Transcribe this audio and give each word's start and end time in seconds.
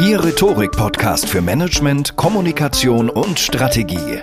Ihr 0.00 0.24
Rhetorik-Podcast 0.24 1.28
für 1.28 1.42
Management, 1.42 2.16
Kommunikation 2.16 3.10
und 3.10 3.38
Strategie. 3.38 4.20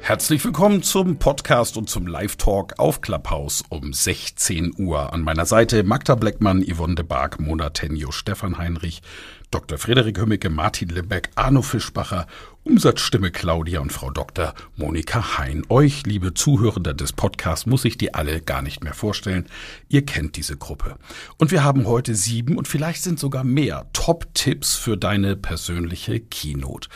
Herzlich 0.00 0.44
willkommen 0.44 0.82
zum 0.82 1.18
Podcast 1.18 1.76
und 1.76 1.88
zum 1.88 2.06
Live-Talk 2.06 2.78
auf 2.78 3.00
Clubhouse 3.00 3.62
um 3.68 3.92
16 3.92 4.74
Uhr. 4.76 5.12
An 5.12 5.22
meiner 5.22 5.46
Seite 5.46 5.84
Magda 5.84 6.16
Bleckmann, 6.16 6.62
Yvonne 6.62 6.96
de 6.96 7.04
Barg, 7.04 7.38
Mona 7.38 7.70
Tenjo, 7.70 8.10
Stefan 8.10 8.58
Heinrich, 8.58 9.02
Dr. 9.50 9.78
Frederik 9.78 10.16
Hömmicke, 10.16 10.48
Martin 10.48 10.90
Limbeck, 10.90 11.30
Arno 11.34 11.62
Fischbacher, 11.62 12.28
Umsatzstimme 12.62 13.32
Claudia 13.32 13.80
und 13.80 13.92
Frau 13.92 14.08
Dr. 14.10 14.54
Monika 14.76 15.38
Hein. 15.38 15.64
Euch, 15.68 16.06
liebe 16.06 16.34
Zuhörende 16.34 16.94
des 16.94 17.12
Podcasts, 17.12 17.66
muss 17.66 17.84
ich 17.84 17.98
die 17.98 18.14
alle 18.14 18.40
gar 18.42 18.62
nicht 18.62 18.84
mehr 18.84 18.94
vorstellen. 18.94 19.46
Ihr 19.88 20.06
kennt 20.06 20.36
diese 20.36 20.56
Gruppe. 20.56 20.98
Und 21.36 21.50
wir 21.50 21.64
haben 21.64 21.88
heute 21.88 22.14
sieben 22.14 22.56
und 22.58 22.68
vielleicht 22.68 23.02
sind 23.02 23.18
sogar 23.18 23.42
mehr 23.42 23.88
Top-Tipps 23.92 24.76
für 24.76 24.96
deine 24.96 25.34
persönliche 25.34 26.20
Keynote. 26.20 26.88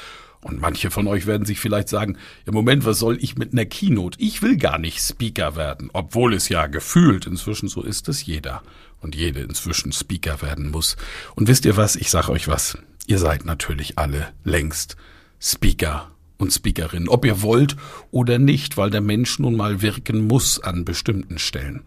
Und 0.44 0.60
manche 0.60 0.90
von 0.90 1.06
euch 1.06 1.26
werden 1.26 1.46
sich 1.46 1.58
vielleicht 1.58 1.88
sagen, 1.88 2.18
im 2.44 2.52
Moment, 2.52 2.84
was 2.84 2.98
soll 2.98 3.16
ich 3.20 3.36
mit 3.36 3.52
einer 3.52 3.64
Keynote? 3.64 4.20
Ich 4.20 4.42
will 4.42 4.58
gar 4.58 4.78
nicht 4.78 5.00
Speaker 5.00 5.56
werden, 5.56 5.88
obwohl 5.92 6.34
es 6.34 6.50
ja 6.50 6.66
gefühlt 6.66 7.26
inzwischen 7.26 7.68
so 7.68 7.82
ist, 7.82 8.08
dass 8.08 8.24
jeder 8.24 8.62
und 9.00 9.14
jede 9.14 9.40
inzwischen 9.40 9.92
Speaker 9.92 10.42
werden 10.42 10.70
muss. 10.70 10.96
Und 11.34 11.48
wisst 11.48 11.64
ihr 11.64 11.78
was? 11.78 11.96
Ich 11.96 12.10
sage 12.10 12.30
euch 12.30 12.46
was. 12.46 12.78
Ihr 13.06 13.18
seid 13.18 13.46
natürlich 13.46 13.98
alle 13.98 14.28
längst 14.44 14.96
Speaker 15.40 16.10
und 16.36 16.52
Speakerinnen, 16.52 17.08
ob 17.08 17.24
ihr 17.24 17.40
wollt 17.40 17.76
oder 18.10 18.38
nicht, 18.38 18.76
weil 18.76 18.90
der 18.90 19.00
Mensch 19.00 19.38
nun 19.38 19.56
mal 19.56 19.80
wirken 19.80 20.26
muss 20.26 20.60
an 20.60 20.84
bestimmten 20.84 21.38
Stellen. 21.38 21.84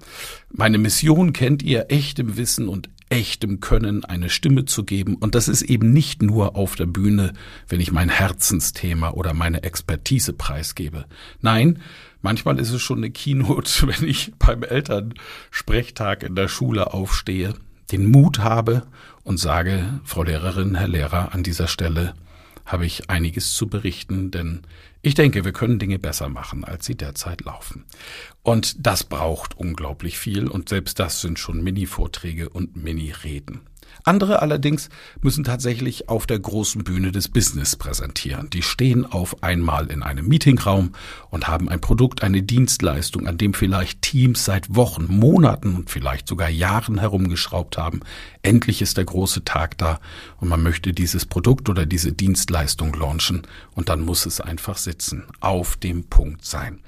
Meine 0.52 0.80
Mission 0.80 1.32
kennt 1.32 1.62
ihr, 1.62 1.88
echtem 1.90 2.38
Wissen 2.38 2.68
und 2.68 2.90
echtem 3.10 3.60
Können 3.60 4.04
eine 4.06 4.30
Stimme 4.30 4.66
zu 4.66 4.84
geben. 4.84 5.16
Und 5.16 5.36
das 5.36 5.48
ist 5.48 5.62
eben 5.62 5.92
nicht 5.92 6.22
nur 6.22 6.56
auf 6.56 6.76
der 6.76 6.86
Bühne, 6.86 7.34
wenn 7.68 7.80
ich 7.80 7.92
mein 7.92 8.10
Herzensthema 8.10 9.12
oder 9.12 9.34
meine 9.34 9.64
Expertise 9.64 10.34
preisgebe. 10.34 11.06
Nein, 11.42 11.80
manchmal 12.22 12.60
ist 12.60 12.72
es 12.72 12.82
schon 12.82 12.98
eine 13.00 13.12
Keynote, 13.12 13.88
wenn 13.88 14.08
ich 14.08 14.34
beim 14.38 14.64
Elternsprechtag 14.64 16.24
in 16.24 16.36
der 16.36 16.48
Schule 16.48 16.94
aufstehe, 16.94 17.54
den 17.92 18.12
Mut 18.12 18.40
habe 18.40 18.84
und 19.24 19.40
sage, 19.40 20.02
Frau 20.04 20.24
Lehrerin, 20.24 20.76
Herr 20.76 20.90
Lehrer, 20.90 21.34
an 21.34 21.44
dieser 21.44 21.68
Stelle 21.68 22.14
habe 22.68 22.86
ich 22.86 23.10
einiges 23.10 23.54
zu 23.54 23.68
berichten, 23.68 24.30
denn 24.30 24.62
ich 25.02 25.16
denke, 25.16 25.46
wir 25.46 25.54
können 25.54 25.80
Dinge 25.80 26.00
besser 26.00 26.30
machen, 26.30 26.66
als 26.66 26.86
sie 26.86 26.96
derzeit 26.96 27.42
laufen. 27.42 27.86
Und 28.44 28.86
das 28.86 29.06
braucht 29.06 29.58
unglaublich 29.58 30.20
viel 30.20 30.48
und 30.48 30.70
selbst 30.70 31.00
das 31.00 31.22
sind 31.22 31.40
schon 31.40 31.64
Mini-Vorträge 31.64 32.50
und 32.50 32.76
Mini-Reden. 32.76 33.62
Andere 34.04 34.42
allerdings 34.42 34.90
müssen 35.22 35.44
tatsächlich 35.44 36.08
auf 36.08 36.26
der 36.26 36.40
großen 36.40 36.84
Bühne 36.84 37.12
des 37.12 37.28
Business 37.28 37.76
präsentieren. 37.76 38.50
Die 38.50 38.62
stehen 38.62 39.06
auf 39.06 39.44
einmal 39.44 39.88
in 39.88 40.02
einem 40.02 40.28
Meetingraum 40.28 40.94
und 41.30 41.48
haben 41.48 41.68
ein 41.68 41.82
Produkt, 41.82 42.24
eine 42.24 42.42
Dienstleistung, 42.42 43.28
an 43.28 43.38
dem 43.38 43.54
vielleicht 43.54 44.02
Teams 44.02 44.46
seit 44.46 44.76
Wochen, 44.76 45.08
Monaten 45.10 45.76
und 45.76 45.90
vielleicht 45.90 46.28
sogar 46.28 46.50
Jahren 46.50 47.00
herumgeschraubt 47.00 47.78
haben. 47.78 48.00
Endlich 48.42 48.82
ist 48.82 48.98
der 48.98 49.06
große 49.06 49.44
Tag 49.44 49.78
da 49.78 50.00
und 50.40 50.48
man 50.48 50.64
möchte 50.64 50.94
dieses 50.94 51.26
Produkt 51.26 51.68
oder 51.68 51.86
diese 51.86 52.14
Dienstleistung 52.14 52.94
launchen 52.94 53.42
und 53.76 53.90
dann 53.90 54.02
muss 54.02 54.26
es 54.26 54.40
einfach 54.40 54.78
sitzen, 54.78 55.26
auf 55.42 55.76
dem 55.76 56.06
Punkt 56.06 56.46
sein. 56.46 56.80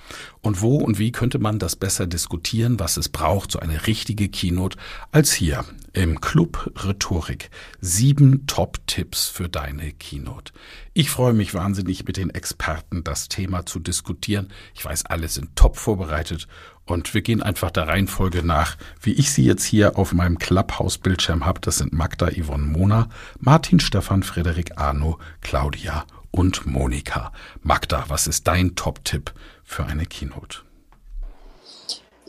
Und 0.41 0.61
wo 0.61 0.77
und 0.77 0.99
wie 0.99 1.11
könnte 1.11 1.37
man 1.37 1.59
das 1.59 1.75
besser 1.75 2.07
diskutieren, 2.07 2.79
was 2.79 2.95
es 2.95 3.09
braucht, 3.09 3.51
so 3.51 3.59
eine 3.59 3.87
richtige 3.87 4.29
Keynote, 4.29 4.77
als 5.11 5.33
hier 5.33 5.65
im 5.93 6.21
Club 6.21 6.71
Rhetorik. 6.83 7.49
Sieben 7.81 8.45
Top-Tipps 8.47 9.27
für 9.27 9.49
deine 9.49 9.91
Keynote. 9.91 10.53
Ich 10.93 11.09
freue 11.09 11.33
mich 11.33 11.53
wahnsinnig, 11.53 12.05
mit 12.05 12.17
den 12.17 12.29
Experten 12.29 13.03
das 13.03 13.27
Thema 13.27 13.65
zu 13.65 13.79
diskutieren. 13.79 14.51
Ich 14.75 14.85
weiß, 14.85 15.05
alle 15.05 15.27
sind 15.27 15.55
top 15.55 15.77
vorbereitet 15.77 16.47
und 16.85 17.13
wir 17.13 17.21
gehen 17.21 17.43
einfach 17.43 17.71
der 17.71 17.87
Reihenfolge 17.87 18.43
nach, 18.43 18.77
wie 19.01 19.13
ich 19.13 19.31
sie 19.31 19.45
jetzt 19.45 19.63
hier 19.63 19.97
auf 19.97 20.13
meinem 20.13 20.39
Clubhouse-Bildschirm 20.39 21.45
habe. 21.45 21.61
Das 21.61 21.77
sind 21.77 21.93
Magda, 21.93 22.29
Yvonne, 22.31 22.65
Mona, 22.65 23.09
Martin, 23.39 23.79
Stefan, 23.79 24.23
Frederik, 24.23 24.77
Arno, 24.77 25.19
Claudia 25.41 26.05
und 26.31 26.65
Monika. 26.65 27.31
Magda, 27.61 28.05
was 28.07 28.27
ist 28.27 28.47
dein 28.47 28.75
Top-Tipp 28.75 29.33
für 29.63 29.85
eine 29.85 30.05
Keynote? 30.05 30.59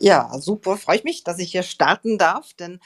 Ja, 0.03 0.31
super. 0.41 0.79
Freue 0.79 0.97
ich 0.97 1.05
mich, 1.05 1.25
dass 1.25 1.39
ich 1.39 1.53
hier 1.53 1.63
starten 1.63 2.17
darf, 2.17 2.55
denn 2.55 2.81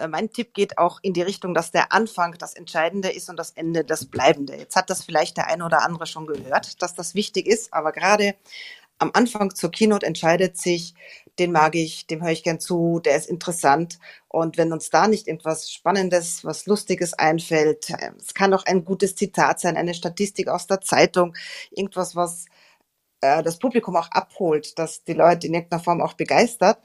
äh, 0.00 0.08
mein 0.08 0.32
Tipp 0.32 0.54
geht 0.54 0.78
auch 0.78 0.98
in 1.02 1.12
die 1.12 1.22
Richtung, 1.22 1.54
dass 1.54 1.70
der 1.70 1.92
Anfang 1.92 2.36
das 2.38 2.54
Entscheidende 2.54 3.10
ist 3.10 3.30
und 3.30 3.36
das 3.36 3.50
Ende 3.52 3.84
das 3.84 4.06
Bleibende. 4.06 4.56
Jetzt 4.56 4.76
hat 4.76 4.90
das 4.90 5.04
vielleicht 5.04 5.36
der 5.36 5.48
eine 5.48 5.64
oder 5.64 5.82
andere 5.82 6.06
schon 6.06 6.26
gehört, 6.26 6.82
dass 6.82 6.94
das 6.94 7.14
wichtig 7.14 7.46
ist, 7.46 7.72
aber 7.72 7.92
gerade 7.92 8.34
am 8.98 9.10
Anfang 9.14 9.54
zur 9.54 9.70
Keynote 9.70 10.06
entscheidet 10.06 10.58
sich, 10.58 10.94
den 11.38 11.52
mag 11.52 11.74
ich, 11.74 12.06
dem 12.06 12.22
höre 12.22 12.32
ich 12.32 12.42
gern 12.42 12.60
zu, 12.60 13.00
der 13.02 13.16
ist 13.16 13.30
interessant. 13.30 13.98
Und 14.28 14.58
wenn 14.58 14.72
uns 14.72 14.90
da 14.90 15.08
nicht 15.08 15.26
etwas 15.26 15.70
Spannendes, 15.70 16.44
was 16.44 16.66
Lustiges 16.66 17.14
einfällt, 17.14 17.90
äh, 17.90 18.12
es 18.18 18.34
kann 18.34 18.52
auch 18.52 18.66
ein 18.66 18.84
gutes 18.84 19.16
Zitat 19.16 19.60
sein, 19.60 19.76
eine 19.76 19.94
Statistik 19.94 20.48
aus 20.48 20.66
der 20.66 20.82
Zeitung, 20.82 21.34
irgendwas, 21.70 22.14
was 22.14 22.44
äh, 23.22 23.42
das 23.42 23.58
Publikum 23.58 23.96
auch 23.96 24.10
abholt, 24.10 24.78
dass 24.78 25.04
die 25.04 25.14
Leute 25.14 25.46
in 25.46 25.54
irgendeiner 25.54 25.82
Form 25.82 26.02
auch 26.02 26.14
begeistert, 26.14 26.78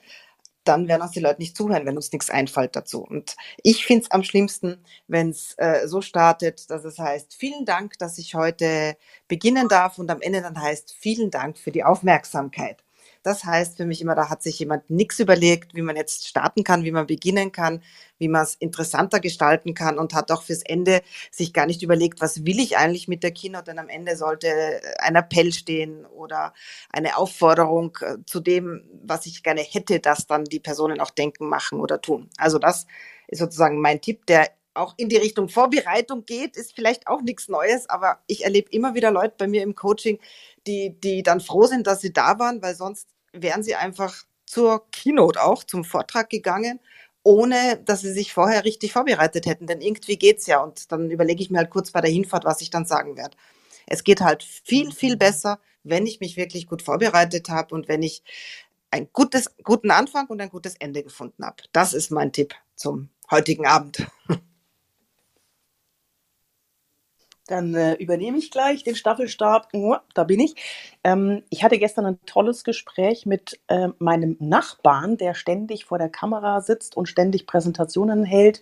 dann 0.68 0.88
werden 0.88 1.02
uns 1.04 1.12
die 1.12 1.20
Leute 1.20 1.42
nicht 1.42 1.58
zuhören, 1.58 1.86
wenn 1.86 1.96
uns 1.98 2.12
nichts 2.12 2.30
einfällt 2.30 2.76
dazu. 2.76 3.04
Und 3.04 3.36
ich 3.64 3.86
finde 3.86 4.04
es 4.06 4.12
am 4.12 4.24
schlimmsten, 4.24 4.84
wenn 5.08 5.30
es 5.30 5.56
äh, 5.58 5.88
so 5.88 6.02
startet, 6.02 6.70
dass 6.70 6.86
es 6.86 7.00
heißt, 7.00 7.36
vielen 7.36 7.66
Dank, 7.66 7.98
dass 8.00 8.18
ich 8.18 8.36
heute 8.36 8.98
beginnen 9.28 9.68
darf 9.70 10.00
und 10.00 10.12
am 10.12 10.22
Ende 10.22 10.42
dann 10.42 10.62
heißt, 10.62 10.96
vielen 10.98 11.32
Dank 11.32 11.58
für 11.58 11.72
die 11.72 11.84
Aufmerksamkeit. 11.84 12.85
Das 13.26 13.44
heißt 13.44 13.78
für 13.78 13.88
mich 13.88 14.02
immer, 14.02 14.14
da 14.14 14.30
hat 14.30 14.44
sich 14.44 14.60
jemand 14.60 14.88
nichts 14.92 15.20
überlegt, 15.20 15.74
wie 15.74 15.82
man 15.82 15.96
jetzt 15.96 16.28
starten 16.28 16.64
kann, 16.64 16.84
wie 16.84 16.92
man 16.92 17.08
beginnen 17.08 17.52
kann, 17.52 17.82
wie 18.20 18.28
man 18.28 18.44
es 18.44 18.54
interessanter 18.54 19.20
gestalten 19.20 19.74
kann 19.74 19.98
und 19.98 20.14
hat 20.14 20.32
auch 20.32 20.44
fürs 20.44 20.62
Ende 20.62 21.02
sich 21.32 21.52
gar 21.52 21.66
nicht 21.66 21.82
überlegt, 21.82 22.22
was 22.22 22.46
will 22.46 22.60
ich 22.60 22.78
eigentlich 22.78 23.08
mit 23.08 23.24
der 23.24 23.32
Keynote, 23.32 23.64
denn 23.64 23.80
am 23.80 23.90
Ende 23.90 24.16
sollte 24.16 24.80
ein 25.00 25.16
Appell 25.16 25.52
stehen 25.54 26.06
oder 26.06 26.54
eine 26.92 27.18
Aufforderung 27.18 27.98
äh, 28.02 28.18
zu 28.28 28.42
dem, 28.42 28.88
was 29.04 29.26
ich 29.26 29.42
gerne 29.42 29.62
hätte, 29.62 30.00
dass 30.00 30.28
dann 30.28 30.44
die 30.46 30.60
Personen 30.60 31.02
auch 31.02 31.10
denken, 31.10 31.50
machen 31.50 31.80
oder 31.80 32.02
tun. 32.02 32.30
Also 32.38 32.60
das 32.60 32.86
ist 33.28 33.40
sozusagen 33.40 33.82
mein 33.82 34.02
Tipp, 34.02 34.28
der 34.28 34.52
auch 34.76 34.94
in 34.98 35.10
die 35.10 35.18
Richtung 35.18 35.50
Vorbereitung 35.50 36.26
geht, 36.26 36.58
ist 36.58 36.76
vielleicht 36.76 37.08
auch 37.08 37.22
nichts 37.24 37.48
Neues, 37.48 37.90
aber 37.90 38.20
ich 38.28 38.44
erlebe 38.44 38.70
immer 38.72 38.94
wieder 38.94 39.10
Leute 39.10 39.34
bei 39.36 39.48
mir 39.48 39.64
im 39.64 39.74
Coaching, 39.74 40.20
die, 40.68 41.00
die 41.00 41.24
dann 41.24 41.40
froh 41.42 41.66
sind, 41.66 41.88
dass 41.88 42.02
sie 42.02 42.14
da 42.14 42.38
waren, 42.38 42.62
weil 42.62 42.76
sonst 42.76 43.15
wären 43.42 43.64
sie 43.64 43.76
einfach 43.76 44.24
zur 44.46 44.90
Keynote 44.92 45.42
auch, 45.42 45.64
zum 45.64 45.84
Vortrag 45.84 46.30
gegangen, 46.30 46.80
ohne 47.24 47.82
dass 47.84 48.02
sie 48.02 48.14
sich 48.14 48.34
vorher 48.34 48.64
richtig 48.64 48.94
vorbereitet 48.94 49.46
hätten. 49.46 49.68
Denn 49.68 49.82
irgendwie 49.82 50.18
geht's 50.18 50.46
ja. 50.48 50.62
Und 50.62 50.92
dann 50.92 51.10
überlege 51.10 51.42
ich 51.42 51.50
mir 51.50 51.58
halt 51.58 51.72
kurz 51.72 51.92
bei 51.92 52.02
der 52.02 52.12
Hinfahrt, 52.12 52.46
was 52.46 52.62
ich 52.62 52.70
dann 52.70 52.86
sagen 52.86 53.18
werde. 53.18 53.36
Es 53.88 54.04
geht 54.04 54.22
halt 54.22 54.44
viel, 54.44 54.92
viel 54.92 55.18
besser, 55.18 55.60
wenn 55.84 56.08
ich 56.08 56.20
mich 56.20 56.38
wirklich 56.38 56.68
gut 56.68 56.82
vorbereitet 56.82 57.50
habe 57.50 57.74
und 57.74 57.88
wenn 57.88 58.04
ich 58.04 58.24
einen 58.92 59.10
guten 59.12 59.92
Anfang 59.92 60.28
und 60.28 60.42
ein 60.42 60.50
gutes 60.50 60.76
Ende 60.76 61.04
gefunden 61.04 61.46
habe. 61.46 61.64
Das 61.74 61.94
ist 61.94 62.12
mein 62.12 62.32
Tipp 62.32 62.56
zum 62.76 63.10
heutigen 63.30 63.66
Abend. 63.66 64.08
Dann 67.48 67.76
äh, 67.76 67.94
übernehme 67.94 68.38
ich 68.38 68.50
gleich 68.50 68.84
den 68.84 68.96
Staffelstab. 68.96 69.70
Oh, 69.74 69.98
da 70.14 70.24
bin 70.24 70.40
ich. 70.40 70.56
Ähm, 71.04 71.44
ich 71.50 71.64
hatte 71.64 71.78
gestern 71.78 72.06
ein 72.06 72.20
tolles 72.26 72.64
Gespräch 72.64 73.26
mit 73.26 73.60
äh, 73.68 73.90
meinem 74.00 74.36
Nachbarn, 74.40 75.18
der 75.18 75.36
ständig 75.36 75.86
vor 75.86 75.98
der 76.00 76.10
Kamera 76.10 76.62
sitzt 76.62 76.98
und 76.98 77.08
ständig 77.08 77.46
Präsentationen 77.46 78.24
hält 78.24 78.62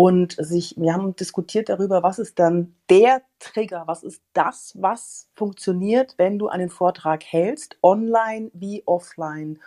und 0.00 0.36
sich, 0.38 0.74
wir 0.76 0.92
haben 0.92 1.16
diskutiert 1.16 1.68
darüber, 1.68 2.04
was 2.04 2.20
ist 2.20 2.38
dann 2.38 2.72
der 2.88 3.22
Trigger, 3.40 3.82
was 3.86 4.04
ist 4.04 4.22
das, 4.32 4.72
was 4.78 5.28
funktioniert, 5.34 6.14
wenn 6.18 6.38
du 6.38 6.46
einen 6.46 6.70
Vortrag 6.70 7.24
hältst, 7.24 7.78
online 7.82 8.52
wie 8.52 8.84
offline. 8.86 9.58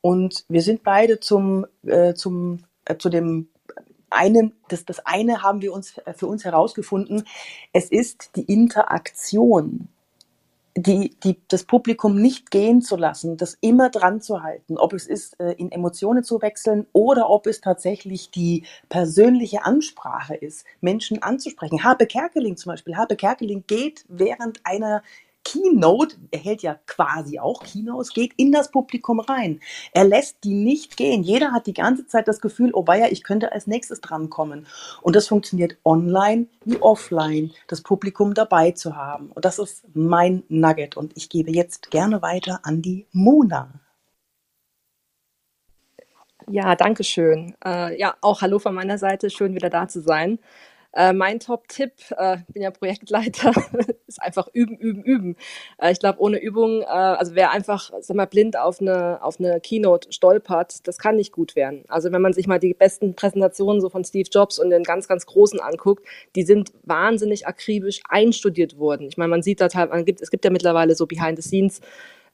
Und 0.00 0.44
wir 0.48 0.62
sind 0.62 0.82
beide 0.82 1.20
zum, 1.20 1.66
äh, 1.84 2.14
zum, 2.14 2.64
äh, 2.84 2.96
zu 2.96 3.10
dem 3.10 3.48
einen, 4.10 4.54
das, 4.68 4.84
das 4.84 5.04
eine 5.04 5.42
haben 5.42 5.62
wir 5.62 5.72
uns 5.72 5.98
äh, 5.98 6.12
für 6.14 6.26
uns 6.26 6.44
herausgefunden. 6.44 7.24
Es 7.72 7.90
ist 7.90 8.36
die 8.36 8.44
Interaktion, 8.44 9.88
die, 10.76 11.16
die, 11.24 11.40
das 11.48 11.64
Publikum 11.64 12.20
nicht 12.20 12.50
gehen 12.50 12.82
zu 12.82 12.96
lassen, 12.96 13.36
das 13.36 13.56
immer 13.60 13.88
dran 13.88 14.20
zu 14.20 14.42
halten, 14.42 14.76
ob 14.76 14.92
es 14.92 15.06
ist, 15.06 15.40
äh, 15.40 15.52
in 15.52 15.72
Emotionen 15.72 16.22
zu 16.22 16.42
wechseln 16.42 16.86
oder 16.92 17.30
ob 17.30 17.46
es 17.46 17.60
tatsächlich 17.60 18.30
die 18.30 18.64
persönliche 18.88 19.64
Ansprache 19.64 20.34
ist, 20.34 20.66
Menschen 20.80 21.22
anzusprechen. 21.22 21.82
Habe 21.82 22.06
Kerkeling 22.06 22.56
zum 22.56 22.72
Beispiel. 22.72 22.96
Habe 22.96 23.16
Kerkeling 23.16 23.64
geht 23.66 24.04
während 24.08 24.60
einer 24.64 25.02
Keynote, 25.46 26.16
er 26.32 26.40
hält 26.40 26.62
ja 26.62 26.76
quasi 26.86 27.38
auch 27.38 27.62
Keynotes, 27.62 28.12
geht 28.12 28.32
in 28.36 28.50
das 28.50 28.72
Publikum 28.72 29.20
rein. 29.20 29.60
Er 29.92 30.04
lässt 30.04 30.42
die 30.42 30.54
nicht 30.54 30.96
gehen. 30.96 31.22
Jeder 31.22 31.52
hat 31.52 31.68
die 31.68 31.72
ganze 31.72 32.06
Zeit 32.08 32.26
das 32.26 32.40
Gefühl, 32.40 32.70
oh 32.74 32.84
weia, 32.86 33.06
ich 33.12 33.22
könnte 33.22 33.52
als 33.52 33.68
nächstes 33.68 34.00
drankommen. 34.00 34.66
Und 35.02 35.14
das 35.14 35.28
funktioniert 35.28 35.78
online 35.84 36.46
wie 36.64 36.82
offline, 36.82 37.52
das 37.68 37.82
Publikum 37.82 38.34
dabei 38.34 38.72
zu 38.72 38.96
haben. 38.96 39.30
Und 39.30 39.44
das 39.44 39.60
ist 39.60 39.84
mein 39.94 40.42
Nugget. 40.48 40.96
Und 40.96 41.16
ich 41.16 41.28
gebe 41.28 41.52
jetzt 41.52 41.92
gerne 41.92 42.22
weiter 42.22 42.60
an 42.64 42.82
die 42.82 43.06
Mona. 43.12 43.70
Ja, 46.48 46.74
danke 46.74 47.04
schön. 47.04 47.54
Äh, 47.64 47.98
ja, 47.98 48.16
auch 48.20 48.40
hallo 48.40 48.58
von 48.58 48.74
meiner 48.74 48.98
Seite. 48.98 49.30
Schön 49.30 49.54
wieder 49.54 49.70
da 49.70 49.86
zu 49.86 50.00
sein. 50.00 50.40
Äh, 50.96 51.12
mein 51.12 51.40
Top-Tipp, 51.40 51.92
äh, 52.16 52.38
bin 52.48 52.62
ja 52.62 52.70
Projektleiter, 52.70 53.52
ist 54.06 54.22
einfach 54.22 54.48
üben, 54.54 54.78
üben, 54.78 55.02
üben. 55.02 55.36
Äh, 55.76 55.92
ich 55.92 56.00
glaube, 56.00 56.20
ohne 56.20 56.40
Übung, 56.40 56.80
äh, 56.80 56.86
also 56.86 57.34
wer 57.34 57.50
einfach, 57.50 57.92
sag 58.00 58.16
mal, 58.16 58.24
blind 58.24 58.58
auf 58.58 58.80
eine, 58.80 59.22
auf 59.22 59.38
eine 59.38 59.60
Keynote 59.60 60.10
stolpert, 60.10 60.88
das 60.88 60.96
kann 60.96 61.16
nicht 61.16 61.32
gut 61.32 61.54
werden. 61.54 61.84
Also 61.88 62.12
wenn 62.12 62.22
man 62.22 62.32
sich 62.32 62.46
mal 62.46 62.58
die 62.58 62.72
besten 62.72 63.14
Präsentationen 63.14 63.82
so 63.82 63.90
von 63.90 64.04
Steve 64.04 64.30
Jobs 64.32 64.58
und 64.58 64.70
den 64.70 64.84
ganz, 64.84 65.06
ganz 65.06 65.26
großen 65.26 65.60
anguckt, 65.60 66.02
die 66.34 66.44
sind 66.44 66.72
wahnsinnig 66.84 67.46
akribisch 67.46 68.00
einstudiert 68.08 68.78
worden. 68.78 69.08
Ich 69.08 69.18
meine, 69.18 69.28
man 69.28 69.42
sieht 69.42 69.60
da 69.60 69.68
teilweise, 69.68 70.06
es 70.18 70.30
gibt 70.30 70.46
ja 70.46 70.50
mittlerweile 70.50 70.94
so 70.94 71.06
Behind 71.06 71.36
the 71.36 71.46
Scenes 71.46 71.82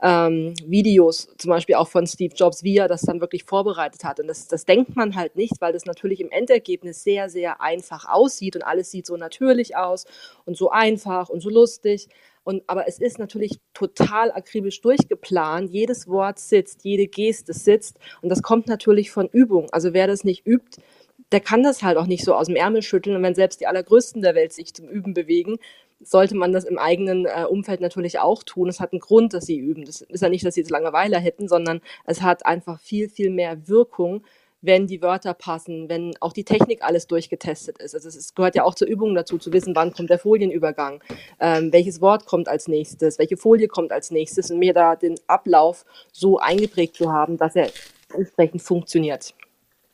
ähm, 0.02 0.54
Videos, 0.66 1.28
zum 1.38 1.50
Beispiel 1.50 1.76
auch 1.76 1.88
von 1.88 2.06
Steve 2.08 2.34
Jobs, 2.34 2.64
wie 2.64 2.76
er 2.76 2.88
das 2.88 3.02
dann 3.02 3.20
wirklich 3.20 3.44
vorbereitet 3.44 4.02
hat. 4.02 4.18
Und 4.18 4.26
das, 4.26 4.48
das 4.48 4.64
denkt 4.64 4.96
man 4.96 5.14
halt 5.14 5.36
nicht, 5.36 5.60
weil 5.60 5.72
das 5.72 5.84
natürlich 5.84 6.20
im 6.20 6.30
Endergebnis 6.30 7.04
sehr, 7.04 7.30
sehr 7.30 7.60
einfach 7.60 8.08
aussieht 8.08 8.56
und 8.56 8.62
alles 8.62 8.90
sieht 8.90 9.06
so 9.06 9.16
natürlich 9.16 9.76
aus 9.76 10.06
und 10.44 10.56
so 10.56 10.70
einfach 10.70 11.28
und 11.28 11.40
so 11.40 11.50
lustig. 11.50 12.08
Und, 12.44 12.64
aber 12.66 12.88
es 12.88 12.98
ist 12.98 13.20
natürlich 13.20 13.60
total 13.72 14.32
akribisch 14.32 14.80
durchgeplant. 14.80 15.70
Jedes 15.70 16.08
Wort 16.08 16.40
sitzt, 16.40 16.82
jede 16.82 17.06
Geste 17.06 17.52
sitzt. 17.52 17.98
Und 18.20 18.30
das 18.30 18.42
kommt 18.42 18.66
natürlich 18.66 19.12
von 19.12 19.28
Übung. 19.28 19.68
Also 19.70 19.92
wer 19.92 20.08
das 20.08 20.24
nicht 20.24 20.44
übt, 20.44 20.82
der 21.30 21.38
kann 21.38 21.62
das 21.62 21.84
halt 21.84 21.96
auch 21.96 22.06
nicht 22.06 22.24
so 22.24 22.34
aus 22.34 22.48
dem 22.48 22.56
Ärmel 22.56 22.82
schütteln. 22.82 23.14
Und 23.14 23.22
wenn 23.22 23.36
selbst 23.36 23.60
die 23.60 23.68
Allergrößten 23.68 24.22
der 24.22 24.34
Welt 24.34 24.52
sich 24.52 24.74
zum 24.74 24.88
Üben 24.88 25.14
bewegen, 25.14 25.58
sollte 26.04 26.36
man 26.36 26.52
das 26.52 26.64
im 26.64 26.78
eigenen 26.78 27.26
äh, 27.26 27.44
Umfeld 27.48 27.80
natürlich 27.80 28.18
auch 28.18 28.42
tun. 28.42 28.68
Es 28.68 28.80
hat 28.80 28.92
einen 28.92 29.00
Grund, 29.00 29.34
dass 29.34 29.46
sie 29.46 29.58
üben. 29.58 29.84
Das 29.84 30.00
ist 30.00 30.22
ja 30.22 30.28
nicht, 30.28 30.44
dass 30.44 30.54
sie 30.54 30.60
jetzt 30.60 30.70
Langeweile 30.70 31.18
hätten, 31.18 31.48
sondern 31.48 31.80
es 32.04 32.22
hat 32.22 32.46
einfach 32.46 32.80
viel, 32.80 33.08
viel 33.08 33.30
mehr 33.30 33.68
Wirkung, 33.68 34.24
wenn 34.62 34.86
die 34.86 35.02
Wörter 35.02 35.34
passen, 35.34 35.88
wenn 35.88 36.14
auch 36.20 36.32
die 36.32 36.44
Technik 36.44 36.82
alles 36.82 37.08
durchgetestet 37.08 37.78
ist. 37.78 37.94
Also 37.94 38.08
es 38.08 38.34
gehört 38.34 38.54
ja 38.54 38.64
auch 38.64 38.74
zur 38.74 38.86
Übung 38.86 39.14
dazu, 39.14 39.36
zu 39.36 39.52
wissen, 39.52 39.74
wann 39.74 39.92
kommt 39.92 40.08
der 40.08 40.20
Folienübergang, 40.20 41.02
ähm, 41.40 41.72
welches 41.72 42.00
Wort 42.00 42.26
kommt 42.26 42.48
als 42.48 42.68
nächstes, 42.68 43.18
welche 43.18 43.36
Folie 43.36 43.66
kommt 43.66 43.92
als 43.92 44.12
nächstes 44.12 44.50
und 44.50 44.60
mir 44.60 44.72
da 44.72 44.94
den 44.94 45.16
Ablauf 45.26 45.84
so 46.12 46.38
eingeprägt 46.38 46.94
zu 46.94 47.12
haben, 47.12 47.36
dass 47.36 47.56
er 47.56 47.70
entsprechend 48.14 48.62
funktioniert. 48.62 49.34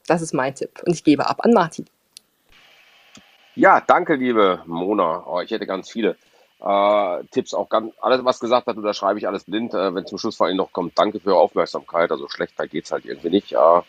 Das 0.07 0.23
ist 0.23 0.35
mein 0.35 0.55
Tipp. 0.55 0.71
Und 0.87 0.95
ich 0.95 1.03
gebe 1.03 1.29
ab 1.29 1.41
an 1.45 1.53
Martin. 1.53 1.87
Ja, 3.59 3.81
danke, 3.85 4.15
liebe 4.15 4.63
Mona. 4.67 5.25
Oh, 5.27 5.41
ich 5.41 5.51
hätte 5.51 5.67
ganz 5.67 5.91
viele 5.91 6.17
äh, 6.61 7.25
Tipps, 7.33 7.55
auch 7.55 7.69
ganz, 7.69 7.93
alles, 8.01 8.25
was 8.25 8.39
gesagt 8.39 8.69
hat, 8.69 8.77
unterschreibe 8.77 9.19
ich 9.19 9.27
alles 9.27 9.43
blind. 9.43 9.75
Äh, 9.75 9.93
wenn 9.97 10.07
zum 10.07 10.17
Schluss 10.17 10.37
vor 10.37 10.47
allem 10.47 10.57
noch 10.57 10.73
kommt, 10.73 10.97
danke 10.97 11.19
für 11.19 11.31
Ihre 11.31 11.41
Aufmerksamkeit. 11.41 12.13
Also 12.13 12.29
schlechter 12.29 12.69
geht's 12.69 12.93
halt 12.93 13.05
irgendwie 13.05 13.31
nicht. 13.31 13.55
Äh, 13.55 13.81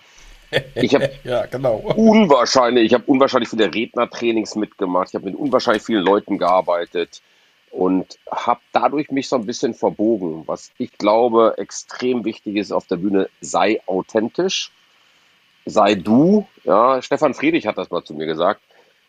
ich 0.73 0.95
habe 0.95 1.11
ja, 1.23 1.45
genau. 1.45 1.75
unwahrscheinlich, 1.95 2.85
ich 2.85 2.95
habe 2.95 3.03
unwahrscheinlich 3.05 3.49
viele 3.49 3.71
Rednertrainings 3.71 4.55
mitgemacht. 4.55 5.09
Ich 5.09 5.13
habe 5.13 5.25
mit 5.25 5.35
unwahrscheinlich 5.35 5.83
vielen 5.83 6.03
Leuten 6.03 6.39
gearbeitet 6.39 7.21
und 7.69 8.17
habe 8.31 8.61
dadurch 8.71 9.11
mich 9.11 9.29
so 9.29 9.35
ein 9.35 9.45
bisschen 9.45 9.75
verbogen. 9.75 10.45
Was 10.47 10.71
ich 10.79 10.97
glaube 10.97 11.59
extrem 11.59 12.25
wichtig 12.25 12.55
ist 12.55 12.71
auf 12.71 12.87
der 12.87 12.95
Bühne, 12.95 13.29
sei 13.39 13.81
authentisch, 13.85 14.71
sei 15.67 15.93
du. 15.93 16.47
Ja, 16.63 17.03
Stefan 17.03 17.35
Friedrich 17.35 17.67
hat 17.67 17.77
das 17.77 17.91
mal 17.91 18.03
zu 18.03 18.15
mir 18.15 18.25
gesagt. 18.25 18.61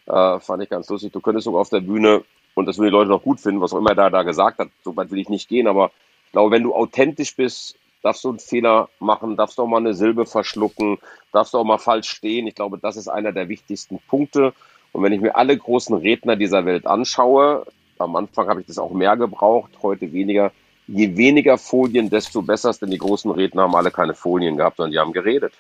Äh, 0.07 0.41
fand 0.41 0.63
ich 0.63 0.71
ganz 0.71 0.89
lustig. 0.89 1.13
Du 1.13 1.21
könntest 1.21 1.45
sogar 1.45 1.61
auf 1.61 1.71
der 1.71 1.81
Bühne, 1.81 2.25
und 2.55 2.67
das 2.67 2.79
würden 2.79 2.89
die 2.89 2.97
Leute 2.97 3.11
noch 3.11 3.23
gut 3.23 3.41
finden, 3.41 3.61
was 3.61 3.73
auch 3.73 3.79
immer 3.79 3.95
da, 3.95 4.11
da 4.11 4.23
gesagt 4.23 4.59
hat, 4.59 4.69
so 4.83 4.97
weit 4.97 5.11
will 5.11 5.19
ich 5.19 5.29
nicht 5.29 5.49
gehen, 5.49 5.67
aber 5.67 5.91
ich 6.27 6.33
glaube, 6.33 6.53
wenn 6.53 6.63
du 6.63 6.75
authentisch 6.75 7.35
bist, 7.35 7.77
darfst 8.03 8.25
du 8.25 8.31
einen 8.31 8.39
Fehler 8.39 8.89
machen, 8.99 9.37
darfst 9.37 9.59
du 9.59 9.63
auch 9.63 9.67
mal 9.67 9.79
eine 9.79 9.95
Silbe 9.95 10.27
verschlucken, 10.27 10.99
darfst 11.33 11.55
du 11.55 11.59
auch 11.59 11.65
mal 11.65 11.79
falsch 11.79 12.09
stehen. 12.09 12.47
Ich 12.47 12.55
glaube, 12.55 12.79
das 12.79 12.97
ist 12.97 13.09
einer 13.09 13.33
der 13.33 13.49
wichtigsten 13.49 13.99
Punkte. 14.09 14.55
Und 14.93 15.03
wenn 15.03 15.13
ich 15.13 15.21
mir 15.21 15.37
alle 15.37 15.57
großen 15.57 15.97
Redner 15.97 16.37
dieser 16.37 16.65
Welt 16.65 16.87
anschaue, 16.87 17.67
am 17.99 18.17
Anfang 18.17 18.49
habe 18.49 18.61
ich 18.61 18.67
das 18.67 18.79
auch 18.79 18.93
mehr 18.93 19.17
gebraucht, 19.17 19.73
heute 19.83 20.13
weniger. 20.13 20.53
Je 20.87 21.17
weniger 21.17 21.57
Folien, 21.57 22.11
desto 22.11 22.43
besser, 22.43 22.73
denn 22.73 22.91
die 22.91 22.99
großen 22.99 23.31
Redner 23.31 23.63
haben 23.63 23.77
alle 23.77 23.93
keine 23.93 24.15
Folien 24.15 24.57
gehabt, 24.57 24.79
sondern 24.79 24.91
die 24.93 24.99
haben 24.99 25.13
geredet. 25.13 25.53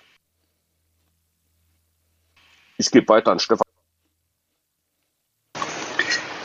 Ich 2.79 2.91
gebe 2.91 3.07
weiter 3.09 3.31
an 3.31 3.38
Stefan. 3.38 3.64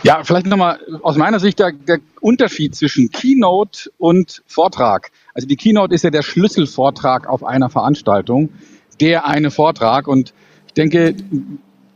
Ja, 0.06 0.24
vielleicht 0.24 0.46
nochmal 0.46 0.80
aus 1.02 1.18
meiner 1.18 1.40
Sicht 1.40 1.58
der, 1.58 1.72
der 1.72 1.98
Unterschied 2.22 2.76
zwischen 2.76 3.10
Keynote 3.10 3.90
und 3.98 4.44
Vortrag. 4.46 5.10
Also 5.34 5.48
die 5.48 5.56
Keynote 5.56 5.96
ist 5.96 6.04
ja 6.04 6.12
der 6.12 6.22
Schlüsselvortrag 6.22 7.28
auf 7.28 7.44
einer 7.44 7.72
Veranstaltung, 7.72 8.50
der 9.02 9.26
eine 9.26 9.50
Vortrag. 9.50 10.08
Und 10.08 10.32
ich 10.68 10.74
denke, 10.74 11.16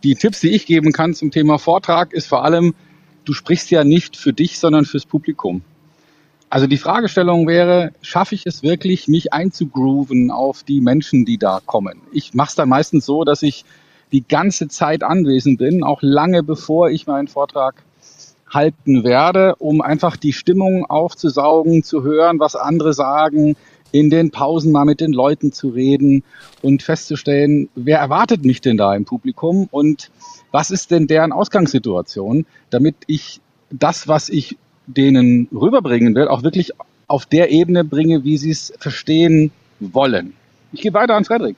die 0.01 0.15
Tipps, 0.15 0.39
die 0.39 0.49
ich 0.49 0.65
geben 0.65 0.91
kann 0.91 1.13
zum 1.13 1.29
Thema 1.29 1.59
Vortrag, 1.59 2.11
ist 2.11 2.25
vor 2.25 2.43
allem, 2.43 2.73
du 3.25 3.33
sprichst 3.33 3.69
ja 3.69 3.83
nicht 3.83 4.17
für 4.17 4.33
dich, 4.33 4.57
sondern 4.57 4.85
fürs 4.85 5.05
Publikum. 5.05 5.61
Also 6.49 6.65
die 6.65 6.77
Fragestellung 6.77 7.45
wäre, 7.45 7.91
schaffe 8.01 8.33
ich 8.33 8.47
es 8.47 8.63
wirklich, 8.63 9.07
mich 9.07 9.33
einzugrooven 9.33 10.31
auf 10.31 10.63
die 10.63 10.81
Menschen, 10.81 11.25
die 11.25 11.37
da 11.37 11.61
kommen? 11.63 12.01
Ich 12.11 12.33
mache 12.33 12.49
es 12.49 12.55
dann 12.55 12.69
meistens 12.69 13.05
so, 13.05 13.23
dass 13.23 13.43
ich 13.43 13.65
die 14.11 14.27
ganze 14.27 14.67
Zeit 14.67 15.03
anwesend 15.03 15.59
bin, 15.59 15.83
auch 15.83 15.99
lange 16.01 16.41
bevor 16.41 16.89
ich 16.89 17.05
meinen 17.05 17.27
Vortrag 17.27 17.83
halten 18.49 19.03
werde, 19.03 19.55
um 19.55 19.81
einfach 19.81 20.17
die 20.17 20.33
Stimmung 20.33 20.85
aufzusaugen, 20.85 21.83
zu 21.83 22.03
hören, 22.03 22.39
was 22.39 22.55
andere 22.55 22.93
sagen, 22.93 23.55
in 23.91 24.09
den 24.09 24.31
Pausen 24.31 24.71
mal 24.71 24.85
mit 24.85 25.01
den 25.01 25.13
Leuten 25.13 25.51
zu 25.51 25.69
reden 25.69 26.23
und 26.61 26.83
festzustellen, 26.83 27.69
wer 27.75 27.99
erwartet 27.99 28.45
mich 28.45 28.61
denn 28.61 28.77
da 28.77 28.95
im 28.95 29.05
Publikum 29.05 29.67
und 29.71 30.11
was 30.51 30.71
ist 30.71 30.91
denn 30.91 31.07
deren 31.07 31.31
Ausgangssituation, 31.31 32.45
damit 32.69 32.95
ich 33.07 33.41
das, 33.71 34.07
was 34.07 34.29
ich 34.29 34.57
denen 34.87 35.47
rüberbringen 35.51 36.15
will, 36.15 36.27
auch 36.27 36.43
wirklich 36.43 36.71
auf 37.07 37.25
der 37.25 37.51
Ebene 37.51 37.83
bringe, 37.83 38.23
wie 38.23 38.37
sie 38.37 38.51
es 38.51 38.73
verstehen 38.79 39.51
wollen. 39.79 40.33
Ich 40.71 40.81
gehe 40.81 40.93
weiter 40.93 41.15
an 41.15 41.25
Frederik. 41.25 41.55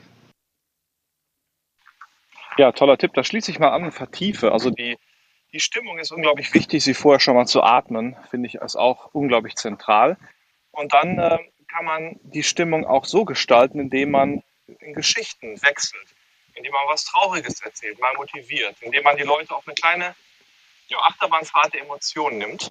Ja, 2.57 2.71
toller 2.71 2.98
Tipp. 2.98 3.12
Da 3.13 3.24
schließe 3.24 3.51
ich 3.51 3.60
mal 3.60 3.69
an 3.69 3.83
und 3.86 3.93
vertiefe. 3.93 4.51
Also 4.51 4.69
die, 4.69 4.98
die 5.53 5.60
Stimmung 5.60 6.00
ist 6.00 6.12
unglaublich 6.12 6.53
wichtig, 6.53 6.84
sie 6.84 6.93
vorher 6.93 7.20
schon 7.20 7.36
mal 7.36 7.46
zu 7.46 7.62
atmen, 7.62 8.15
finde 8.29 8.48
ich 8.48 8.55
ist 8.55 8.75
auch 8.75 9.13
unglaublich 9.13 9.55
zentral. 9.55 10.17
Und 10.72 10.93
dann 10.93 11.20
äh, 11.20 11.39
kann 11.67 11.86
man 11.86 12.20
die 12.24 12.43
Stimmung 12.43 12.86
auch 12.86 13.05
so 13.05 13.25
gestalten, 13.25 13.79
indem 13.79 14.12
man 14.12 14.43
in 14.79 14.93
Geschichten 14.93 15.62
wechselt, 15.62 16.08
indem 16.55 16.72
man 16.72 16.84
was 16.88 17.03
Trauriges 17.03 17.62
erzählt, 17.62 18.00
mal 18.00 18.13
motiviert, 18.15 18.75
indem 18.81 19.03
man 19.03 19.17
die 19.17 19.24
Leute 19.24 19.53
auf 19.53 19.67
eine 19.67 19.75
kleine 19.75 20.15
ja, 20.88 20.98
Achterbahnfahrt 21.00 21.74
der 21.74 21.81
Emotionen 21.81 22.38
nimmt 22.38 22.70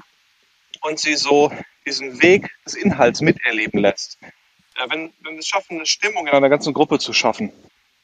und 0.83 0.99
sie 0.99 1.15
so 1.15 1.53
diesen 1.87 2.23
Weg 2.23 2.51
des 2.65 2.75
Inhalts 2.75 3.21
miterleben 3.21 3.81
lässt. 3.81 4.19
Äh, 4.23 4.89
wenn, 4.89 5.13
wenn 5.21 5.35
wir 5.35 5.41
es 5.41 5.49
schaffen, 5.49 5.77
eine 5.77 5.87
Stimmung 5.87 6.27
in 6.27 6.33
einer 6.33 6.49
ganzen 6.49 6.73
Gruppe 6.73 6.99
zu 6.99 7.13
schaffen, 7.13 7.53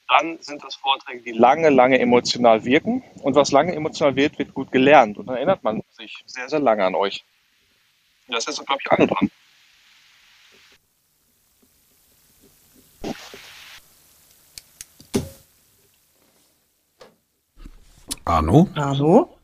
dann 0.08 0.38
sind 0.40 0.62
das 0.62 0.74
Vorträge, 0.76 1.22
die 1.22 1.32
lange, 1.32 1.68
lange 1.70 1.98
emotional 1.98 2.64
wirken. 2.64 3.02
Und 3.22 3.34
was 3.34 3.52
lange 3.52 3.74
emotional 3.74 4.14
wird, 4.16 4.38
wird 4.38 4.54
gut 4.54 4.70
gelernt. 4.70 5.18
Und 5.18 5.26
dann 5.26 5.36
erinnert 5.36 5.64
man 5.64 5.82
sich 5.90 6.22
sehr, 6.26 6.48
sehr 6.48 6.60
lange 6.60 6.84
an 6.84 6.94
euch. 6.94 7.24
Und 8.28 8.34
das 8.34 8.46
ist, 8.46 8.64
glaube 8.64 8.80
ich, 8.84 8.92
alle 8.92 9.06
dran. 9.06 9.30
Arno? 18.24 18.68
Arno? 18.74 19.35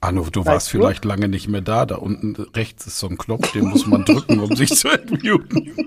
Arno, 0.00 0.26
du 0.30 0.40
weißt 0.40 0.46
warst 0.46 0.72
du? 0.72 0.78
vielleicht 0.78 1.04
lange 1.04 1.28
nicht 1.28 1.48
mehr 1.48 1.60
da. 1.60 1.86
Da 1.86 1.96
unten 1.96 2.34
rechts 2.54 2.86
ist 2.86 2.98
so 2.98 3.08
ein 3.08 3.18
Knopf, 3.18 3.52
den 3.52 3.66
muss 3.66 3.86
man 3.86 4.04
drücken, 4.04 4.40
um 4.40 4.54
sich 4.56 4.70
zu 4.70 4.88
entmuten. 4.88 5.72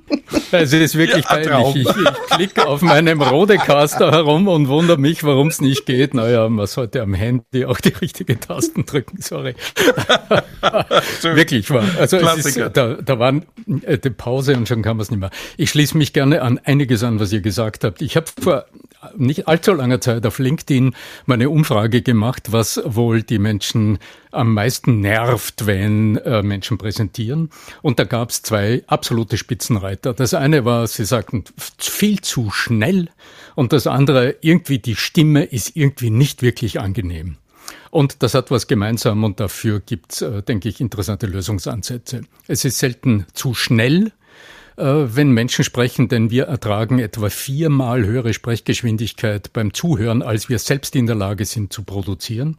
Also 0.52 0.78
es 0.78 0.84
ist 0.94 0.96
wirklich 0.96 1.26
ja, 1.26 1.38
peinlich. 1.38 1.88
Ich, 1.88 1.88
ich 1.88 2.30
klicke 2.30 2.68
auf 2.68 2.82
meinem 2.82 3.22
Rodecaster 3.22 4.12
herum 4.12 4.48
und 4.48 4.68
wundere 4.68 4.98
mich, 4.98 5.24
warum 5.24 5.48
es 5.48 5.60
nicht 5.62 5.86
geht. 5.86 6.14
Naja, 6.14 6.48
man 6.50 6.68
sollte 6.68 7.02
am 7.02 7.14
Handy 7.14 7.66
auch 7.66 7.80
die 7.80 7.90
richtige 7.90 8.40
Tasten 8.40 8.86
drücken, 8.86 9.22
sorry. 9.22 9.56
wirklich 11.22 11.70
war. 11.72 11.84
Also 12.00 12.18
es 12.18 12.46
ist, 12.46 12.58
da, 12.74 12.96
da 12.96 13.20
war 13.20 13.42
äh, 13.84 13.98
die 13.98 14.10
Pause 14.12 14.56
und 14.56 14.68
schon 14.68 14.82
kann 14.82 14.98
man 14.98 15.04
es 15.04 15.12
nicht 15.12 15.20
mehr. 15.20 15.32
Ich 15.58 15.72
schließe 15.72 15.98
mich 15.98 16.14
gerne 16.14 16.42
an 16.42 16.60
einiges 16.64 17.04
an, 17.04 17.20
was 17.20 17.32
ihr 17.32 17.42
gesagt 17.42 17.84
habt. 17.84 18.02
Ich 18.02 18.16
habe 18.16 18.28
vor 18.40 18.66
nicht 19.16 19.48
allzu 19.48 19.74
langer 19.74 20.02
Zeit 20.02 20.26
auf 20.26 20.40
LinkedIn 20.40 20.96
meine 21.26 21.50
Umfrage 21.50 22.02
gemacht, 22.02 22.52
was 22.52 22.82
wohl 22.86 23.24
die 23.24 23.40
Menschen 23.40 23.98
am 24.32 24.54
meisten 24.54 25.00
nervt, 25.00 25.66
wenn 25.66 26.18
äh, 26.18 26.44
Menschen 26.44 26.78
präsentieren. 26.78 27.50
Und 27.82 28.00
da 28.00 28.04
gab 28.04 28.30
es 28.30 28.42
zwei 28.42 28.84
absolute 28.88 29.38
Spitzenreiter. 29.38 30.14
Das 30.14 30.34
eine 30.34 30.66
war, 30.66 30.88
sie 30.88 31.06
sagten, 31.06 31.46
viel 31.78 32.22
zu 32.22 32.52
schnell. 32.52 33.10
Und 33.56 33.74
das 33.74 33.88
andere, 33.88 34.36
irgendwie 34.42 34.80
die 34.80 34.96
Stimme 34.96 35.44
ist 35.44 35.76
irgendwie 35.76 36.10
nicht 36.10 36.42
wirklich 36.42 36.80
angenehm. 36.80 37.38
Und 37.92 38.22
das 38.22 38.36
hat 38.36 38.52
was 38.52 38.68
gemeinsam 38.68 39.24
und 39.24 39.40
dafür 39.40 39.80
gibt's, 39.80 40.22
äh, 40.22 40.44
denke 40.44 40.70
ich, 40.70 40.80
interessante 40.80 41.26
Lösungsansätze. 41.26 42.22
Es 42.48 42.66
ist 42.66 42.78
selten 42.78 43.26
zu 43.34 43.54
schnell, 43.54 44.12
wenn 44.80 45.32
Menschen 45.32 45.66
sprechen, 45.66 46.08
denn 46.08 46.32
wir 46.32 46.46
ertragen 46.46 47.00
etwa 47.00 47.30
viermal 47.30 48.06
höhere 48.06 48.34
Sprechgeschwindigkeit 48.34 49.52
beim 49.54 49.74
Zuhören, 49.74 50.22
als 50.22 50.50
wir 50.50 50.60
selbst 50.60 50.96
in 50.96 51.06
der 51.06 51.16
Lage 51.16 51.46
sind 51.46 51.74
zu 51.74 51.84
produzieren. 51.84 52.58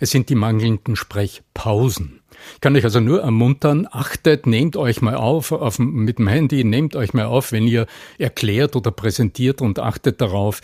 Es 0.00 0.10
sind 0.10 0.28
die 0.28 0.34
mangelnden 0.34 0.94
Sprechpausen. 0.94 2.20
Ich 2.54 2.60
kann 2.60 2.76
euch 2.76 2.84
also 2.84 3.00
nur 3.00 3.20
ermuntern, 3.20 3.88
achtet, 3.90 4.46
nehmt 4.46 4.76
euch 4.76 5.02
mal 5.02 5.16
auf, 5.16 5.50
auf 5.50 5.78
mit 5.80 6.18
dem 6.18 6.28
Handy, 6.28 6.62
nehmt 6.62 6.94
euch 6.94 7.14
mal 7.14 7.24
auf, 7.24 7.50
wenn 7.50 7.66
ihr 7.66 7.86
erklärt 8.16 8.76
oder 8.76 8.92
präsentiert 8.92 9.60
und 9.60 9.80
achtet 9.80 10.20
darauf, 10.20 10.60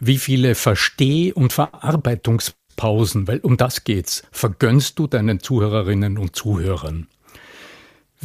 wie 0.00 0.18
viele 0.18 0.54
Versteh- 0.54 1.32
und 1.32 1.52
Verarbeitungspausen, 1.52 3.26
weil 3.26 3.38
um 3.38 3.56
das 3.56 3.84
geht's, 3.84 4.24
vergönnst 4.32 4.98
du 4.98 5.06
deinen 5.06 5.40
Zuhörerinnen 5.40 6.18
und 6.18 6.36
Zuhörern. 6.36 7.06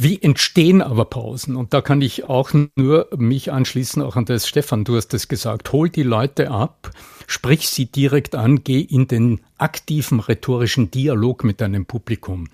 Wie 0.02 0.22
entstehen 0.22 0.80
aber 0.80 1.04
Pausen? 1.04 1.56
Und 1.56 1.74
da 1.74 1.82
kann 1.82 2.00
ich 2.00 2.24
auch 2.24 2.52
nur 2.74 3.10
mich 3.18 3.52
anschließen, 3.52 4.00
auch 4.00 4.16
an 4.16 4.24
das 4.24 4.48
Stefan, 4.48 4.84
du 4.84 4.96
hast 4.96 5.12
es 5.12 5.28
gesagt, 5.28 5.72
hol 5.72 5.90
die 5.90 6.04
Leute 6.04 6.50
ab, 6.50 6.90
sprich 7.26 7.68
sie 7.68 7.84
direkt 7.84 8.34
an, 8.34 8.64
geh 8.64 8.80
in 8.80 9.08
den 9.08 9.42
aktiven 9.58 10.20
rhetorischen 10.20 10.90
Dialog 10.90 11.44
mit 11.44 11.60
deinem 11.60 11.84
Publikum. 11.84 12.48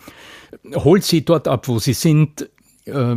Hol 0.75 1.03
sie 1.03 1.25
dort 1.25 1.47
ab, 1.47 1.69
wo 1.69 1.79
sie 1.79 1.93
sind, 1.93 2.51
äh, 2.87 3.15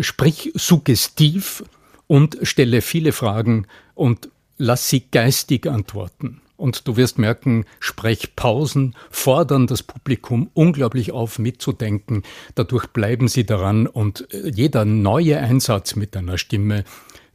sprich 0.00 0.50
suggestiv 0.56 1.62
und 2.08 2.36
stelle 2.42 2.80
viele 2.80 3.12
Fragen 3.12 3.68
und 3.94 4.28
lass 4.58 4.88
sie 4.88 5.04
geistig 5.08 5.68
antworten. 5.68 6.40
Und 6.60 6.86
du 6.86 6.98
wirst 6.98 7.18
merken, 7.18 7.64
Sprechpausen 7.78 8.94
fordern 9.10 9.66
das 9.66 9.82
Publikum 9.82 10.50
unglaublich 10.52 11.10
auf, 11.10 11.38
mitzudenken. 11.38 12.22
Dadurch 12.54 12.88
bleiben 12.88 13.28
sie 13.28 13.46
daran 13.46 13.86
und 13.86 14.32
äh, 14.34 14.50
jeder 14.50 14.84
neue 14.84 15.38
Einsatz 15.38 15.96
mit 15.96 16.14
deiner 16.14 16.36
Stimme 16.36 16.84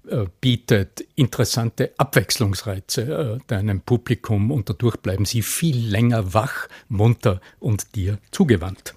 äh, 0.08 0.25
bietet 0.41 1.03
interessante 1.15 1.94
Abwechslungsreize 1.98 3.01
äh, 3.01 3.48
deinem 3.48 3.82
Publikum 3.82 4.51
und 4.51 4.70
dadurch 4.70 4.98
bleiben 4.98 5.25
sie 5.25 5.41
viel 5.41 5.77
länger 5.77 6.36
wach, 6.36 6.67
munter 6.88 7.41
und 7.60 7.96
dir 7.96 8.20
zugewandt. 8.29 8.94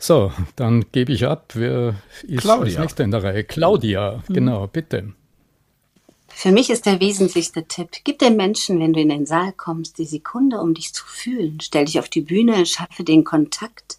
So, 0.00 0.32
dann 0.56 0.86
gebe 0.90 1.12
ich 1.12 1.24
ab. 1.24 1.52
Wer 1.54 1.94
ist 2.24 2.40
Claudia. 2.40 2.64
als 2.64 2.78
nächster 2.78 3.04
in 3.04 3.12
der 3.12 3.22
Reihe? 3.22 3.44
Claudia, 3.44 4.24
mhm. 4.26 4.34
genau, 4.34 4.66
bitte. 4.66 5.12
Für 6.34 6.50
mich 6.50 6.70
ist 6.70 6.86
der 6.86 6.98
wesentlichste 6.98 7.64
Tipp, 7.64 7.90
gib 8.04 8.18
den 8.18 8.36
Menschen, 8.36 8.80
wenn 8.80 8.92
du 8.92 9.00
in 9.00 9.10
den 9.10 9.26
Saal 9.26 9.52
kommst, 9.52 9.98
die 9.98 10.04
Sekunde, 10.04 10.60
um 10.60 10.74
dich 10.74 10.92
zu 10.92 11.06
fühlen. 11.06 11.60
Stell 11.60 11.84
dich 11.84 11.98
auf 11.98 12.08
die 12.08 12.22
Bühne, 12.22 12.66
schaffe 12.66 13.04
den 13.04 13.22
Kontakt 13.22 13.98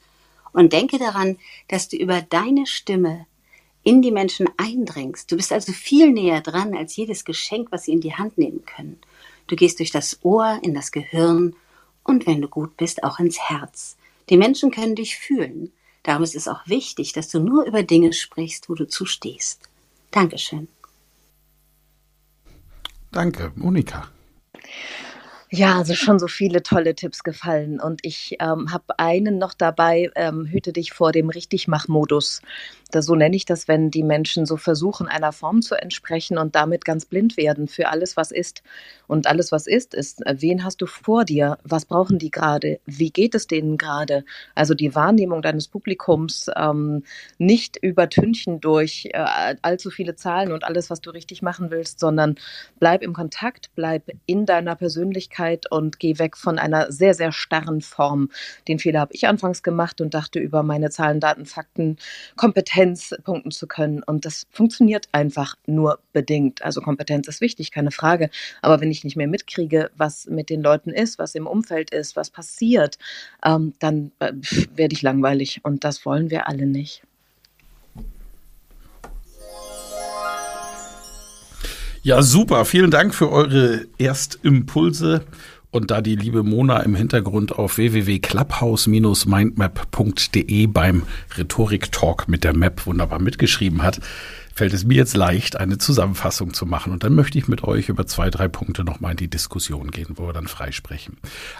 und 0.52 0.74
denke 0.74 0.98
daran, 0.98 1.38
dass 1.68 1.88
du 1.88 1.98
über 1.98 2.22
deine 2.22 2.66
Stimme 2.66 3.26
in 3.84 4.02
die 4.02 4.12
Menschen 4.12 4.50
eindringst. 4.58 5.32
Du 5.32 5.38
bist 5.38 5.52
also 5.52 5.72
viel 5.72 6.12
näher 6.12 6.42
dran 6.42 6.76
als 6.76 6.96
jedes 6.96 7.26
Geschenk, 7.26 7.72
was 7.72 7.84
sie 7.84 7.94
in 7.94 8.02
die 8.02 8.16
Hand 8.16 8.38
nehmen 8.38 8.66
können. 8.66 9.00
Du 9.48 9.56
gehst 9.56 9.80
durch 9.80 9.92
das 9.92 10.20
Ohr, 10.24 10.60
in 10.64 10.74
das 10.74 10.92
Gehirn 10.92 11.56
und 12.04 12.26
wenn 12.28 12.42
du 12.42 12.48
gut 12.48 12.78
bist, 12.78 13.04
auch 13.04 13.20
ins 13.20 13.40
Herz. 13.40 13.98
Die 14.30 14.38
Menschen 14.38 14.72
können 14.72 14.96
dich 14.96 15.18
fühlen. 15.18 15.72
Darum 16.04 16.24
ist 16.24 16.36
es 16.36 16.48
auch 16.48 16.68
wichtig, 16.68 17.14
dass 17.14 17.30
du 17.30 17.40
nur 17.40 17.66
über 17.66 17.84
Dinge 17.84 18.14
sprichst, 18.14 18.70
wo 18.70 18.76
du 18.76 18.88
zustehst. 18.88 19.62
Dankeschön. 20.12 20.68
Danke, 23.14 23.52
Monika. 23.56 24.08
Ja, 25.52 25.78
also 25.78 25.94
schon 25.94 26.18
so 26.18 26.28
viele 26.28 26.64
tolle 26.64 26.96
Tipps 26.96 27.22
gefallen. 27.22 27.80
Und 27.80 28.00
ich 28.04 28.38
ähm, 28.40 28.74
habe 28.74 28.98
einen 28.98 29.38
noch 29.38 29.54
dabei, 29.54 30.10
ähm, 30.16 30.48
hüte 30.48 30.74
dich 30.74 30.94
vor 30.94 31.12
dem 31.12 31.30
Richtigmach-Modus. 31.30 32.42
So 33.02 33.16
nenne 33.16 33.36
ich 33.36 33.46
das, 33.46 33.68
wenn 33.68 33.92
die 33.92 34.04
Menschen 34.04 34.46
so 34.46 34.58
versuchen, 34.58 35.08
einer 35.08 35.32
Form 35.32 35.62
zu 35.62 35.76
entsprechen 35.76 36.38
und 36.38 36.56
damit 36.56 36.86
ganz 36.86 37.06
blind 37.06 37.38
werden 37.38 37.68
für 37.68 37.90
alles, 37.90 38.18
was 38.18 38.32
ist. 38.32 38.64
Und 39.08 39.28
alles, 39.28 39.52
was 39.52 39.68
ist, 39.68 39.94
ist, 39.94 40.26
äh, 40.26 40.36
wen 40.40 40.64
hast 40.64 40.82
du 40.82 40.86
vor 40.86 41.26
dir? 41.26 41.58
Was 41.64 41.86
brauchen 41.86 42.20
die 42.20 42.32
gerade? 42.32 42.80
Wie 42.86 43.12
geht 43.12 43.36
es 43.36 43.48
denen 43.48 43.78
gerade? 43.78 44.24
Also 44.56 44.74
die 44.74 44.96
Wahrnehmung 44.96 45.42
deines 45.42 45.68
Publikums 45.68 46.50
ähm, 46.56 47.04
nicht 47.38 47.78
übertünchen 47.78 48.60
durch 48.60 49.10
äh, 49.14 49.56
allzu 49.62 49.90
viele 49.90 50.16
Zahlen 50.16 50.52
und 50.52 50.64
alles, 50.64 50.90
was 50.90 51.02
du 51.02 51.12
richtig 51.12 51.42
machen 51.42 51.72
willst, 51.72 52.00
sondern 52.00 52.36
bleib 52.80 53.04
im 53.04 53.14
Kontakt, 53.14 53.72
bleib 53.76 54.10
in 54.26 54.46
deiner 54.46 54.76
Persönlichkeit 54.76 55.70
und 55.72 56.00
geh 56.00 56.20
weg 56.20 56.38
von 56.38 56.60
einer 56.60 56.92
sehr, 56.92 57.14
sehr 57.14 57.32
starren 57.32 57.82
Form. 57.82 58.30
Den 58.68 58.80
Fehler 58.80 59.02
habe 59.02 59.14
ich 59.14 59.28
anfangs 59.28 59.64
gemacht 59.64 60.02
und 60.02 60.14
dachte 60.14 60.40
über 60.40 60.64
meine 60.64 60.90
Zahlen, 60.90 61.20
Daten, 61.20 61.46
Fakten, 61.46 61.98
Kompetenz, 62.36 62.83
Kompetenz 62.84 63.16
punkten 63.24 63.52
zu 63.52 63.68
können. 63.68 64.04
Und 64.04 64.26
das 64.26 64.46
funktioniert 64.52 65.08
einfach 65.12 65.56
nur 65.66 66.00
bedingt. 66.12 66.64
Also 66.64 66.82
Kompetenz 66.82 67.28
ist 67.28 67.40
wichtig, 67.40 67.72
keine 67.72 67.92
Frage. 67.92 68.30
Aber 68.62 68.82
wenn 68.82 68.92
ich 68.92 69.04
nicht 69.04 69.16
mehr 69.16 69.28
mitkriege, 69.28 69.90
was 69.96 70.26
mit 70.28 70.50
den 70.50 70.62
Leuten 70.62 70.90
ist, 70.90 71.18
was 71.18 71.36
im 71.36 71.48
Umfeld 71.48 71.92
ist, 71.92 72.16
was 72.16 72.30
passiert, 72.30 72.98
ähm, 73.46 73.74
dann 73.80 74.12
äh, 74.20 74.34
werde 74.76 74.94
ich 74.94 75.02
langweilig. 75.02 75.62
Und 75.64 75.84
das 75.86 76.06
wollen 76.06 76.30
wir 76.30 76.48
alle 76.48 76.66
nicht. 76.66 77.04
Ja, 82.02 82.22
super. 82.22 82.66
Vielen 82.66 82.92
Dank 82.92 83.16
für 83.16 83.32
eure 83.32 83.86
Erstimpulse. 83.98 85.26
Und 85.74 85.90
da 85.90 86.02
die 86.02 86.16
liebe 86.16 86.44
Mona 86.44 86.82
im 86.82 86.94
Hintergrund 86.94 87.54
auf 87.54 87.78
www.clubhouse-mindmap.de 87.78 90.68
beim 90.68 91.02
Rhetorik-Talk 91.36 92.28
mit 92.28 92.44
der 92.44 92.56
Map 92.56 92.86
wunderbar 92.86 93.20
mitgeschrieben 93.20 93.82
hat, 93.82 94.00
fällt 94.54 94.74
es 94.74 94.86
mir 94.86 94.96
jetzt 94.96 95.16
leicht, 95.16 95.58
eine 95.58 95.78
Zusammenfassung 95.78 96.54
zu 96.54 96.66
machen. 96.66 96.94
Und 96.94 97.04
dann 97.04 97.16
möchte 97.16 97.38
ich 97.38 97.48
mit 97.48 97.64
euch 97.64 97.90
über 97.90 98.06
zwei, 98.06 98.30
drei 98.30 98.48
Punkte 98.48 98.84
nochmal 98.84 99.12
in 99.12 99.18
die 99.18 99.30
Diskussion 99.30 99.92
gehen, 99.92 100.14
wo 100.16 100.28
wir 100.28 100.34
dann 100.34 100.48
freisprechen. 100.48 101.18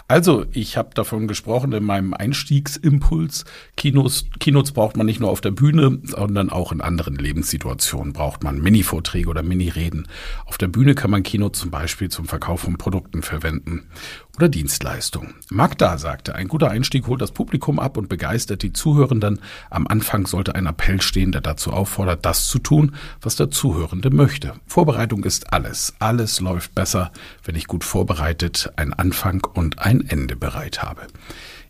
Also, 0.08 0.46
ich 0.52 0.76
habe 0.76 0.90
davon 0.94 1.28
gesprochen 1.28 1.72
in 1.72 1.84
meinem 1.84 2.14
Einstiegsimpuls. 2.14 3.44
Kinos, 3.76 4.26
Kinos 4.38 4.72
braucht 4.72 4.96
man 4.96 5.06
nicht 5.06 5.20
nur 5.20 5.30
auf 5.30 5.40
der 5.40 5.50
Bühne, 5.50 5.98
sondern 6.04 6.50
auch 6.50 6.72
in 6.72 6.80
anderen 6.80 7.16
Lebenssituationen 7.16 8.12
braucht 8.12 8.42
man 8.42 8.60
Mini-Vorträge 8.60 9.28
oder 9.28 9.42
Mini-Reden. 9.42 10.08
Auf 10.46 10.58
der 10.58 10.68
Bühne 10.68 10.94
kann 10.94 11.10
man 11.10 11.22
Kino 11.22 11.48
zum 11.48 11.70
Beispiel 11.70 12.08
zum 12.08 12.26
Verkauf 12.26 12.60
von 12.60 12.78
Produkten 12.78 13.22
verwenden 13.22 13.88
oder 14.36 14.48
Dienstleistungen. 14.48 15.34
Magda 15.50 15.98
sagte, 15.98 16.34
ein 16.34 16.48
guter 16.48 16.70
Einstieg 16.70 17.06
holt 17.06 17.20
das 17.20 17.32
Publikum 17.32 17.78
ab 17.78 17.96
und 17.96 18.08
begeistert 18.08 18.62
die 18.62 18.72
Zuhörenden. 18.72 19.40
Am 19.70 19.86
Anfang 19.86 20.26
sollte 20.26 20.54
ein 20.54 20.66
Appell 20.66 21.00
stehen, 21.00 21.32
der 21.32 21.40
dazu 21.40 21.72
auffordert, 21.72 22.24
das 22.24 22.48
zu 22.48 22.58
tun, 22.58 22.94
was 23.20 23.36
der 23.36 23.50
Zuhörende 23.50 24.10
möchte. 24.10 24.54
Vorbereitung 24.66 25.24
ist 25.24 25.52
alles. 25.52 25.94
Alles 25.98 26.40
läuft 26.40 26.74
besser, 26.74 27.12
wenn 27.44 27.54
ich 27.54 27.66
gut 27.66 27.84
vorbereitet 27.84 28.72
einen 28.76 28.92
Anfang 28.92 29.46
und 29.54 29.78
ein 29.78 30.06
Ende 30.08 30.36
bereit 30.36 30.82
habe. 30.82 31.02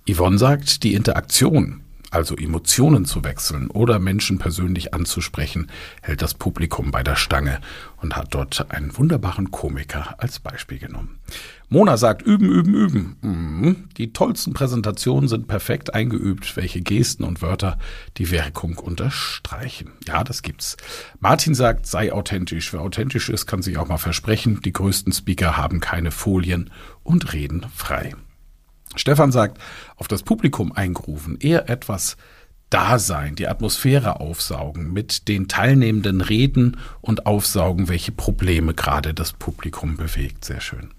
Yvonne 0.09 0.39
sagt, 0.39 0.83
die 0.83 0.95
Interaktion 0.95 1.85
also 2.15 2.37
Emotionen 2.37 3.07
zu 3.07 3.25
wechseln 3.25 3.69
oder 3.69 3.99
Menschen 3.99 4.39
persönlich 4.39 4.95
anzusprechen, 4.95 5.69
hält 6.01 6.23
das 6.23 6.35
Publikum 6.35 6.93
bei 6.93 7.03
der 7.03 7.17
Stange 7.17 7.61
und 8.01 8.15
hat 8.17 8.35
dort 8.35 8.71
einen 8.71 8.97
wunderbaren 8.97 9.51
Komiker 9.51 10.15
als 10.19 10.39
Beispiel 10.39 10.79
genommen. 10.79 11.19
Mona 11.75 11.97
sagt, 11.97 12.23
üben, 12.23 12.49
üben, 12.49 12.75
üben. 12.75 13.17
Mhm. 13.21 13.89
Die 13.97 14.13
tollsten 14.13 14.53
Präsentationen 14.53 15.29
sind 15.29 15.49
perfekt 15.49 15.93
eingeübt, 15.93 16.57
welche 16.57 16.81
Gesten 16.81 17.25
und 17.25 17.43
Wörter 17.43 17.79
die 18.17 18.31
Wirkung 18.31 18.79
unterstreichen. 18.79 19.91
Ja, 20.07 20.23
das 20.23 20.43
gibt's. 20.43 20.77
Martin 21.19 21.53
sagt, 21.53 21.87
sei 21.87 22.13
authentisch. 22.13 22.73
Wer 22.73 22.81
authentisch 22.81 23.29
ist, 23.29 23.47
kann 23.47 23.61
sich 23.61 23.77
auch 23.77 23.89
mal 23.89 23.99
versprechen. 23.99 24.61
Die 24.65 24.73
größten 24.73 25.13
Speaker 25.13 25.57
haben 25.57 25.81
keine 25.81 26.13
Folien 26.13 26.71
und 27.03 27.33
reden 27.33 27.67
frei. 27.75 28.15
Stefan 28.95 29.33
sagt, 29.33 29.59
auf 29.97 30.07
das 30.07 30.23
Publikum 30.23 30.71
eingerufen, 30.71 31.39
eher 31.41 31.69
etwas 31.69 32.17
Dasein, 32.71 33.35
die 33.35 33.49
Atmosphäre 33.49 34.21
aufsaugen, 34.21 34.93
mit 34.93 35.27
den 35.27 35.49
Teilnehmenden 35.49 36.21
reden 36.21 36.77
und 37.01 37.27
aufsaugen, 37.27 37.89
welche 37.89 38.13
Probleme 38.13 38.75
gerade 38.75 39.13
das 39.13 39.33
Publikum 39.33 39.97
bewegt. 39.97 40.45
Sehr 40.45 40.61
schön. 40.61 40.91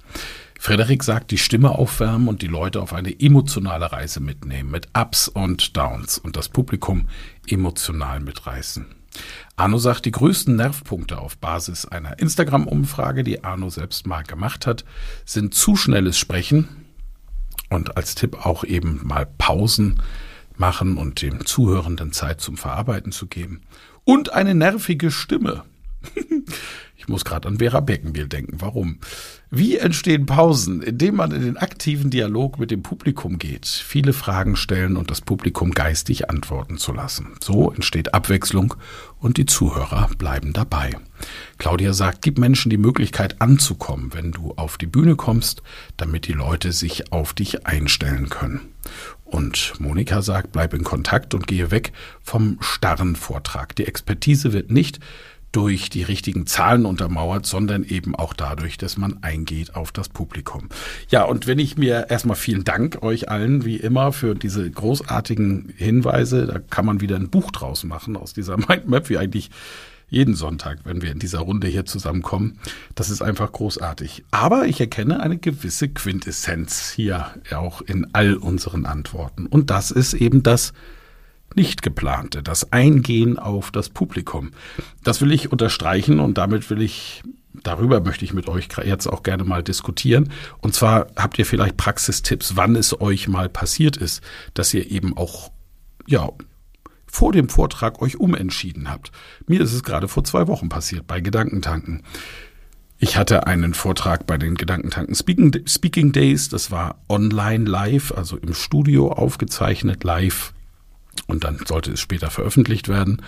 Frederik 0.60 1.04
sagt, 1.04 1.32
die 1.32 1.38
Stimme 1.38 1.72
aufwärmen 1.72 2.28
und 2.28 2.42
die 2.42 2.48
Leute 2.48 2.82
auf 2.82 2.94
eine 2.94 3.20
emotionale 3.20 3.92
Reise 3.92 4.20
mitnehmen, 4.20 4.72
mit 4.72 4.88
Ups 4.98 5.28
und 5.28 5.76
Downs 5.78 6.18
und 6.18 6.36
das 6.36 6.50
Publikum 6.50 7.08
emotional 7.48 8.20
mitreißen. 8.20 8.88
Arno 9.56 9.78
sagt, 9.78 10.06
die 10.06 10.12
größten 10.12 10.56
Nervpunkte 10.56 11.20
auf 11.20 11.38
Basis 11.38 11.86
einer 11.86 12.20
Instagram-Umfrage, 12.20 13.24
die 13.24 13.44
Arno 13.44 13.70
selbst 13.70 14.08
mal 14.08 14.24
gemacht 14.24 14.68
hat, 14.68 14.84
sind 15.24 15.54
zu 15.54 15.76
schnelles 15.76 16.18
Sprechen, 16.18 16.86
und 17.70 17.98
als 17.98 18.16
Tipp 18.16 18.46
auch 18.46 18.64
eben 18.64 19.02
mal 19.04 19.26
Pausen 19.26 20.02
machen 20.58 20.98
und 20.98 21.22
dem 21.22 21.46
Zuhörenden 21.46 22.12
Zeit 22.12 22.42
zum 22.42 22.58
Verarbeiten 22.58 23.12
zu 23.12 23.28
geben. 23.28 23.62
Und 24.04 24.32
eine 24.34 24.56
nervige 24.56 25.12
Stimme. 25.12 25.64
Ich 27.06 27.10
muss 27.10 27.24
gerade 27.24 27.48
an 27.48 27.60
Vera 27.60 27.82
Beckenbiel 27.82 28.28
denken. 28.28 28.58
Warum? 28.60 28.98
Wie 29.52 29.78
entstehen 29.78 30.26
Pausen? 30.26 30.82
Indem 30.82 31.18
man 31.18 31.32
in 31.32 31.44
den 31.44 31.56
aktiven 31.56 32.10
Dialog 32.10 32.58
mit 32.58 32.72
dem 32.72 32.82
Publikum 32.82 33.38
geht, 33.38 33.68
viele 33.68 34.12
Fragen 34.12 34.56
stellen 34.56 34.98
und 34.98 35.12
das 35.12 35.22
Publikum 35.22 35.70
geistig 35.70 36.32
antworten 36.32 36.80
zu 36.80 36.92
lassen. 36.92 37.36
So 37.44 37.72
entsteht 37.72 38.16
Abwechslung 38.16 38.74
und 39.20 39.38
die 39.38 39.46
Zuhörer 39.46 40.10
bleiben 40.18 40.52
dabei. 40.52 40.98
Claudia 41.60 41.94
sagt, 41.94 42.24
gib 42.24 42.40
Menschen 42.40 42.72
die 42.72 42.78
Möglichkeit 42.78 43.40
anzukommen, 43.40 44.16
wenn 44.16 44.32
du 44.32 44.54
auf 44.56 44.80
die 44.80 44.88
Bühne 44.88 45.16
kommst, 45.16 45.62
damit 45.98 46.26
die 46.28 46.34
Leute 46.34 46.72
sich 46.72 47.12
auf 47.12 47.34
dich 47.36 47.68
einstellen 47.68 48.30
können. 48.30 48.62
Und 49.26 49.74
Monika 49.80 50.22
sagt, 50.22 50.54
bleib 50.54 50.74
in 50.74 50.84
Kontakt 50.84 51.34
und 51.34 51.46
gehe 51.46 51.70
weg 51.70 51.92
vom 52.22 52.58
starren 52.62 53.16
Vortrag. 53.16 53.76
Die 53.76 53.86
Expertise 53.86 54.54
wird 54.54 54.72
nicht 54.72 55.00
durch 55.56 55.90
die 55.90 56.04
richtigen 56.04 56.48
Zahlen 56.48 56.86
untermauert, 56.86 57.46
sondern 57.46 57.86
eben 57.86 58.14
auch 58.14 58.34
dadurch, 58.34 58.78
dass 58.78 58.98
man 58.98 59.24
eingeht 59.24 59.74
auf 59.74 59.94
das 59.94 60.10
Publikum. 60.10 60.68
Ja, 61.08 61.24
und 61.24 61.48
wenn 61.48 61.60
ich 61.60 61.78
mir 61.78 62.08
erstmal 62.10 62.36
vielen 62.36 62.66
Dank 62.66 63.02
euch 63.04 63.30
allen 63.30 63.64
wie 63.64 63.78
immer 63.78 64.12
für 64.12 64.36
diese 64.36 64.70
großartigen 64.70 65.72
Hinweise, 65.78 66.46
da 66.46 66.60
kann 66.60 66.86
man 66.86 67.00
wieder 67.00 67.16
ein 67.16 67.30
Buch 67.30 67.52
draus 67.52 67.86
machen 67.86 68.18
aus 68.18 68.34
dieser 68.34 68.58
Mindmap, 68.68 69.08
wie 69.10 69.18
eigentlich 69.18 69.50
jeden 70.10 70.36
Sonntag, 70.36 70.80
wenn 70.84 71.02
wir 71.02 71.14
in 71.14 71.20
dieser 71.20 71.40
Runde 71.40 71.68
hier 71.68 71.86
zusammenkommen. 71.86 72.60
Das 72.94 73.10
ist 73.10 73.22
einfach 73.22 73.50
großartig. 73.50 74.26
Aber 74.32 74.66
ich 74.66 74.82
erkenne 74.82 75.22
eine 75.22 75.38
gewisse 75.38 75.88
Quintessenz 75.88 76.92
hier 76.92 77.28
auch 77.56 77.82
in 77.82 78.08
all 78.12 78.36
unseren 78.36 78.86
Antworten. 78.86 79.46
Und 79.46 79.70
das 79.70 79.90
ist 79.90 80.14
eben 80.16 80.44
das, 80.44 80.74
nicht 81.54 81.82
geplante, 81.82 82.44
das 82.44 82.72
Eingehen 82.74 83.40
auf 83.40 83.72
das 83.72 83.90
Publikum. 83.90 84.52
Das 85.04 85.22
will 85.22 85.32
ich 85.32 85.52
unterstreichen 85.52 86.20
und 86.20 86.38
damit 86.38 86.70
will 86.70 86.82
ich 86.82 87.24
darüber 87.64 88.02
möchte 88.02 88.26
ich 88.26 88.34
mit 88.34 88.48
euch 88.48 88.68
jetzt 88.84 89.08
auch 89.08 89.24
gerne 89.24 89.44
mal 89.44 89.64
diskutieren. 89.64 90.32
Und 90.60 90.74
zwar 90.74 91.08
habt 91.16 91.40
ihr 91.40 91.46
vielleicht 91.46 91.78
Praxistipps, 91.78 92.56
wann 92.56 92.76
es 92.76 93.00
euch 93.00 93.28
mal 93.28 93.50
passiert 93.50 93.98
ist, 93.98 94.22
dass 94.54 94.74
ihr 94.74 94.92
eben 94.92 95.16
auch, 95.18 95.52
ja, 96.06 96.30
vor 97.08 97.32
dem 97.32 97.48
Vortrag 97.48 98.02
euch 98.02 98.20
umentschieden 98.20 98.90
habt. 98.90 99.12
Mir 99.48 99.62
ist 99.62 99.72
es 99.72 99.84
gerade 99.84 100.10
vor 100.10 100.26
zwei 100.26 100.48
Wochen 100.48 100.68
passiert 100.68 101.08
bei 101.08 101.22
Gedankentanken. 101.22 102.04
Ich 102.98 103.18
hatte 103.18 103.48
einen 103.48 103.74
Vortrag 103.74 104.28
bei 104.28 104.38
den 104.38 104.56
Gedankentanken 104.56 105.16
Speaking, 105.16 105.66
Speaking 105.66 106.12
Days. 106.12 106.50
Das 106.50 106.72
war 106.72 107.02
online 107.08 107.66
live, 107.66 108.12
also 108.12 108.38
im 108.38 108.54
Studio 108.54 109.12
aufgezeichnet 109.12 110.04
live 110.04 110.54
und 111.28 111.44
dann 111.44 111.60
sollte 111.66 111.92
es 111.92 112.00
später 112.00 112.30
veröffentlicht 112.30 112.88
werden. 112.88 113.22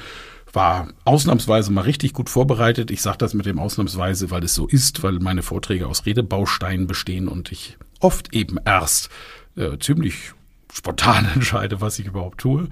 War 0.54 0.88
ausnahmsweise 1.04 1.72
mal 1.72 1.82
richtig 1.82 2.14
gut 2.14 2.30
vorbereitet. 2.30 2.90
Ich 2.90 3.02
sage 3.02 3.18
das 3.18 3.34
mit 3.34 3.46
dem 3.46 3.60
ausnahmsweise, 3.60 4.32
weil 4.32 4.44
es 4.44 4.54
so 4.54 4.68
ist, 4.68 5.04
weil 5.04 5.20
meine 5.20 5.44
Vorträge 5.44 5.88
aus 5.88 6.06
Redebausteinen 6.06 6.88
bestehen 6.88 7.28
und 7.28 7.52
ich 7.52 7.78
oft 8.00 8.34
eben 8.34 8.58
erst 8.64 9.10
äh, 9.56 9.78
ziemlich 9.80 10.34
spontan 10.74 11.28
entscheide, 11.34 11.82
was 11.82 12.00
ich 12.00 12.08
überhaupt 12.08 12.40
tue. 12.40 12.70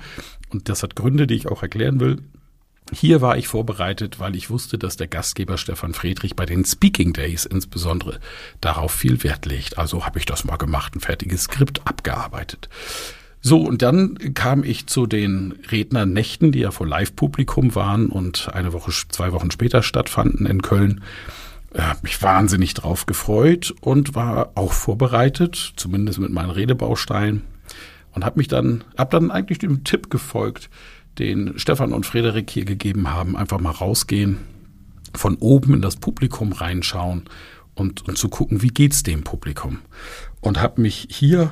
Und 0.49 0.69
das 0.69 0.84
hat 0.84 0.95
Gründe, 0.95 1.28
die 1.28 1.36
ich 1.36 1.47
auch 1.47 1.63
erklären 1.63 1.99
will. 1.99 2.21
Hier 2.93 3.19
war 3.19 3.36
ich 3.36 3.47
vorbereitet, 3.47 4.19
weil 4.19 4.36
ich 4.36 4.51
wusste, 4.51 4.78
dass 4.78 4.95
der 4.95 5.08
Gastgeber 5.08 5.58
Stefan 5.58 5.95
Friedrich 5.95 6.36
bei 6.36 6.45
den 6.45 6.63
Speaking 6.65 7.13
Days 7.13 7.45
insbesondere 7.45 8.19
darauf 8.62 8.91
viel 8.91 9.23
Wert 9.23 9.47
legt. 9.47 9.80
Also 9.80 10.06
habe 10.06 10.19
ich 10.19 10.25
das 10.25 10.43
mal 10.43 10.58
gemacht, 10.58 10.95
ein 10.95 10.99
fertiges 10.99 11.45
Skript 11.45 11.82
abgearbeitet. 11.86 12.69
So, 13.47 13.60
und 13.60 13.84
dann 13.84 14.34
kam 14.34 14.63
ich 14.63 14.88
zu 14.88 15.05
den 15.05 15.53
Rednernächten, 15.69 16.51
die 16.51 16.62
ja 16.62 16.71
vor 16.71 16.88
Live-Publikum 16.88 17.75
waren 17.75 18.08
und 18.08 18.49
eine 18.51 18.73
Woche, 18.73 18.91
zwei 19.10 19.34
Wochen 19.34 19.51
später 19.51 19.84
stattfanden 19.84 20.47
in 20.47 20.63
Köln. 20.63 21.03
Habe 21.77 21.99
mich 22.01 22.19
wahnsinnig 22.23 22.73
drauf 22.73 23.05
gefreut 23.05 23.71
und 23.81 24.15
war 24.15 24.53
auch 24.55 24.73
vorbereitet, 24.73 25.73
zumindest 25.75 26.17
mit 26.17 26.31
meinen 26.31 26.49
Redebausteinen. 26.49 27.43
Und 28.13 28.25
habe 28.25 28.39
mich 28.39 28.47
dann, 28.47 28.84
hab 28.97 29.12
dann 29.12 29.29
eigentlich 29.29 29.60
dem 29.60 29.84
Tipp 29.84 30.10
gefolgt, 30.10 30.71
den 31.19 31.60
Stefan 31.60 31.93
und 31.93 32.08
Frederik 32.08 32.49
hier 32.49 32.65
gegeben 32.65 33.12
haben, 33.12 33.38
einfach 33.38 33.60
mal 33.60 33.69
rausgehen, 33.69 34.39
von 35.13 35.36
oben 35.36 35.75
in 35.75 35.81
das 35.84 35.97
Publikum 35.97 36.51
reinschauen 36.51 37.25
und, 37.75 38.08
und 38.08 38.17
zu 38.17 38.27
gucken, 38.27 38.63
wie 38.63 38.69
geht's 38.69 39.03
dem 39.03 39.23
Publikum. 39.23 39.81
Und 40.41 40.60
habe 40.60 40.81
mich 40.81 41.10
hier 41.12 41.51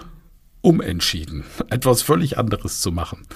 umentschieden, 0.64 1.44
etwas 1.70 2.02
völlig 2.02 2.40
anderes 2.40 2.82
zu 2.82 2.92
machen. 2.92 3.28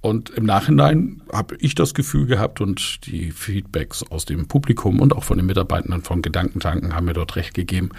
Und 0.00 0.30
im 0.30 0.44
Nachhinein 0.44 1.22
habe 1.32 1.56
ich 1.58 1.74
das 1.74 1.94
Gefühl 1.94 2.26
gehabt 2.26 2.60
und 2.60 3.06
die 3.06 3.32
Feedbacks 3.32 4.04
aus 4.04 4.24
dem 4.24 4.46
Publikum 4.46 5.00
und 5.00 5.12
auch 5.12 5.24
von 5.24 5.36
den 5.36 5.46
Mitarbeitern 5.46 6.02
von 6.02 6.22
Gedankentanken 6.22 6.94
haben 6.94 7.06
mir 7.06 7.14
dort 7.14 7.34
recht 7.34 7.54
gegeben. 7.54 7.90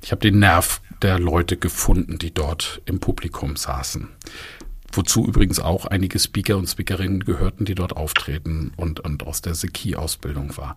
Ich 0.00 0.12
habe 0.12 0.20
den 0.20 0.38
Nerv 0.38 0.80
der 1.02 1.18
Leute 1.18 1.56
gefunden, 1.56 2.18
die 2.18 2.32
dort 2.32 2.80
im 2.84 3.00
Publikum 3.00 3.56
saßen. 3.56 4.08
Wozu 4.92 5.26
übrigens 5.26 5.58
auch 5.58 5.86
einige 5.86 6.18
Speaker 6.18 6.56
und 6.58 6.68
Speakerinnen 6.68 7.24
gehörten, 7.24 7.64
die 7.64 7.74
dort 7.74 7.96
auftreten 7.96 8.72
und, 8.76 9.00
und 9.00 9.26
aus 9.26 9.42
der 9.42 9.54
Seki-Ausbildung 9.54 10.56
war. 10.56 10.76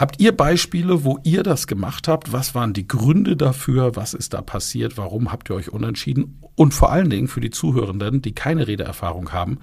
Habt 0.00 0.18
ihr 0.18 0.34
Beispiele, 0.34 1.04
wo 1.04 1.18
ihr 1.24 1.42
das 1.42 1.66
gemacht 1.66 2.08
habt? 2.08 2.32
Was 2.32 2.54
waren 2.54 2.72
die 2.72 2.88
Gründe 2.88 3.36
dafür? 3.36 3.96
Was 3.96 4.14
ist 4.14 4.32
da 4.32 4.40
passiert? 4.40 4.96
Warum 4.96 5.30
habt 5.30 5.50
ihr 5.50 5.56
euch 5.56 5.70
unentschieden? 5.70 6.42
Und 6.56 6.72
vor 6.72 6.90
allen 6.90 7.10
Dingen 7.10 7.28
für 7.28 7.42
die 7.42 7.50
Zuhörenden, 7.50 8.22
die 8.22 8.34
keine 8.34 8.66
Redeerfahrung 8.66 9.34
haben, 9.34 9.60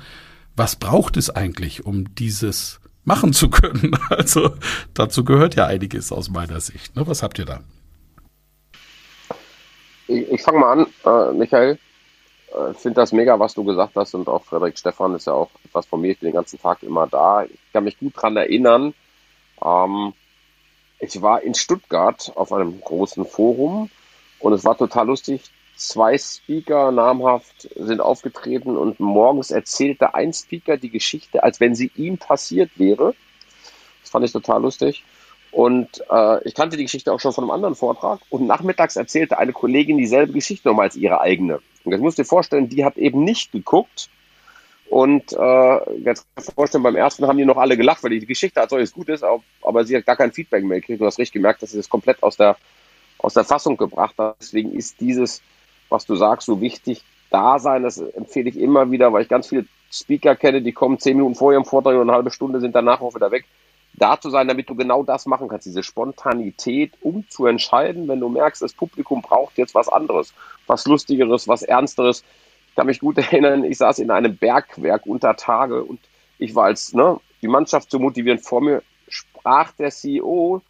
was 0.56 0.76
braucht 0.76 1.17
es 1.17 1.32
eigentlich, 1.32 1.88
um 1.88 2.13
dieses 2.13 2.80
machen 3.04 3.34
zu 3.34 3.50
können? 3.50 3.97
Also 4.12 4.52
dazu 4.93 5.26
gehört 5.26 5.56
ja 5.56 5.65
einiges 5.65 6.12
aus 6.12 6.30
meiner 6.30 6.60
Sicht. 6.60 6.95
Ne? 6.95 7.08
Was 7.08 7.23
habt 7.23 7.39
ihr 7.39 7.45
da? 7.45 7.62
Ich, 10.08 10.34
ich 10.34 10.41
fange 10.43 10.60
mal 10.60 10.71
an, 10.71 10.88
äh, 11.04 11.34
Michael. 11.34 11.80
Ich 12.50 12.56
äh, 12.56 12.73
finde 12.76 13.02
das 13.02 13.12
mega, 13.12 13.39
was 13.39 13.56
du 13.56 13.63
gesagt 13.63 13.95
hast 13.95 14.13
und 14.13 14.28
auch 14.28 14.43
Frederik 14.43 14.78
Stefan 14.78 15.15
ist 15.15 15.26
ja 15.26 15.34
auch 15.34 15.50
etwas 15.65 15.88
von 15.88 16.00
mir. 16.00 16.12
Ich 16.12 16.19
bin 16.19 16.28
den 16.28 16.36
ganzen 16.36 16.62
Tag 16.62 16.84
immer 16.84 17.08
da. 17.08 17.43
Ich 17.45 17.73
kann 17.73 17.86
mich 17.86 17.97
gut 17.97 18.15
daran 18.15 18.38
erinnern, 18.38 18.93
Ähm, 19.65 20.13
ich 20.99 21.21
war 21.21 21.41
in 21.41 21.53
Stuttgart 21.53 22.31
auf 22.36 22.51
einem 22.51 22.81
großen 22.81 23.25
Forum 23.25 23.89
und 24.39 24.53
es 24.53 24.65
war 24.65 24.77
total 24.77 25.07
lustig. 25.07 25.41
Zwei 25.75 26.17
Speaker 26.17 26.91
namhaft 26.91 27.69
sind 27.75 28.01
aufgetreten 28.01 28.77
und 28.77 28.99
morgens 28.99 29.51
erzählte 29.51 30.15
ein 30.15 30.33
Speaker 30.33 30.77
die 30.77 30.89
Geschichte, 30.89 31.43
als 31.43 31.60
wenn 31.60 31.75
sie 31.75 31.91
ihm 31.95 32.17
passiert 32.17 32.71
wäre. 32.77 33.13
Das 34.01 34.10
fand 34.10 34.25
ich 34.25 34.31
total 34.31 34.62
lustig. 34.62 35.03
Und 35.51 36.03
äh, 36.10 36.47
ich 36.47 36.55
kannte 36.55 36.77
die 36.77 36.83
Geschichte 36.83 37.13
auch 37.13 37.19
schon 37.19 37.33
von 37.33 37.43
einem 37.43 37.51
anderen 37.51 37.75
Vortrag. 37.75 38.19
Und 38.29 38.47
nachmittags 38.47 38.95
erzählte 38.95 39.38
eine 39.38 39.53
Kollegin 39.53 39.97
dieselbe 39.97 40.33
Geschichte 40.33 40.67
nochmal 40.67 40.86
als 40.86 40.95
ihre 40.95 41.21
eigene. 41.21 41.62
Und 41.83 41.91
jetzt 41.91 42.01
musst 42.01 42.17
du 42.17 42.23
dir 42.23 42.27
vorstellen, 42.27 42.69
die 42.69 42.83
hat 42.83 42.97
eben 42.97 43.23
nicht 43.23 43.51
geguckt. 43.51 44.10
Und 44.89 45.34
äh, 45.34 46.00
jetzt 46.00 46.26
kannst 46.34 46.50
du 46.50 46.54
vorstellen, 46.54 46.84
beim 46.84 46.95
ersten 46.95 47.28
haben 47.28 47.38
die 47.38 47.45
noch 47.45 47.58
alle 47.58 47.76
gelacht, 47.76 48.04
weil 48.04 48.12
die 48.12 48.26
Geschichte 48.26 48.62
als 48.62 48.69
solches 48.69 48.93
gut 48.93 49.10
ist, 49.10 49.23
aber 49.62 49.84
sie 49.84 49.97
hat 49.97 50.06
gar 50.06 50.15
kein 50.15 50.32
Feedback 50.32 50.63
mehr 50.63 50.80
gekriegt. 50.80 51.02
Du 51.02 51.06
hast 51.06 51.19
richtig 51.19 51.34
gemerkt, 51.34 51.62
dass 51.62 51.71
sie 51.71 51.78
das 51.78 51.89
komplett 51.89 52.23
aus 52.23 52.38
der, 52.38 52.56
aus 53.17 53.34
der 53.34 53.43
Fassung 53.43 53.76
gebracht 53.78 54.15
hat. 54.17 54.38
Deswegen 54.39 54.73
ist 54.73 55.00
dieses, 55.02 55.41
was 55.89 56.06
du 56.06 56.15
sagst, 56.15 56.45
so 56.45 56.62
wichtig. 56.62 57.04
Da 57.30 57.60
sein, 57.60 57.84
das 57.84 57.97
empfehle 57.97 58.50
ich 58.50 58.58
immer 58.58 58.89
wieder, 58.89 59.12
weil 59.12 59.23
ich 59.23 59.30
ganz 59.30 59.47
viele 59.47 59.65
Speaker 59.91 60.36
kenne, 60.36 60.62
die 60.62 60.71
kommen 60.71 61.00
zehn 61.00 61.17
Minuten 61.17 61.36
vor 61.36 61.52
ihrem 61.52 61.65
Vortrag 61.65 61.95
und 61.95 62.02
eine 62.02 62.13
halbe 62.13 62.32
Stunde 62.32 62.62
sind 62.62 62.73
danach 62.73 63.02
auch 63.02 63.15
wieder 63.15 63.32
weg 63.32 63.45
da 63.97 64.19
zu 64.19 64.30
sein, 64.30 64.47
damit 64.47 64.69
du 64.69 64.76
genau 64.76 65.04
das 65.04 65.26
machen 65.26 65.47
kannst, 65.47 65.65
diese 65.65 65.84
Spontanität, 65.84 66.93
um 67.02 67.28
zu 67.30 67.47
entscheiden, 67.47 68.08
wenn 68.08 68.19
du 68.19 68.30
merkst, 68.30 68.62
das 68.62 68.73
Publikum 68.73 69.21
braucht 69.21 69.58
jetzt 69.58 69.76
was 69.76 69.89
anderes, 69.89 70.34
was 70.67 70.86
Lustigeres, 70.86 71.47
was 71.47 71.63
Ernsteres. 71.63 72.23
Ich 72.77 72.79
kann 72.79 72.85
mich 72.85 72.99
gut 72.99 73.17
erinnern, 73.31 73.63
ich 73.63 73.79
saß 73.79 73.97
in 73.97 74.11
einem 74.11 74.37
Bergwerk 74.37 75.07
unter 75.07 75.35
Tage 75.35 75.83
und 75.83 75.99
ich 76.37 76.53
war 76.53 76.65
als, 76.65 76.93
ne, 76.93 77.19
die 77.41 77.47
Mannschaft 77.47 77.89
zu 77.89 77.97
motivieren, 77.97 78.37
vor 78.37 78.61
mir 78.61 78.83
sprach 79.07 79.71
der 79.71 79.89
CEO 79.89 80.61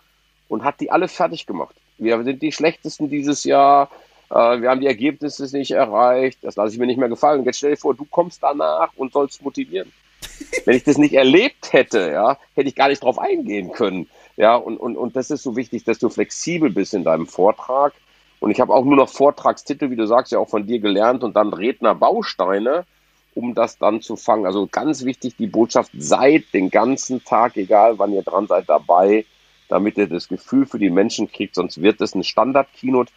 und 0.47 0.63
hat 0.63 0.79
die 0.79 0.89
alle 0.89 1.09
fertig 1.09 1.45
gemacht. 1.45 1.75
Wir 1.97 2.23
sind 2.23 2.41
die 2.41 2.53
schlechtesten 2.53 3.09
dieses 3.09 3.43
Jahr, 3.43 3.89
äh, 4.29 4.61
wir 4.61 4.69
haben 4.69 4.79
die 4.79 4.87
Ergebnisse 4.87 5.53
nicht 5.57 5.71
erreicht, 5.71 6.39
das 6.43 6.55
lasse 6.55 6.71
ich 6.71 6.79
mir 6.79 6.85
nicht 6.85 6.97
mehr 6.97 7.09
gefallen. 7.09 7.43
Jetzt 7.43 7.57
stell 7.57 7.71
dir 7.71 7.77
vor, 7.77 7.93
du 7.93 8.05
kommst 8.05 8.41
danach 8.41 8.91
und 8.95 9.11
sollst 9.11 9.41
motivieren. 9.41 9.91
Wenn 10.65 10.77
ich 10.77 10.85
das 10.85 10.97
nicht 10.97 11.13
erlebt 11.13 11.73
hätte, 11.73 12.09
ja, 12.09 12.37
hätte 12.55 12.69
ich 12.69 12.75
gar 12.75 12.87
nicht 12.87 13.03
drauf 13.03 13.19
eingehen 13.19 13.73
können. 13.73 14.09
Ja, 14.37 14.55
und, 14.55 14.77
und, 14.77 14.95
und 14.95 15.17
das 15.17 15.29
ist 15.29 15.43
so 15.43 15.57
wichtig, 15.57 15.83
dass 15.83 15.99
du 15.99 16.07
flexibel 16.07 16.69
bist 16.69 16.93
in 16.93 17.03
deinem 17.03 17.27
Vortrag. 17.27 17.91
Und 18.39 18.51
ich 18.51 18.59
habe 18.59 18.73
auch 18.73 18.85
nur 18.85 18.95
noch 18.95 19.09
Vortragstitel, 19.09 19.89
wie 19.89 19.95
du 19.95 20.05
sagst, 20.05 20.31
ja 20.31 20.39
auch 20.39 20.49
von 20.49 20.67
dir 20.67 20.79
gelernt. 20.79 21.23
Und 21.23 21.35
dann 21.35 21.53
Rednerbausteine, 21.53 22.85
um 23.33 23.55
das 23.55 23.77
dann 23.77 24.01
zu 24.01 24.15
fangen. 24.15 24.45
Also 24.45 24.67
ganz 24.67 25.05
wichtig, 25.05 25.35
die 25.37 25.47
Botschaft, 25.47 25.91
seid 25.97 26.45
den 26.53 26.69
ganzen 26.69 27.23
Tag, 27.23 27.57
egal 27.57 27.99
wann 27.99 28.13
ihr 28.13 28.23
dran 28.23 28.47
seid, 28.47 28.69
dabei, 28.69 29.25
damit 29.69 29.97
ihr 29.97 30.07
das 30.07 30.27
Gefühl 30.27 30.65
für 30.65 30.79
die 30.79 30.89
Menschen 30.89 31.31
kriegt, 31.31 31.55
sonst 31.55 31.81
wird 31.81 31.99
es 32.01 32.15
ein 32.15 32.23
Standard-Keynote 32.23 33.11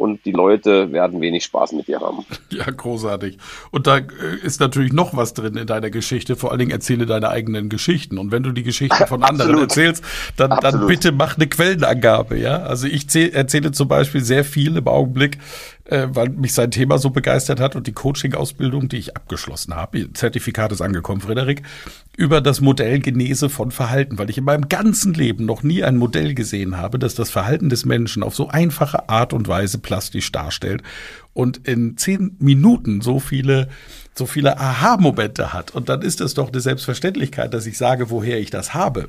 und 0.00 0.24
die 0.24 0.32
Leute 0.32 0.92
werden 0.92 1.20
wenig 1.20 1.44
Spaß 1.44 1.72
mit 1.72 1.86
dir 1.86 2.00
haben. 2.00 2.24
Ja, 2.50 2.64
großartig. 2.64 3.38
Und 3.70 3.86
da 3.86 3.98
äh, 3.98 4.02
ist 4.42 4.60
natürlich 4.60 4.92
noch 4.92 5.16
was 5.16 5.34
drin 5.34 5.56
in 5.56 5.66
deiner 5.66 5.88
Geschichte. 5.88 6.34
Vor 6.34 6.50
allen 6.50 6.58
Dingen 6.58 6.72
erzähle 6.72 7.06
deine 7.06 7.28
eigenen 7.28 7.68
Geschichten. 7.68 8.18
Und 8.18 8.32
wenn 8.32 8.42
du 8.42 8.50
die 8.50 8.64
Geschichten 8.64 9.06
von 9.06 9.22
anderen 9.22 9.56
erzählst, 9.58 10.02
dann, 10.36 10.58
dann 10.60 10.86
bitte 10.86 11.12
mach 11.12 11.36
eine 11.36 11.46
Quellenangabe. 11.46 12.38
Ja, 12.38 12.62
also 12.62 12.88
ich 12.88 13.14
erzähle 13.14 13.70
zum 13.70 13.86
Beispiel 13.86 14.22
sehr 14.22 14.44
viel 14.44 14.76
im 14.76 14.88
Augenblick 14.88 15.38
äh, 15.90 16.08
weil 16.10 16.28
mich 16.30 16.54
sein 16.54 16.70
Thema 16.70 16.98
so 16.98 17.10
begeistert 17.10 17.60
hat 17.60 17.76
und 17.76 17.86
die 17.86 17.92
Coaching-Ausbildung, 17.92 18.88
die 18.88 18.98
ich 18.98 19.16
abgeschlossen 19.16 19.74
habe, 19.74 20.12
Zertifikat 20.12 20.72
ist 20.72 20.80
angekommen, 20.80 21.20
Frederik, 21.20 21.62
über 22.16 22.40
das 22.40 22.60
Modell 22.60 23.00
Genese 23.00 23.48
von 23.48 23.70
Verhalten, 23.70 24.18
weil 24.18 24.30
ich 24.30 24.38
in 24.38 24.44
meinem 24.44 24.68
ganzen 24.68 25.14
Leben 25.14 25.46
noch 25.46 25.62
nie 25.62 25.82
ein 25.82 25.96
Modell 25.96 26.34
gesehen 26.34 26.76
habe, 26.76 26.98
das 26.98 27.14
das 27.14 27.30
Verhalten 27.30 27.68
des 27.68 27.84
Menschen 27.84 28.22
auf 28.22 28.34
so 28.34 28.48
einfache 28.48 29.08
Art 29.08 29.32
und 29.32 29.48
Weise 29.48 29.78
plastisch 29.90 30.30
darstellt 30.30 30.82
und 31.32 31.68
in 31.68 31.96
zehn 31.96 32.36
Minuten 32.38 33.00
so 33.00 33.20
viele 33.20 33.68
so 34.20 34.26
viele 34.26 34.58
Aha-Momente 34.58 35.52
hat. 35.52 35.70
Und 35.74 35.88
dann 35.88 36.02
ist 36.02 36.20
es 36.20 36.34
doch 36.34 36.50
eine 36.50 36.60
Selbstverständlichkeit, 36.60 37.54
dass 37.54 37.64
ich 37.64 37.78
sage, 37.78 38.10
woher 38.10 38.38
ich 38.38 38.50
das 38.50 38.74
habe. 38.74 39.08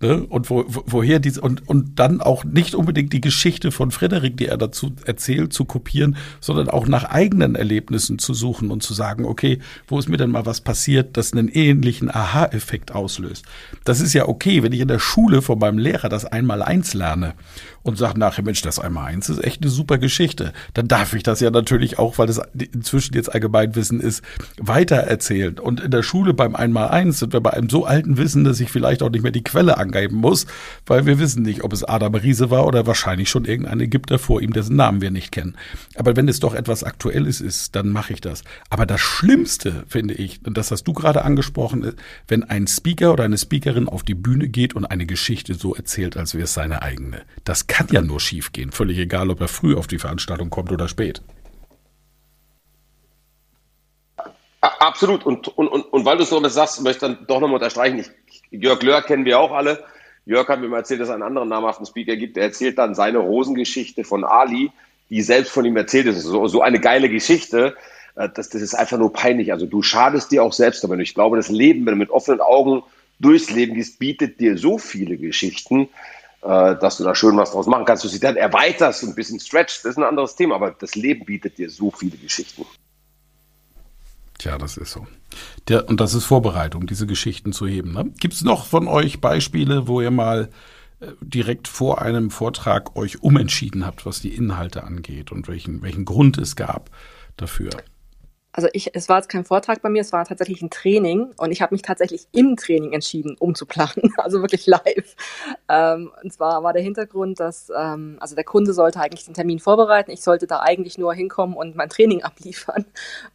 Ne? 0.00 0.24
Und 0.24 0.50
wo, 0.50 0.64
woher 0.66 1.20
dies, 1.20 1.38
und, 1.38 1.68
und 1.68 1.98
dann 1.98 2.20
auch 2.20 2.44
nicht 2.44 2.74
unbedingt 2.74 3.12
die 3.12 3.20
Geschichte 3.20 3.70
von 3.70 3.90
Frederik, 3.90 4.36
die 4.36 4.46
er 4.46 4.56
dazu 4.56 4.92
erzählt, 5.04 5.52
zu 5.52 5.64
kopieren, 5.64 6.16
sondern 6.40 6.68
auch 6.70 6.88
nach 6.88 7.04
eigenen 7.04 7.54
Erlebnissen 7.54 8.18
zu 8.18 8.34
suchen 8.34 8.70
und 8.70 8.82
zu 8.82 8.94
sagen, 8.94 9.24
okay, 9.24 9.60
wo 9.86 9.98
ist 9.98 10.08
mir 10.08 10.16
denn 10.16 10.30
mal 10.30 10.46
was 10.46 10.60
passiert, 10.60 11.16
das 11.16 11.32
einen 11.32 11.48
ähnlichen 11.48 12.10
Aha-Effekt 12.10 12.92
auslöst. 12.92 13.44
Das 13.84 14.00
ist 14.00 14.12
ja 14.12 14.26
okay, 14.26 14.62
wenn 14.62 14.72
ich 14.72 14.80
in 14.80 14.88
der 14.88 14.98
Schule 14.98 15.40
von 15.40 15.58
meinem 15.58 15.78
Lehrer 15.78 16.08
das 16.08 16.24
einmal 16.24 16.62
eins 16.62 16.94
lerne 16.94 17.34
und 17.82 17.96
sage 17.96 18.18
nachher, 18.18 18.42
Mensch, 18.42 18.62
das 18.62 18.78
einmal 18.78 19.06
eins 19.06 19.28
ist 19.28 19.44
echt 19.44 19.62
eine 19.62 19.70
super 19.70 19.98
Geschichte. 19.98 20.52
Dann 20.74 20.88
darf 20.88 21.14
ich 21.14 21.22
das 21.22 21.40
ja 21.40 21.50
natürlich 21.58 21.98
auch, 21.98 22.18
weil 22.18 22.26
das 22.26 22.40
inzwischen 22.72 23.14
jetzt 23.14 23.32
Allgemeinwissen 23.32 24.00
ist, 24.00 24.22
weitererzählen. 24.58 25.58
Und 25.58 25.80
in 25.80 25.90
der 25.90 26.02
Schule 26.02 26.34
beim 26.34 26.56
Einmaleins 26.56 27.18
sind 27.18 27.32
wir 27.32 27.40
bei 27.40 27.52
einem 27.52 27.68
so 27.68 27.84
alten 27.84 28.16
Wissen, 28.16 28.44
dass 28.44 28.60
ich 28.60 28.70
vielleicht 28.70 29.02
auch 29.02 29.10
nicht 29.10 29.22
mehr 29.22 29.32
die 29.32 29.44
Quelle 29.44 29.78
angeben 29.78 30.16
muss, 30.16 30.46
weil 30.86 31.06
wir 31.06 31.18
wissen 31.18 31.42
nicht, 31.42 31.64
ob 31.64 31.72
es 31.72 31.84
Adam 31.84 32.14
Riese 32.14 32.50
war 32.50 32.66
oder 32.66 32.86
wahrscheinlich 32.86 33.28
schon 33.28 33.44
irgendein 33.44 33.80
Ägypter 33.80 34.18
vor 34.18 34.40
ihm, 34.40 34.52
dessen 34.52 34.76
Namen 34.76 35.00
wir 35.00 35.10
nicht 35.10 35.32
kennen. 35.32 35.56
Aber 35.96 36.16
wenn 36.16 36.28
es 36.28 36.40
doch 36.40 36.54
etwas 36.54 36.84
Aktuelles 36.84 37.40
ist, 37.40 37.74
dann 37.74 37.88
mache 37.88 38.12
ich 38.12 38.20
das. 38.20 38.44
Aber 38.70 38.86
das 38.86 39.00
Schlimmste 39.00 39.84
finde 39.88 40.14
ich, 40.14 40.40
und 40.46 40.56
das 40.56 40.70
hast 40.70 40.84
du 40.84 40.92
gerade 40.92 41.24
angesprochen, 41.24 41.92
wenn 42.28 42.44
ein 42.44 42.66
Speaker 42.66 43.12
oder 43.12 43.24
eine 43.24 43.38
Speakerin 43.38 43.88
auf 43.88 44.02
die 44.02 44.14
Bühne 44.14 44.48
geht 44.48 44.74
und 44.74 44.86
eine 44.86 45.06
Geschichte 45.06 45.54
so 45.54 45.74
erzählt, 45.74 46.16
als 46.16 46.34
wäre 46.34 46.44
es 46.44 46.54
seine 46.54 46.82
eigene. 46.82 47.22
Das 47.44 47.66
kann 47.66 47.88
ja 47.90 48.02
nur 48.02 48.20
schiefgehen. 48.20 48.72
Völlig 48.72 48.98
egal, 48.98 49.30
ob 49.30 49.40
er 49.40 49.48
früh 49.48 49.74
auf 49.74 49.86
die 49.86 49.98
Veranstaltung 49.98 50.50
kommt 50.50 50.72
oder 50.72 50.88
spät. 50.88 51.22
Absolut. 54.60 55.24
Und, 55.24 55.48
und, 55.56 55.68
und, 55.68 55.82
und 55.82 56.04
weil 56.04 56.18
du 56.18 56.24
so 56.24 56.40
das 56.40 56.54
sagst, 56.54 56.80
möchte 56.82 57.06
ich 57.06 57.14
dann 57.14 57.26
doch 57.26 57.40
nochmal 57.40 57.56
unterstreichen. 57.56 57.98
Ich, 57.98 58.42
Jörg 58.50 58.82
Löhr 58.82 59.02
kennen 59.02 59.24
wir 59.24 59.38
auch 59.38 59.52
alle. 59.52 59.84
Jörg 60.26 60.48
hat 60.48 60.60
mir 60.60 60.68
mal 60.68 60.78
erzählt, 60.78 61.00
dass 61.00 61.08
es 61.08 61.14
einen 61.14 61.22
anderen 61.22 61.48
namhaften 61.48 61.86
Speaker 61.86 62.16
gibt, 62.16 62.36
der 62.36 62.44
erzählt 62.44 62.76
dann 62.78 62.94
seine 62.94 63.18
Rosengeschichte 63.18 64.04
von 64.04 64.24
Ali, 64.24 64.70
die 65.10 65.22
selbst 65.22 65.52
von 65.52 65.64
ihm 65.64 65.76
erzählt 65.76 66.06
ist. 66.06 66.22
So, 66.22 66.46
so 66.48 66.60
eine 66.60 66.80
geile 66.80 67.08
Geschichte. 67.08 67.76
Äh, 68.16 68.28
das, 68.34 68.48
das 68.48 68.60
ist 68.60 68.74
einfach 68.74 68.98
nur 68.98 69.12
peinlich. 69.12 69.52
Also 69.52 69.66
du 69.66 69.82
schadest 69.82 70.32
dir 70.32 70.42
auch 70.42 70.52
selbst 70.52 70.82
damit. 70.82 71.00
Ich 71.00 71.14
glaube, 71.14 71.36
das 71.36 71.48
Leben, 71.48 71.86
wenn 71.86 71.94
du 71.94 71.98
mit 71.98 72.10
offenen 72.10 72.40
Augen 72.40 72.82
durchs 73.20 73.50
Leben 73.50 73.74
gehst, 73.74 73.98
bietet 73.98 74.40
dir 74.40 74.58
so 74.58 74.78
viele 74.78 75.16
Geschichten, 75.16 75.88
äh, 76.42 76.76
dass 76.76 76.98
du 76.98 77.04
da 77.04 77.14
schön 77.14 77.36
was 77.36 77.52
draus 77.52 77.66
machen 77.66 77.84
kannst. 77.84 78.04
Du 78.04 78.08
sie 78.08 78.20
dann 78.20 78.36
erweiterst 78.36 79.02
und 79.04 79.10
ein 79.10 79.14
bisschen 79.14 79.40
stretchst, 79.40 79.84
das 79.84 79.92
ist 79.92 79.98
ein 79.98 80.04
anderes 80.04 80.36
Thema, 80.36 80.56
aber 80.56 80.74
das 80.78 80.94
Leben 80.94 81.24
bietet 81.24 81.58
dir 81.58 81.70
so 81.70 81.90
viele 81.90 82.16
Geschichten. 82.16 82.66
Tja, 84.38 84.56
das 84.56 84.76
ist 84.76 84.92
so. 84.92 85.06
Der, 85.66 85.88
und 85.88 86.00
das 86.00 86.14
ist 86.14 86.24
Vorbereitung, 86.24 86.86
diese 86.86 87.06
Geschichten 87.06 87.52
zu 87.52 87.66
heben. 87.66 87.92
Ne? 87.92 88.12
Gibt 88.18 88.34
es 88.34 88.42
noch 88.42 88.66
von 88.66 88.86
euch 88.88 89.20
Beispiele, 89.20 89.88
wo 89.88 90.00
ihr 90.00 90.12
mal 90.12 90.48
äh, 91.00 91.08
direkt 91.20 91.68
vor 91.68 92.00
einem 92.00 92.30
Vortrag 92.30 92.96
euch 92.96 93.22
umentschieden 93.22 93.84
habt, 93.84 94.06
was 94.06 94.20
die 94.20 94.34
Inhalte 94.34 94.84
angeht 94.84 95.32
und 95.32 95.48
welchen, 95.48 95.82
welchen 95.82 96.04
Grund 96.04 96.38
es 96.38 96.56
gab 96.56 96.90
dafür? 97.36 97.70
Also 98.52 98.68
ich, 98.72 98.94
es 98.94 99.08
war 99.08 99.18
jetzt 99.18 99.28
kein 99.28 99.44
Vortrag 99.44 99.82
bei 99.82 99.88
mir, 99.88 100.00
es 100.00 100.12
war 100.12 100.24
tatsächlich 100.24 100.62
ein 100.62 100.70
Training 100.70 101.32
und 101.36 101.52
ich 101.52 101.62
habe 101.62 101.74
mich 101.74 101.82
tatsächlich 101.82 102.26
im 102.32 102.56
Training 102.56 102.92
entschieden, 102.92 103.36
umzuplanen, 103.38 104.12
also 104.16 104.40
wirklich 104.40 104.66
live. 104.66 105.16
Ähm, 105.68 106.10
und 106.22 106.32
zwar 106.32 106.62
war 106.62 106.72
der 106.72 106.82
Hintergrund, 106.82 107.40
dass 107.40 107.70
ähm, 107.76 108.16
also 108.20 108.34
der 108.34 108.44
Kunde 108.44 108.72
sollte 108.72 109.00
eigentlich 109.00 109.26
den 109.26 109.34
Termin 109.34 109.58
vorbereiten, 109.58 110.10
ich 110.10 110.22
sollte 110.22 110.46
da 110.46 110.60
eigentlich 110.60 110.98
nur 110.98 111.14
hinkommen 111.14 111.56
und 111.56 111.76
mein 111.76 111.88
Training 111.88 112.22
abliefern. 112.24 112.86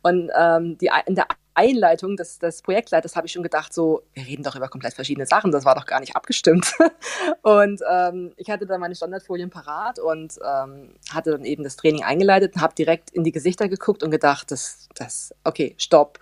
Und 0.01 0.31
ähm, 0.35 0.77
die, 0.79 0.89
in 1.05 1.15
der 1.15 1.27
Einleitung 1.55 2.15
des, 2.15 2.39
des 2.39 2.61
Projektleiters 2.61 3.15
habe 3.15 3.27
ich 3.27 3.33
schon 3.33 3.43
gedacht, 3.43 3.73
so, 3.73 4.03
wir 4.13 4.25
reden 4.25 4.43
doch 4.43 4.55
über 4.55 4.69
komplett 4.69 4.93
verschiedene 4.93 5.25
Sachen, 5.25 5.51
das 5.51 5.65
war 5.65 5.75
doch 5.75 5.85
gar 5.85 5.99
nicht 5.99 6.15
abgestimmt. 6.15 6.73
und 7.41 7.81
ähm, 7.89 8.33
ich 8.37 8.49
hatte 8.49 8.65
dann 8.65 8.81
meine 8.81 8.95
Standardfolien 8.95 9.49
parat 9.49 9.99
und 9.99 10.39
ähm, 10.43 10.95
hatte 11.11 11.31
dann 11.31 11.45
eben 11.45 11.63
das 11.63 11.75
Training 11.75 12.03
eingeleitet 12.03 12.55
und 12.55 12.61
habe 12.61 12.75
direkt 12.75 13.11
in 13.11 13.23
die 13.23 13.31
Gesichter 13.31 13.67
geguckt 13.67 14.03
und 14.03 14.11
gedacht, 14.11 14.51
das, 14.51 14.89
das, 14.95 15.33
okay, 15.43 15.75
stopp. 15.77 16.19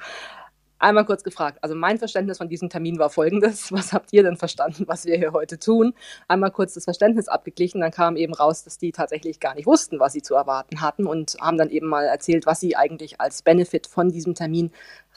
Einmal 0.82 1.06
kurz 1.06 1.24
gefragt. 1.24 1.60
Also 1.62 1.76
mein 1.76 2.00
Verständnis 2.00 2.40
von 2.40 2.50
diesem 2.50 2.68
Termin 2.68 2.98
war 2.98 3.12
folgendes. 3.12 3.72
Was 3.72 3.94
habt 3.94 4.12
ihr 4.14 4.24
denn 4.24 4.36
verstanden, 4.36 4.86
was 4.88 5.06
wir 5.06 5.16
hier 5.16 5.32
heute 5.32 5.60
tun? 5.60 5.94
Einmal 6.28 6.50
kurz 6.50 6.74
das 6.74 6.86
Verständnis 6.86 7.28
abgeglichen. 7.28 7.82
Dann 7.82 7.92
kam 7.92 8.16
eben 8.16 8.34
raus, 8.34 8.64
dass 8.64 8.80
die 8.80 8.92
tatsächlich 8.92 9.40
gar 9.40 9.54
nicht 9.54 9.68
wussten, 9.68 10.00
was 10.00 10.14
sie 10.14 10.24
zu 10.24 10.34
erwarten 10.34 10.82
hatten 10.82 11.06
und 11.06 11.38
haben 11.40 11.60
dann 11.60 11.70
eben 11.70 11.88
mal 11.88 12.06
erzählt, 12.06 12.48
was 12.48 12.60
sie 12.60 12.76
eigentlich 12.76 13.22
als 13.22 13.44
Benefit 13.44 13.86
von 13.86 14.10
diesem 14.10 14.34
Termin 14.34 14.72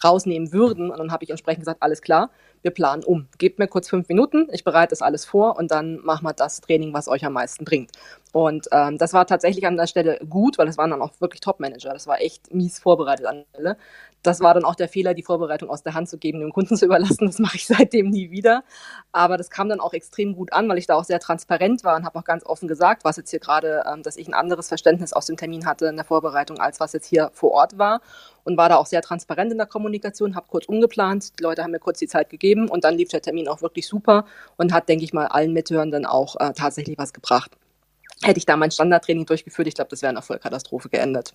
rausnehmen 0.05 0.53
würden. 0.53 0.91
Und 0.91 0.99
dann 0.99 1.11
habe 1.11 1.25
ich 1.25 1.31
entsprechend 1.31 1.63
gesagt, 1.63 1.83
alles 1.83 2.03
klar, 2.03 2.31
wir 2.61 2.71
planen 2.71 3.03
um. 3.03 3.29
Gebt 3.39 3.59
mir 3.59 3.69
kurz 3.69 3.89
fünf 3.89 4.09
Minuten, 4.09 4.49
ich 4.53 4.65
bereite 4.65 4.91
das 4.91 5.03
alles 5.03 5.25
vor 5.25 5.57
und 5.59 5.71
dann 5.71 5.97
machen 6.05 6.25
wir 6.25 6.33
das 6.33 6.61
Training, 6.61 6.93
was 6.93 7.09
euch 7.09 7.25
am 7.25 7.35
meisten 7.35 7.65
bringt. 7.65 7.91
Und 8.33 8.67
ähm, 8.73 8.99
das 8.99 9.13
war 9.13 9.27
tatsächlich 9.27 9.67
an 9.67 9.77
der 9.77 9.87
Stelle 9.87 10.19
gut, 10.29 10.59
weil 10.59 10.69
es 10.69 10.77
waren 10.77 10.91
dann 10.91 11.03
auch 11.03 11.13
wirklich 11.21 11.41
Top-Manager. 11.41 11.93
Das 11.93 12.07
war 12.07 12.21
echt 12.21 12.53
mies 12.53 12.79
vorbereitet 12.79 13.27
an 13.27 13.37
der 13.37 13.47
Stelle. 13.55 13.77
Das 14.25 14.41
war 14.41 14.55
dann 14.55 14.65
auch 14.65 14.75
der 14.75 14.89
Fehler, 14.89 15.13
die 15.13 15.23
Vorbereitung 15.23 15.69
aus 15.69 15.83
der 15.83 15.93
Hand 15.93 16.09
zu 16.09 16.17
geben, 16.17 16.41
dem 16.41 16.53
Kunden 16.53 16.77
zu 16.77 16.87
überlassen. 16.87 17.27
Das 17.27 17.39
mache 17.39 17.57
ich 17.57 17.67
seitdem 17.67 18.09
nie 18.09 18.31
wieder. 18.31 18.65
Aber 19.13 19.37
das 19.37 19.51
kam 19.51 19.69
dann 19.69 19.81
auch 19.81 19.93
extrem 19.93 20.35
gut 20.35 20.53
an, 20.53 20.69
weil 20.69 20.79
ich 20.79 20.87
da 20.87 20.95
auch 20.95 21.05
sehr 21.05 21.21
transparent 21.21 21.85
war 21.85 21.97
und 21.97 22.05
habe 22.05 22.19
auch 22.19 22.25
ganz 22.25 22.45
offen 22.45 22.67
gesagt, 22.67 23.05
was 23.05 23.17
jetzt 23.19 23.31
hier 23.31 23.39
gerade, 23.39 23.85
ähm, 23.87 24.03
dass 24.03 24.17
ich 24.17 24.27
ein 24.27 24.35
anderes 24.35 24.69
Verständnis 24.69 25.13
aus 25.13 25.27
dem 25.27 25.37
Termin 25.37 25.67
hatte 25.67 25.87
in 25.87 25.97
der 25.97 26.07
Vorbereitung, 26.07 26.59
als 26.59 26.81
was 26.81 26.95
jetzt 26.95 27.07
hier 27.07 27.31
vor 27.35 27.53
Ort 27.53 27.79
war. 27.79 28.01
Und 28.45 28.57
war 28.57 28.69
da 28.69 28.77
auch 28.77 28.87
sehr 28.87 29.03
transparent 29.03 29.53
in 29.53 29.59
der 29.59 29.67
Kommunikation, 29.67 30.35
habe 30.35 30.47
kurz 30.49 30.67
umgeplant, 30.67 31.39
die 31.39 31.43
Leute 31.43 31.63
haben 31.63 31.71
mir 31.71 31.79
kurz 31.79 31.99
die 31.99 32.09
Zeit 32.09 32.31
gegeben 32.31 32.69
und 32.69 32.85
dann 32.85 32.97
lief 32.97 33.09
der 33.09 33.23
Termin 33.23 33.49
auch 33.49 33.63
wirklich 33.63 33.87
super 33.87 34.27
und 34.57 34.73
hat, 34.73 34.89
denke 34.89 35.05
ich 35.05 35.13
mal, 35.13 35.27
allen 35.27 35.53
Mithörenden 35.53 36.07
auch 36.07 36.37
äh, 36.41 36.53
tatsächlich 36.53 36.99
was 36.99 37.13
gebracht. 37.13 37.53
Hätte 38.23 38.39
ich 38.39 38.47
da 38.47 38.57
mein 38.57 38.71
Standardtraining 38.71 39.27
durchgeführt, 39.27 39.69
ich 39.69 39.75
glaube, 39.75 39.91
das 39.91 40.03
wäre 40.03 40.11
eine 40.11 40.23
Vollkatastrophe 40.23 40.89
geendet. 40.89 41.35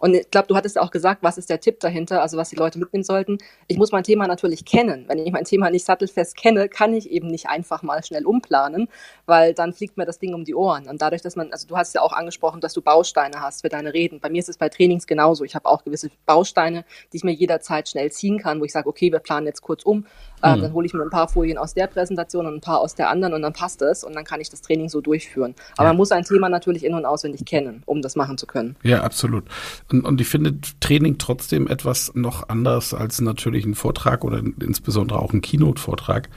Und 0.00 0.14
ich 0.14 0.30
glaube, 0.30 0.48
du 0.48 0.56
hattest 0.56 0.76
ja 0.76 0.82
auch 0.82 0.90
gesagt, 0.90 1.22
was 1.22 1.38
ist 1.38 1.50
der 1.50 1.60
Tipp 1.60 1.80
dahinter, 1.80 2.22
also 2.22 2.36
was 2.36 2.50
die 2.50 2.56
Leute 2.56 2.78
mitnehmen 2.78 3.04
sollten. 3.04 3.38
Ich 3.68 3.78
muss 3.78 3.92
mein 3.92 4.02
Thema 4.02 4.26
natürlich 4.26 4.64
kennen. 4.64 5.04
Wenn 5.08 5.18
ich 5.18 5.32
mein 5.32 5.44
Thema 5.44 5.70
nicht 5.70 5.84
sattelfest 5.84 6.36
kenne, 6.36 6.68
kann 6.68 6.94
ich 6.94 7.10
eben 7.10 7.28
nicht 7.28 7.48
einfach 7.48 7.82
mal 7.82 8.02
schnell 8.04 8.26
umplanen, 8.26 8.88
weil 9.26 9.54
dann 9.54 9.72
fliegt 9.72 9.96
mir 9.96 10.06
das 10.06 10.18
Ding 10.18 10.34
um 10.34 10.44
die 10.44 10.54
Ohren. 10.54 10.88
Und 10.88 11.02
dadurch, 11.02 11.22
dass 11.22 11.36
man, 11.36 11.52
also 11.52 11.68
du 11.68 11.76
hast 11.76 11.94
ja 11.94 12.02
auch 12.02 12.12
angesprochen, 12.12 12.60
dass 12.60 12.72
du 12.72 12.82
Bausteine 12.82 13.40
hast 13.40 13.62
für 13.62 13.68
deine 13.68 13.94
Reden. 13.94 14.20
Bei 14.20 14.28
mir 14.28 14.40
ist 14.40 14.48
es 14.48 14.58
bei 14.58 14.68
Trainings 14.68 15.06
genauso. 15.06 15.44
Ich 15.44 15.54
habe 15.54 15.66
auch 15.66 15.84
gewisse 15.84 16.10
Bausteine, 16.26 16.84
die 17.12 17.18
ich 17.18 17.24
mir 17.24 17.32
jederzeit 17.32 17.88
schnell 17.88 18.10
ziehen 18.10 18.38
kann, 18.38 18.60
wo 18.60 18.64
ich 18.64 18.72
sage, 18.72 18.88
okay, 18.88 19.12
wir 19.12 19.20
planen 19.20 19.46
jetzt 19.46 19.62
kurz 19.62 19.84
um. 19.84 20.06
Äh, 20.42 20.56
mhm. 20.56 20.62
Dann 20.62 20.72
hole 20.72 20.86
ich 20.86 20.94
mir 20.94 21.02
ein 21.02 21.10
paar 21.10 21.28
Folien 21.28 21.58
aus 21.58 21.74
der 21.74 21.86
Präsentation 21.86 22.46
und 22.46 22.54
ein 22.54 22.60
paar 22.60 22.80
aus 22.80 22.94
der 22.94 23.10
anderen 23.10 23.34
und 23.34 23.42
dann 23.42 23.52
passt 23.52 23.82
es 23.82 24.04
und 24.04 24.14
dann 24.14 24.24
kann 24.24 24.40
ich 24.40 24.50
das 24.50 24.62
Training 24.62 24.88
so 24.88 25.00
durchführen. 25.00 25.54
Aber 25.76 25.84
ja. 25.84 25.90
man 25.90 25.96
muss 25.96 26.12
ein 26.12 26.24
Thema 26.24 26.48
natürlich 26.48 26.84
in- 26.84 26.94
und 26.94 27.04
auswendig 27.04 27.44
kennen, 27.44 27.82
um 27.86 28.02
das 28.02 28.16
machen 28.16 28.38
zu 28.38 28.46
können. 28.46 28.76
Ja, 28.82 29.02
absolut. 29.02 29.44
Und, 29.90 30.04
und 30.04 30.20
ich 30.20 30.28
finde 30.28 30.58
Training 30.80 31.18
trotzdem 31.18 31.68
etwas 31.68 32.14
noch 32.14 32.48
anders 32.48 32.94
als 32.94 33.20
natürlich 33.20 33.64
ein 33.64 33.74
Vortrag 33.74 34.24
oder 34.24 34.42
insbesondere 34.60 35.20
auch 35.20 35.32
ein 35.32 35.40
Keynote-Vortrag, 35.40 36.28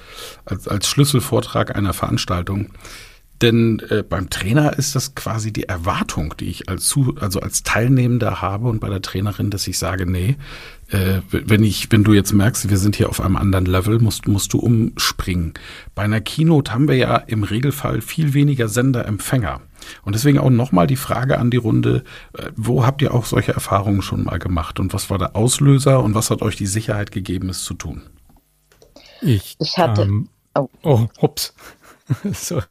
als, 0.45 0.67
als 0.67 0.87
Schlüsselvortrag 0.87 1.75
einer 1.75 1.93
Veranstaltung. 1.93 2.69
Denn 3.41 3.81
äh, 3.89 4.03
beim 4.03 4.29
Trainer 4.29 4.77
ist 4.77 4.95
das 4.95 5.15
quasi 5.15 5.51
die 5.51 5.63
Erwartung, 5.63 6.35
die 6.39 6.49
ich 6.49 6.69
als 6.69 6.85
zu, 6.85 7.15
also 7.19 7.41
als 7.41 7.63
Teilnehmender 7.63 8.41
habe 8.41 8.69
und 8.69 8.79
bei 8.79 8.89
der 8.89 9.01
Trainerin, 9.01 9.49
dass 9.49 9.67
ich 9.67 9.77
sage, 9.77 10.05
nee, 10.09 10.37
äh, 10.89 11.21
wenn 11.29 11.63
ich, 11.63 11.91
wenn 11.91 12.03
du 12.03 12.13
jetzt 12.13 12.31
merkst, 12.31 12.69
wir 12.69 12.77
sind 12.77 12.95
hier 12.95 13.09
auf 13.09 13.19
einem 13.19 13.35
anderen 13.35 13.65
Level, 13.65 13.99
musst, 13.99 14.27
musst 14.27 14.53
du 14.53 14.59
umspringen. 14.59 15.53
Bei 15.95 16.03
einer 16.03 16.21
Keynote 16.21 16.71
haben 16.71 16.87
wir 16.87 16.95
ja 16.95 17.17
im 17.17 17.43
Regelfall 17.43 18.01
viel 18.01 18.33
weniger 18.33 18.69
Senderempfänger. 18.69 19.61
Und 20.03 20.15
deswegen 20.15 20.39
auch 20.39 20.49
nochmal 20.49 20.87
die 20.87 20.95
Frage 20.95 21.37
an 21.39 21.49
die 21.51 21.57
Runde, 21.57 22.03
äh, 22.37 22.51
wo 22.55 22.85
habt 22.85 23.01
ihr 23.01 23.13
auch 23.13 23.25
solche 23.25 23.53
Erfahrungen 23.53 24.01
schon 24.01 24.23
mal 24.23 24.39
gemacht 24.39 24.79
und 24.79 24.93
was 24.93 25.09
war 25.09 25.17
der 25.17 25.35
Auslöser 25.35 26.01
und 26.01 26.15
was 26.15 26.29
hat 26.29 26.41
euch 26.41 26.55
die 26.55 26.67
Sicherheit 26.67 27.11
gegeben, 27.11 27.49
es 27.49 27.63
zu 27.63 27.73
tun? 27.73 28.03
Ich, 29.21 29.55
ich 29.59 29.77
hatte. 29.77 30.03
Ähm, 30.03 30.29
oh. 30.55 30.69
oh, 30.83 31.07
hops. 31.21 31.53
Sorry. 32.33 32.63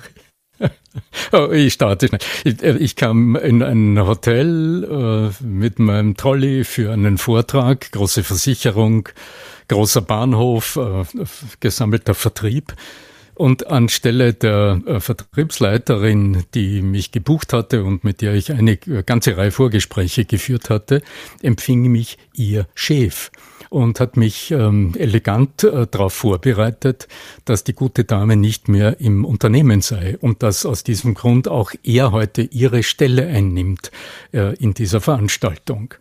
Oh, 1.32 1.50
ich 1.50 1.72
starte 1.72 2.08
schnell. 2.08 2.20
Ich, 2.44 2.62
äh, 2.62 2.76
ich, 2.76 2.96
kam 2.96 3.36
in 3.36 3.62
ein 3.62 3.98
Hotel 3.98 4.84
äh, 5.40 5.44
mit 5.44 5.78
meinem 5.78 6.16
Trolley 6.16 6.64
für 6.64 6.92
einen 6.92 7.16
Vortrag, 7.16 7.90
große 7.92 8.22
Versicherung, 8.22 9.08
großer 9.68 10.02
Bahnhof, 10.02 10.76
äh, 10.76 11.04
gesammelter 11.60 12.14
Vertrieb. 12.14 12.74
Und 13.34 13.66
anstelle 13.68 14.34
der 14.34 14.82
äh, 14.84 15.00
Vertriebsleiterin, 15.00 16.44
die 16.54 16.82
mich 16.82 17.12
gebucht 17.12 17.54
hatte 17.54 17.82
und 17.82 18.04
mit 18.04 18.20
der 18.20 18.34
ich 18.34 18.52
eine 18.52 18.72
äh, 18.72 19.02
ganze 19.04 19.38
Reihe 19.38 19.50
Vorgespräche 19.50 20.26
geführt 20.26 20.68
hatte, 20.68 21.00
empfing 21.42 21.90
mich 21.90 22.18
ihr 22.34 22.66
Chef 22.74 23.30
und 23.72 24.00
hat 24.00 24.16
mich 24.16 24.50
ähm, 24.50 24.92
elegant 24.96 25.64
äh, 25.64 25.86
darauf 25.90 26.12
vorbereitet, 26.12 27.08
dass 27.44 27.64
die 27.64 27.72
gute 27.72 28.04
Dame 28.04 28.36
nicht 28.36 28.68
mehr 28.68 29.00
im 29.00 29.24
Unternehmen 29.24 29.80
sei 29.80 30.18
und 30.20 30.42
dass 30.42 30.66
aus 30.66 30.84
diesem 30.84 31.14
Grund 31.14 31.48
auch 31.48 31.72
er 31.82 32.12
heute 32.12 32.42
ihre 32.42 32.82
Stelle 32.82 33.26
einnimmt 33.26 33.90
äh, 34.32 34.54
in 34.56 34.74
dieser 34.74 35.00
Veranstaltung. 35.00 35.94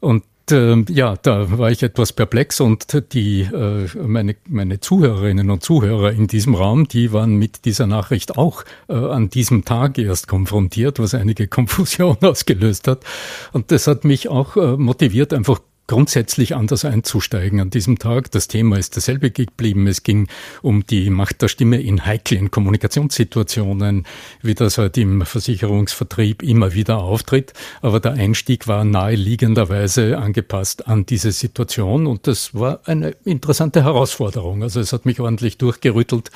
Und 0.00 0.24
äh, 0.50 0.84
ja, 0.88 1.16
da 1.16 1.58
war 1.58 1.70
ich 1.70 1.82
etwas 1.82 2.12
perplex 2.12 2.60
und 2.60 3.12
die 3.12 3.42
äh, 3.42 3.86
meine 3.96 4.36
meine 4.48 4.80
Zuhörerinnen 4.80 5.50
und 5.50 5.62
Zuhörer 5.62 6.12
in 6.12 6.26
diesem 6.26 6.54
Raum, 6.54 6.88
die 6.88 7.12
waren 7.12 7.36
mit 7.36 7.64
dieser 7.64 7.86
Nachricht 7.86 8.36
auch 8.36 8.64
äh, 8.88 8.94
an 8.94 9.30
diesem 9.30 9.64
Tag 9.64 9.98
erst 9.98 10.26
konfrontiert, 10.26 10.98
was 10.98 11.14
einige 11.14 11.46
Konfusion 11.48 12.16
ausgelöst 12.22 12.88
hat. 12.88 13.04
Und 13.52 13.70
das 13.70 13.86
hat 13.86 14.04
mich 14.04 14.28
auch 14.28 14.56
äh, 14.56 14.76
motiviert, 14.76 15.32
einfach 15.32 15.60
grundsätzlich 15.88 16.54
anders 16.54 16.84
einzusteigen 16.84 17.60
an 17.60 17.70
diesem 17.70 17.98
Tag. 17.98 18.30
Das 18.30 18.46
Thema 18.46 18.78
ist 18.78 18.96
dasselbe 18.96 19.30
geblieben. 19.32 19.88
Es 19.88 20.04
ging 20.04 20.28
um 20.62 20.86
die 20.86 21.10
Macht 21.10 21.42
der 21.42 21.48
Stimme 21.48 21.80
in 21.80 22.06
heiklen 22.06 22.52
Kommunikationssituationen, 22.52 24.06
wie 24.42 24.54
das 24.54 24.78
halt 24.78 24.96
im 24.98 25.24
Versicherungsvertrieb 25.24 26.42
immer 26.42 26.74
wieder 26.74 26.98
auftritt. 26.98 27.54
Aber 27.80 27.98
der 27.98 28.12
Einstieg 28.12 28.68
war 28.68 28.84
naheliegenderweise 28.84 30.18
angepasst 30.18 30.86
an 30.86 31.06
diese 31.06 31.32
Situation 31.32 32.06
und 32.06 32.26
das 32.26 32.54
war 32.54 32.80
eine 32.84 33.16
interessante 33.24 33.82
Herausforderung. 33.82 34.62
Also 34.62 34.80
es 34.80 34.92
hat 34.92 35.06
mich 35.06 35.20
ordentlich 35.20 35.56
durchgerüttelt 35.56 36.30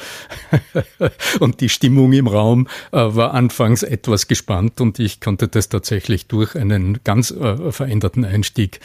und 1.40 1.60
die 1.60 1.68
Stimmung 1.68 2.12
im 2.14 2.26
Raum 2.26 2.68
äh, 2.90 2.96
war 2.96 3.34
anfangs 3.34 3.82
etwas 3.82 4.28
gespannt 4.28 4.80
und 4.80 4.98
ich 4.98 5.20
konnte 5.20 5.48
das 5.48 5.68
tatsächlich 5.68 6.26
durch 6.26 6.56
einen 6.56 7.00
ganz 7.04 7.30
äh, 7.30 7.70
veränderten 7.70 8.24
Einstieg 8.24 8.80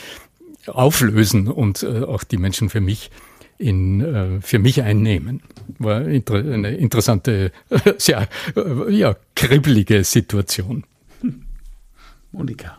auflösen 0.67 1.47
und 1.47 1.83
äh, 1.83 2.03
auch 2.03 2.23
die 2.23 2.37
Menschen 2.37 2.69
für 2.69 2.81
mich 2.81 3.11
in, 3.57 4.01
äh, 4.01 4.41
für 4.41 4.59
mich 4.59 4.81
einnehmen. 4.81 5.41
War 5.79 6.01
inter 6.05 6.35
eine 6.35 6.75
interessante, 6.75 7.51
sehr 7.97 8.27
äh, 8.55 8.93
ja, 8.93 9.15
kribbelige 9.35 10.03
Situation. 10.03 10.83
Monika. 12.31 12.77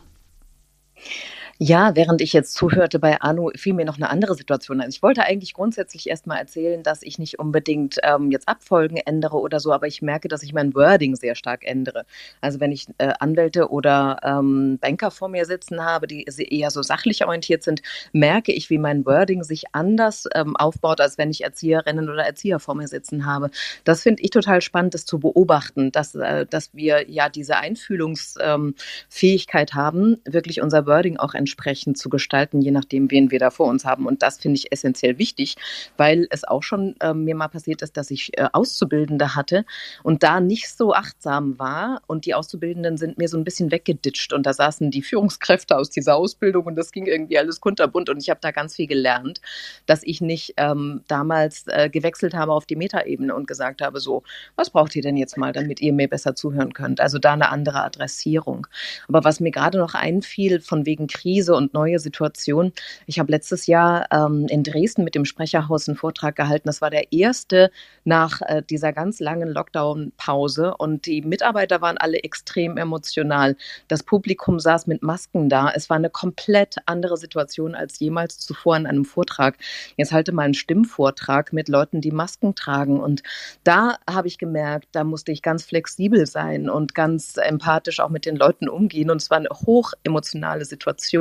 Ja, 1.60 1.96
während 1.96 2.20
ich 2.20 2.32
jetzt 2.32 2.54
zuhörte 2.54 3.00
bei 3.00 3.20
Arno, 3.20 3.50
fiel 3.56 3.74
mir 3.74 3.84
noch 3.84 3.96
eine 3.96 4.10
andere 4.10 4.36
Situation 4.36 4.80
ein. 4.80 4.90
Ich 4.90 5.02
wollte 5.02 5.24
eigentlich 5.24 5.54
grundsätzlich 5.54 6.08
erstmal 6.08 6.38
erzählen, 6.38 6.84
dass 6.84 7.02
ich 7.02 7.18
nicht 7.18 7.40
unbedingt 7.40 7.96
ähm, 8.04 8.30
jetzt 8.30 8.46
Abfolgen 8.46 8.96
ändere 8.98 9.38
oder 9.38 9.58
so, 9.58 9.72
aber 9.72 9.88
ich 9.88 10.00
merke, 10.00 10.28
dass 10.28 10.44
ich 10.44 10.52
mein 10.52 10.72
Wording 10.76 11.16
sehr 11.16 11.34
stark 11.34 11.64
ändere. 11.66 12.04
Also 12.40 12.60
wenn 12.60 12.70
ich 12.70 12.86
äh, 12.98 13.12
Anwälte 13.18 13.70
oder 13.70 14.20
ähm, 14.22 14.78
Banker 14.80 15.10
vor 15.10 15.28
mir 15.28 15.46
sitzen 15.46 15.84
habe, 15.84 16.06
die 16.06 16.26
eher 16.26 16.70
so 16.70 16.82
sachlich 16.82 17.24
orientiert 17.24 17.64
sind, 17.64 17.82
merke 18.12 18.52
ich, 18.52 18.70
wie 18.70 18.78
mein 18.78 19.04
Wording 19.04 19.42
sich 19.42 19.64
anders 19.72 20.28
ähm, 20.36 20.54
aufbaut, 20.56 21.00
als 21.00 21.18
wenn 21.18 21.30
ich 21.30 21.42
Erzieherinnen 21.42 22.08
oder 22.08 22.24
Erzieher 22.24 22.60
vor 22.60 22.76
mir 22.76 22.86
sitzen 22.86 23.26
habe. 23.26 23.50
Das 23.82 24.04
finde 24.04 24.22
ich 24.22 24.30
total 24.30 24.62
spannend, 24.62 24.94
das 24.94 25.06
zu 25.06 25.18
beobachten, 25.18 25.90
dass, 25.90 26.14
äh, 26.14 26.46
dass 26.46 26.72
wir 26.72 27.10
ja 27.10 27.28
diese 27.28 27.56
Einfühlungsfähigkeit 27.56 29.74
haben, 29.74 30.18
wirklich 30.24 30.62
unser 30.62 30.86
Wording 30.86 31.16
auch 31.16 31.34
entsprechend 31.34 31.47
entsprechend 31.48 31.96
zu 31.96 32.10
gestalten, 32.10 32.60
je 32.60 32.70
nachdem, 32.70 33.10
wen 33.10 33.30
wir 33.30 33.38
da 33.38 33.50
vor 33.50 33.68
uns 33.68 33.86
haben. 33.86 34.06
Und 34.06 34.22
das 34.22 34.38
finde 34.38 34.56
ich 34.58 34.70
essentiell 34.70 35.18
wichtig, 35.18 35.56
weil 35.96 36.26
es 36.30 36.44
auch 36.44 36.62
schon 36.62 36.94
äh, 37.00 37.14
mir 37.14 37.34
mal 37.34 37.48
passiert 37.48 37.80
ist, 37.80 37.96
dass 37.96 38.10
ich 38.10 38.36
äh, 38.36 38.48
Auszubildende 38.52 39.34
hatte 39.34 39.64
und 40.02 40.22
da 40.22 40.40
nicht 40.40 40.68
so 40.68 40.92
achtsam 40.92 41.58
war. 41.58 42.02
Und 42.06 42.26
die 42.26 42.34
Auszubildenden 42.34 42.98
sind 42.98 43.16
mir 43.16 43.28
so 43.28 43.38
ein 43.38 43.44
bisschen 43.44 43.70
weggeditscht. 43.70 44.34
Und 44.34 44.44
da 44.44 44.52
saßen 44.52 44.90
die 44.90 45.00
Führungskräfte 45.00 45.76
aus 45.76 45.88
dieser 45.88 46.16
Ausbildung 46.16 46.66
und 46.66 46.76
das 46.76 46.92
ging 46.92 47.06
irgendwie 47.06 47.38
alles 47.38 47.60
kunterbunt. 47.60 48.10
Und 48.10 48.22
ich 48.22 48.28
habe 48.28 48.40
da 48.42 48.50
ganz 48.50 48.76
viel 48.76 48.86
gelernt, 48.86 49.40
dass 49.86 50.02
ich 50.02 50.20
nicht 50.20 50.54
ähm, 50.58 51.02
damals 51.08 51.64
äh, 51.68 51.88
gewechselt 51.88 52.34
habe 52.34 52.52
auf 52.52 52.66
die 52.66 52.76
Metaebene 52.76 53.34
und 53.34 53.48
gesagt 53.48 53.80
habe, 53.80 54.00
so, 54.00 54.22
was 54.54 54.68
braucht 54.68 54.94
ihr 54.96 55.02
denn 55.02 55.16
jetzt 55.16 55.38
mal, 55.38 55.52
damit 55.52 55.80
ihr 55.80 55.94
mir 55.94 56.08
besser 56.08 56.34
zuhören 56.34 56.74
könnt? 56.74 57.00
Also 57.00 57.18
da 57.18 57.32
eine 57.32 57.48
andere 57.48 57.82
Adressierung. 57.82 58.66
Aber 59.08 59.24
was 59.24 59.40
mir 59.40 59.50
gerade 59.50 59.78
noch 59.78 59.94
einfiel, 59.94 60.60
von 60.60 60.84
wegen 60.84 61.06
Krise, 61.06 61.37
Krise 61.38 61.54
und 61.54 61.72
neue 61.72 62.00
Situation. 62.00 62.72
Ich 63.06 63.20
habe 63.20 63.30
letztes 63.30 63.68
Jahr 63.68 64.06
ähm, 64.10 64.46
in 64.48 64.64
Dresden 64.64 65.04
mit 65.04 65.14
dem 65.14 65.24
Sprecherhaus 65.24 65.88
einen 65.88 65.96
Vortrag 65.96 66.34
gehalten. 66.34 66.66
Das 66.66 66.80
war 66.80 66.90
der 66.90 67.12
erste 67.12 67.70
nach 68.04 68.40
äh, 68.42 68.60
dieser 68.68 68.92
ganz 68.92 69.20
langen 69.20 69.48
Lockdown-Pause 69.48 70.74
und 70.76 71.06
die 71.06 71.22
Mitarbeiter 71.22 71.80
waren 71.80 71.96
alle 71.96 72.18
extrem 72.24 72.76
emotional. 72.76 73.56
Das 73.86 74.02
Publikum 74.02 74.58
saß 74.58 74.88
mit 74.88 75.04
Masken 75.04 75.48
da. 75.48 75.70
Es 75.72 75.88
war 75.88 75.96
eine 75.96 76.10
komplett 76.10 76.76
andere 76.86 77.16
Situation 77.16 77.76
als 77.76 78.00
jemals 78.00 78.40
zuvor 78.40 78.76
in 78.76 78.88
einem 78.88 79.04
Vortrag. 79.04 79.58
Jetzt 79.96 80.10
halte 80.10 80.32
mal 80.32 80.42
einen 80.42 80.54
Stimmvortrag 80.54 81.52
mit 81.52 81.68
Leuten, 81.68 82.00
die 82.00 82.10
Masken 82.10 82.56
tragen. 82.56 82.98
Und 82.98 83.22
da 83.62 83.98
habe 84.10 84.26
ich 84.26 84.38
gemerkt, 84.38 84.88
da 84.90 85.04
musste 85.04 85.30
ich 85.30 85.42
ganz 85.42 85.62
flexibel 85.64 86.26
sein 86.26 86.68
und 86.68 86.96
ganz 86.96 87.36
empathisch 87.36 88.00
auch 88.00 88.10
mit 88.10 88.26
den 88.26 88.34
Leuten 88.34 88.68
umgehen. 88.68 89.10
Und 89.10 89.22
es 89.22 89.30
war 89.30 89.38
eine 89.38 89.50
hoch 89.50 89.92
emotionale 90.02 90.64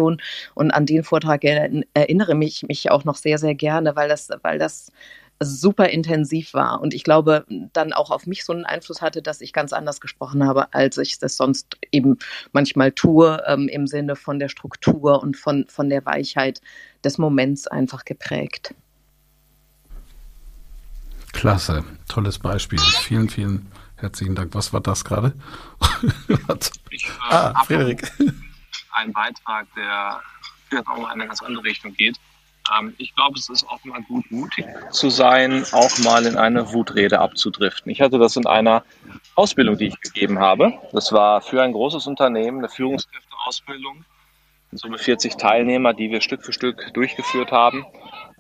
Situation. 0.08 0.22
Und 0.56 0.72
an 0.72 0.86
den 0.86 1.04
Vortrag 1.04 1.44
erinnere 1.44 2.36
mich, 2.36 2.64
mich 2.64 2.92
auch 2.92 3.04
noch 3.04 3.16
sehr, 3.16 3.38
sehr 3.38 3.56
gerne, 3.56 3.96
weil 3.96 4.10
das, 4.10 4.30
weil 4.42 4.60
das 4.60 4.92
super 5.40 5.90
intensiv 5.90 6.56
war 6.56 6.82
und 6.82 6.96
ich 6.96 7.04
glaube, 7.04 7.46
dann 7.72 7.94
auch 7.94 8.10
auf 8.10 8.26
mich 8.26 8.44
so 8.44 8.54
einen 8.54 8.66
Einfluss 8.66 9.04
hatte, 9.04 9.22
dass 9.22 9.40
ich 9.40 9.54
ganz 9.54 9.72
anders 9.72 10.02
gesprochen 10.02 10.44
habe, 10.44 10.74
als 10.74 10.98
ich 10.98 11.20
das 11.20 11.38
sonst 11.38 11.78
eben 11.92 12.18
manchmal 12.54 12.92
tue, 12.92 13.40
ähm, 13.46 13.68
im 13.68 13.86
Sinne 13.86 14.16
von 14.16 14.40
der 14.40 14.50
Struktur 14.50 15.22
und 15.22 15.38
von, 15.38 15.68
von 15.70 15.90
der 15.90 16.04
Weichheit 16.08 16.60
des 17.04 17.20
Moments 17.20 17.68
einfach 17.68 18.04
geprägt. 18.04 18.74
Klasse, 21.34 21.84
tolles 22.08 22.40
Beispiel. 22.40 22.80
Vielen, 22.80 23.30
vielen 23.30 23.68
herzlichen 23.98 24.34
Dank. 24.34 24.56
Was 24.56 24.74
war 24.74 24.82
das 24.82 25.06
gerade? 25.06 25.34
Ich, 26.90 27.06
äh, 27.06 27.10
ah, 27.30 27.64
Frederik. 27.66 28.12
Ein 28.98 29.14
Beitrag, 29.14 29.68
der 29.76 30.22
auch 30.86 30.98
in 30.98 31.06
eine 31.06 31.28
ganz 31.28 31.42
andere 31.42 31.64
Richtung 31.64 31.94
geht. 31.94 32.18
Ähm, 32.78 32.94
ich 32.98 33.16
glaube, 33.16 33.38
es 33.38 33.50
ist 33.50 33.68
auch 33.68 33.84
mal 33.86 34.02
gut, 34.04 34.30
mutig 34.32 34.66
zu 34.92 35.10
sein, 35.10 35.66
auch 35.72 35.98
mal 36.00 36.26
in 36.26 36.38
eine 36.38 36.74
Wutrede 36.74 37.20
abzudriften. 37.20 37.92
Ich 37.92 38.02
hatte 38.02 38.18
das 38.18 38.36
in 38.36 38.46
einer 38.46 38.84
Ausbildung, 39.36 39.78
die 39.78 39.88
ich 39.88 40.00
gegeben 40.02 40.40
habe. 40.40 40.74
Das 40.92 41.12
war 41.12 41.42
für 41.42 41.62
ein 41.62 41.74
großes 41.74 42.08
Unternehmen 42.08 42.60
eine 42.60 42.70
Führungskräfteausbildung. 42.70 44.04
So 44.74 44.90
mit 44.90 45.00
40 45.00 45.38
Teilnehmer, 45.38 45.94
die 45.94 46.12
wir 46.12 46.20
Stück 46.20 46.44
für 46.44 46.52
Stück 46.52 46.94
durchgeführt 46.94 47.52
haben. 47.52 47.86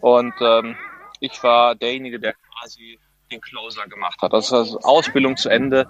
Und 0.01 0.33
ähm, 0.41 0.75
ich 1.19 1.41
war 1.41 1.75
derjenige, 1.75 2.19
der 2.19 2.33
quasi 2.33 2.99
den 3.31 3.41
Closer 3.41 3.87
gemacht 3.87 4.21
hat. 4.21 4.33
Das 4.33 4.47
ist 4.47 4.53
also 4.53 4.79
Ausbildung 4.81 5.37
zu 5.37 5.49
Ende. 5.49 5.87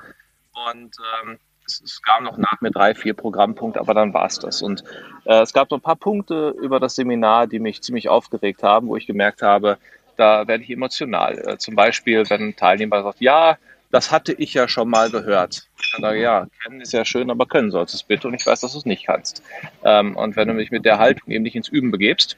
Und 0.72 0.96
ähm, 1.24 1.40
es, 1.68 1.82
es 1.84 2.02
gab 2.02 2.22
noch 2.22 2.38
nach 2.38 2.62
mir 2.62 2.72
drei, 2.72 2.96
vier 2.96 3.14
Programmpunkte, 3.14 3.80
aber 3.80 3.94
dann 3.94 4.14
war 4.14 4.26
es 4.26 4.40
das. 4.40 4.62
Und 4.62 4.84
äh, 5.26 5.42
es 5.42 5.54
gab 5.54 5.70
so 5.70 5.76
ein 5.76 5.82
paar 5.82 5.96
Punkte 5.96 6.56
über 6.62 6.80
das 6.80 6.96
Seminar, 6.96 7.48
die 7.48 7.60
mich 7.60 7.82
ziemlich 7.82 8.10
aufgeregt 8.10 8.64
haben, 8.64 8.88
wo 8.88 8.96
ich 8.96 9.08
gemerkt 9.08 9.42
habe, 9.42 9.78
da 10.16 10.48
werde 10.48 10.64
ich 10.64 10.70
emotional. 10.70 11.38
Äh, 11.46 11.58
zum 11.58 11.76
Beispiel, 11.76 12.30
wenn 12.30 12.50
ein 12.50 12.56
Teilnehmer 12.56 13.04
sagt, 13.04 13.22
ja, 13.22 13.58
das 13.92 14.12
hatte 14.12 14.34
ich 14.34 14.54
ja 14.54 14.68
schon 14.68 14.90
mal 14.90 15.10
gehört. 15.10 15.68
Dann 15.94 16.02
sage 16.02 16.18
ich, 16.18 16.24
ja, 16.24 16.48
kennen 16.64 16.82
ist 16.82 16.92
ja 16.92 17.06
schön, 17.06 17.32
aber 17.32 17.46
können 17.46 17.72
sollst 17.72 17.94
du 17.94 17.98
es 17.98 18.04
bitte 18.04 18.28
und 18.28 18.34
ich 18.34 18.46
weiß, 18.46 18.60
dass 18.60 18.74
du 18.74 18.80
es 18.80 18.86
nicht 18.86 19.06
kannst. 19.06 19.42
Ähm, 19.84 20.16
und 20.18 20.36
wenn 20.36 20.48
du 20.48 20.54
mich 20.54 20.72
mit 20.72 20.86
der 20.86 21.00
Haltung 21.00 21.32
eben 21.32 21.44
nicht 21.44 21.56
ins 21.56 21.70
Üben 21.70 21.92
begebst, 21.92 22.38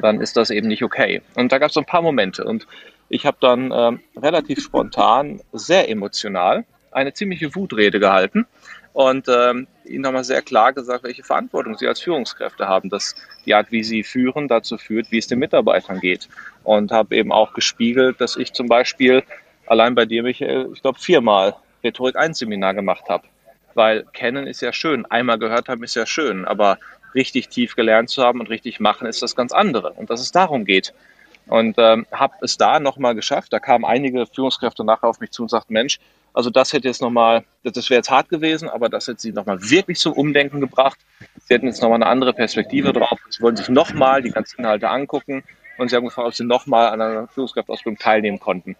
dann 0.00 0.20
ist 0.20 0.36
das 0.38 0.50
eben 0.50 0.68
nicht 0.68 0.82
okay. 0.82 1.20
Und 1.34 1.52
da 1.52 1.58
gab 1.58 1.68
es 1.68 1.74
so 1.74 1.80
ein 1.80 1.86
paar 1.86 2.00
Momente 2.00 2.44
und 2.44 2.66
ich 3.10 3.26
habe 3.26 3.36
dann 3.40 3.70
ähm, 3.74 4.00
relativ 4.16 4.62
spontan, 4.62 5.42
sehr 5.52 5.90
emotional 5.90 6.64
eine 6.92 7.12
ziemliche 7.12 7.54
Wutrede 7.54 8.00
gehalten 8.00 8.46
und 8.92 9.26
ähm, 9.28 9.66
ihnen 9.84 10.02
nochmal 10.02 10.24
sehr 10.24 10.42
klar 10.42 10.72
gesagt, 10.72 11.04
welche 11.04 11.22
Verantwortung 11.22 11.76
sie 11.76 11.88
als 11.88 12.00
Führungskräfte 12.00 12.68
haben, 12.68 12.90
dass 12.90 13.14
die 13.46 13.54
Art, 13.54 13.72
wie 13.72 13.82
sie 13.82 14.02
führen, 14.02 14.48
dazu 14.48 14.76
führt, 14.76 15.10
wie 15.10 15.18
es 15.18 15.26
den 15.26 15.38
Mitarbeitern 15.38 16.00
geht. 16.00 16.28
Und 16.62 16.92
habe 16.92 17.16
eben 17.16 17.32
auch 17.32 17.54
gespiegelt, 17.54 18.20
dass 18.20 18.36
ich 18.36 18.52
zum 18.52 18.68
Beispiel 18.68 19.22
allein 19.66 19.94
bei 19.94 20.04
dir, 20.04 20.22
Michael, 20.22 20.70
ich 20.74 20.82
glaube 20.82 20.98
viermal 20.98 21.56
Rhetorik 21.82 22.16
1 22.16 22.38
Seminar 22.38 22.74
gemacht 22.74 23.04
habe. 23.08 23.26
Weil 23.74 24.04
kennen 24.12 24.46
ist 24.46 24.60
ja 24.60 24.72
schön, 24.72 25.06
einmal 25.06 25.38
gehört 25.38 25.68
haben 25.68 25.82
ist 25.82 25.96
ja 25.96 26.04
schön, 26.04 26.44
aber 26.44 26.78
richtig 27.14 27.48
tief 27.48 27.74
gelernt 27.74 28.10
zu 28.10 28.22
haben 28.22 28.40
und 28.40 28.50
richtig 28.50 28.80
machen 28.80 29.06
ist 29.06 29.22
das 29.22 29.34
ganz 29.34 29.52
andere. 29.52 29.92
Und 29.92 30.10
dass 30.10 30.20
es 30.20 30.32
darum 30.32 30.64
geht. 30.66 30.92
Und 31.46 31.76
ähm, 31.78 32.06
habe 32.12 32.34
es 32.42 32.56
da 32.56 32.78
nochmal 32.78 33.14
geschafft. 33.14 33.52
Da 33.52 33.58
kamen 33.58 33.84
einige 33.84 34.26
Führungskräfte 34.26 34.84
nachher 34.84 35.08
auf 35.08 35.20
mich 35.20 35.30
zu 35.30 35.42
und 35.42 35.48
sagten, 35.48 35.72
Mensch, 35.72 35.98
also 36.34 36.50
das 36.50 36.72
hätte 36.72 36.88
jetzt 36.88 37.02
nochmal, 37.02 37.44
das 37.62 37.90
wäre 37.90 37.98
jetzt 37.98 38.10
hart 38.10 38.28
gewesen, 38.28 38.68
aber 38.68 38.88
das 38.88 39.06
hätte 39.06 39.20
sie 39.20 39.32
nochmal 39.32 39.58
wirklich 39.70 39.98
zum 39.98 40.12
Umdenken 40.14 40.60
gebracht. 40.60 40.98
Sie 41.46 41.54
hätten 41.54 41.66
jetzt 41.66 41.82
nochmal 41.82 41.96
eine 41.96 42.06
andere 42.06 42.32
Perspektive 42.32 42.92
drauf. 42.92 43.18
Sie 43.28 43.42
wollen 43.42 43.56
sich 43.56 43.68
nochmal 43.68 44.22
die 44.22 44.30
ganzen 44.30 44.60
Inhalte 44.60 44.88
angucken 44.88 45.44
und 45.78 45.88
sie 45.88 45.96
haben 45.96 46.04
gefragt, 46.04 46.28
ob 46.28 46.34
sie 46.34 46.44
nochmal 46.44 46.88
an 46.88 47.00
einer 47.00 47.28
Führungskräfteausbildung 47.28 47.98
teilnehmen 47.98 48.40
konnten. 48.40 48.76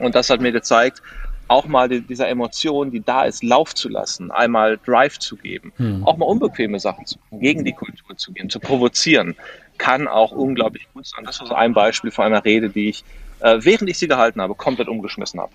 Und 0.00 0.14
das 0.14 0.28
hat 0.30 0.40
mir 0.40 0.52
gezeigt, 0.52 1.02
auch 1.48 1.66
mal 1.66 1.88
die, 1.88 2.00
dieser 2.00 2.28
Emotion, 2.28 2.90
die 2.90 3.00
da 3.00 3.24
ist, 3.24 3.42
Lauf 3.42 3.74
zu 3.74 3.88
lassen, 3.88 4.30
einmal 4.30 4.78
Drive 4.84 5.18
zu 5.18 5.36
geben, 5.36 5.72
hm. 5.76 6.04
auch 6.04 6.16
mal 6.16 6.26
unbequeme 6.26 6.80
Sachen 6.80 7.06
zu 7.06 7.18
machen, 7.18 7.40
gegen 7.40 7.64
die 7.64 7.72
Kultur 7.72 8.16
zu 8.16 8.32
gehen, 8.32 8.48
zu 8.48 8.60
provozieren, 8.60 9.36
kann 9.78 10.08
auch 10.08 10.32
unglaublich 10.32 10.88
gut 10.94 11.06
sein. 11.06 11.24
Das 11.24 11.40
war 11.40 11.46
so 11.46 11.54
ein 11.54 11.74
Beispiel 11.74 12.10
von 12.10 12.24
einer 12.24 12.44
Rede, 12.44 12.70
die 12.70 12.88
ich, 12.88 13.04
äh, 13.40 13.58
während 13.60 13.90
ich 13.90 13.98
sie 13.98 14.08
gehalten 14.08 14.40
habe, 14.40 14.54
komplett 14.54 14.88
umgeschmissen 14.88 15.40
habe. 15.40 15.52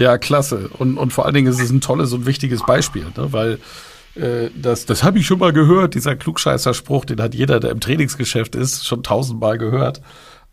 Ja, 0.00 0.16
klasse. 0.16 0.70
Und, 0.78 0.96
und 0.96 1.12
vor 1.12 1.26
allen 1.26 1.34
Dingen 1.34 1.46
ist 1.46 1.60
es 1.60 1.70
ein 1.70 1.82
tolles 1.82 2.14
und 2.14 2.24
wichtiges 2.24 2.64
Beispiel, 2.64 3.04
ne? 3.14 3.34
weil 3.34 3.58
äh, 4.14 4.48
das, 4.56 4.86
das 4.86 5.04
habe 5.04 5.18
ich 5.18 5.26
schon 5.26 5.38
mal 5.38 5.52
gehört, 5.52 5.94
dieser 5.94 6.16
Klugscheißer-Spruch, 6.16 7.04
den 7.04 7.20
hat 7.20 7.34
jeder, 7.34 7.60
der 7.60 7.70
im 7.70 7.80
Trainingsgeschäft 7.80 8.54
ist, 8.54 8.86
schon 8.86 9.02
tausendmal 9.02 9.58
gehört. 9.58 10.00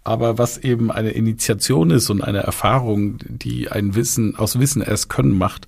Aber 0.04 0.38
was 0.38 0.58
eben 0.58 0.92
eine 0.92 1.12
Initiation 1.12 1.92
ist 1.92 2.10
und 2.10 2.22
eine 2.22 2.40
Erfahrung, 2.40 3.20
die 3.24 3.72
ein 3.72 3.96
Wissen 3.96 4.36
aus 4.36 4.60
Wissen 4.60 4.82
erst 4.82 5.08
können 5.08 5.38
macht, 5.38 5.66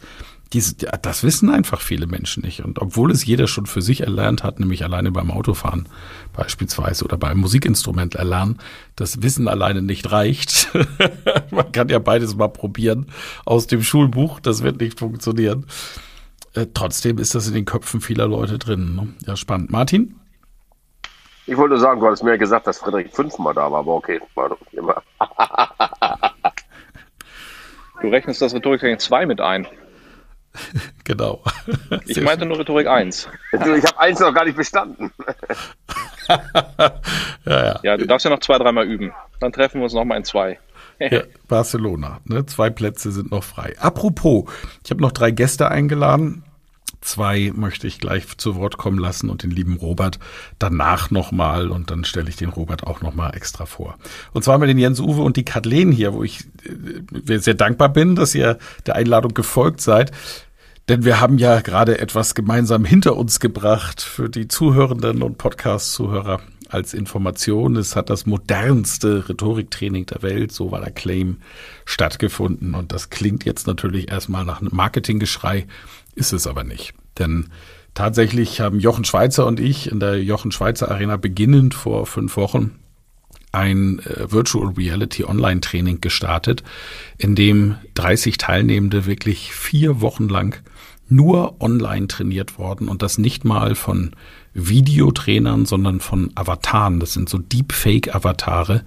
diese, 0.53 0.75
das 0.75 1.23
wissen 1.23 1.49
einfach 1.51 1.79
viele 1.81 2.07
Menschen 2.07 2.43
nicht. 2.43 2.63
Und 2.63 2.79
obwohl 2.79 3.11
es 3.11 3.25
jeder 3.25 3.47
schon 3.47 3.67
für 3.67 3.81
sich 3.81 4.01
erlernt 4.01 4.43
hat, 4.43 4.59
nämlich 4.59 4.83
alleine 4.83 5.11
beim 5.11 5.29
Autofahren 5.29 5.87
beispielsweise 6.33 7.05
oder 7.05 7.17
beim 7.17 7.37
Musikinstrument 7.37 8.15
erlernen, 8.15 8.57
das 8.95 9.21
Wissen 9.21 9.47
alleine 9.47 9.81
nicht 9.81 10.11
reicht. 10.11 10.69
Man 11.51 11.71
kann 11.71 11.89
ja 11.89 11.99
beides 11.99 12.35
mal 12.35 12.47
probieren 12.47 13.07
aus 13.45 13.67
dem 13.67 13.83
Schulbuch, 13.83 14.39
das 14.39 14.63
wird 14.63 14.79
nicht 14.79 14.97
funktionieren. 14.97 15.67
Äh, 16.55 16.65
trotzdem 16.73 17.19
ist 17.19 17.35
das 17.35 17.47
in 17.47 17.53
den 17.53 17.65
Köpfen 17.65 18.01
vieler 18.01 18.27
Leute 18.27 18.57
drin. 18.57 18.95
Ne? 18.95 19.13
Ja, 19.27 19.35
spannend. 19.35 19.69
Martin? 19.69 20.15
Ich 21.45 21.57
wollte 21.57 21.77
sagen, 21.79 21.99
du 21.99 22.07
hattest 22.07 22.23
mir 22.23 22.37
gesagt, 22.37 22.65
dass 22.65 22.79
Frederik 22.79 23.13
fünfmal 23.13 23.53
da 23.53 23.71
war, 23.71 23.79
aber 23.79 23.93
okay. 23.95 24.19
du 28.01 28.07
rechnest 28.07 28.41
das 28.41 28.53
Rhetorik 28.53 28.99
2 28.99 29.25
mit 29.25 29.41
ein. 29.41 29.67
genau. 31.03 31.43
Ich 32.05 32.21
meinte 32.21 32.45
nur 32.45 32.59
Rhetorik 32.59 32.87
1. 32.87 33.29
Ich 33.53 33.59
habe 33.59 33.99
1 33.99 34.19
noch 34.19 34.33
gar 34.33 34.45
nicht 34.45 34.57
bestanden. 34.57 35.11
ja, 36.29 36.93
ja. 37.45 37.79
ja, 37.83 37.97
du 37.97 38.05
darfst 38.05 38.25
ja 38.25 38.31
noch 38.31 38.39
zwei, 38.39 38.57
dreimal 38.57 38.85
üben. 38.85 39.13
Dann 39.39 39.51
treffen 39.51 39.79
wir 39.79 39.83
uns 39.85 39.93
nochmal 39.93 40.17
in 40.17 40.23
zwei. 40.23 40.59
ja, 40.99 41.21
Barcelona. 41.47 42.19
Ne? 42.25 42.45
Zwei 42.45 42.69
Plätze 42.69 43.11
sind 43.11 43.31
noch 43.31 43.43
frei. 43.43 43.75
Apropos, 43.79 44.45
ich 44.83 44.91
habe 44.91 45.01
noch 45.01 45.11
drei 45.11 45.31
Gäste 45.31 45.69
eingeladen. 45.69 46.43
Zwei 47.01 47.51
möchte 47.55 47.87
ich 47.87 47.99
gleich 47.99 48.37
zu 48.37 48.55
Wort 48.55 48.77
kommen 48.77 48.99
lassen 48.99 49.29
und 49.29 49.43
den 49.43 49.51
lieben 49.51 49.77
Robert 49.77 50.19
danach 50.59 51.11
nochmal 51.11 51.69
und 51.69 51.91
dann 51.91 52.03
stelle 52.03 52.29
ich 52.29 52.35
den 52.35 52.49
Robert 52.49 52.85
auch 52.85 53.01
nochmal 53.01 53.35
extra 53.35 53.65
vor. 53.65 53.97
Und 54.33 54.43
zwar 54.43 54.59
wir 54.59 54.67
den 54.67 54.77
Jens 54.77 54.99
Uwe 54.99 55.21
und 55.21 55.37
die 55.37 55.45
Kathleen 55.45 55.91
hier, 55.91 56.13
wo 56.13 56.23
ich 56.23 56.45
äh, 57.27 57.37
sehr 57.37 57.53
dankbar 57.53 57.89
bin, 57.89 58.15
dass 58.15 58.35
ihr 58.35 58.57
der 58.85 58.95
Einladung 58.95 59.33
gefolgt 59.33 59.81
seid. 59.81 60.11
Denn 60.89 61.05
wir 61.05 61.21
haben 61.21 61.37
ja 61.37 61.61
gerade 61.61 61.99
etwas 61.99 62.33
gemeinsam 62.33 62.83
hinter 62.83 63.15
uns 63.15 63.39
gebracht 63.39 64.01
für 64.01 64.27
die 64.27 64.47
Zuhörenden 64.47 65.21
und 65.21 65.37
Podcast-Zuhörer 65.37 66.41
als 66.69 66.93
Information. 66.93 67.75
Es 67.75 67.95
hat 67.95 68.09
das 68.09 68.25
modernste 68.25 69.29
Rhetoriktraining 69.29 70.05
der 70.05 70.21
Welt, 70.21 70.51
so 70.51 70.71
war 70.71 70.79
der 70.79 70.91
Claim, 70.91 71.37
stattgefunden. 71.85 72.75
Und 72.75 72.91
das 72.91 73.09
klingt 73.09 73.45
jetzt 73.45 73.67
natürlich 73.67 74.11
erstmal 74.11 74.45
nach 74.45 74.61
einem 74.61 74.75
Marketinggeschrei 74.75 75.67
ist 76.15 76.33
es 76.33 76.47
aber 76.47 76.63
nicht. 76.63 76.93
Denn 77.17 77.49
tatsächlich 77.93 78.61
haben 78.61 78.79
Jochen 78.79 79.05
Schweizer 79.05 79.45
und 79.45 79.59
ich 79.59 79.91
in 79.91 79.99
der 79.99 80.21
Jochen 80.23 80.51
Schweizer 80.51 80.89
Arena 80.89 81.17
beginnend 81.17 81.73
vor 81.73 82.05
fünf 82.05 82.37
Wochen 82.37 82.79
ein 83.51 83.99
äh, 83.99 84.31
Virtual 84.31 84.73
Reality 84.77 85.23
Online 85.23 85.61
Training 85.61 86.01
gestartet, 86.01 86.63
in 87.17 87.35
dem 87.35 87.75
30 87.95 88.37
Teilnehmende 88.37 89.05
wirklich 89.05 89.53
vier 89.53 90.01
Wochen 90.01 90.29
lang 90.29 90.61
nur 91.11 91.59
online 91.59 92.07
trainiert 92.07 92.59
worden 92.59 92.87
und 92.87 93.01
das 93.01 93.17
nicht 93.17 93.43
mal 93.43 93.73
von 93.73 94.11
Videotrainern, 94.53 95.65
sondern 95.65 95.99
von 95.99 96.31
Avataren. 96.35 96.99
Das 96.99 97.13
sind 97.13 97.29
so 97.29 97.39
Deepfake-Avatare, 97.39 98.83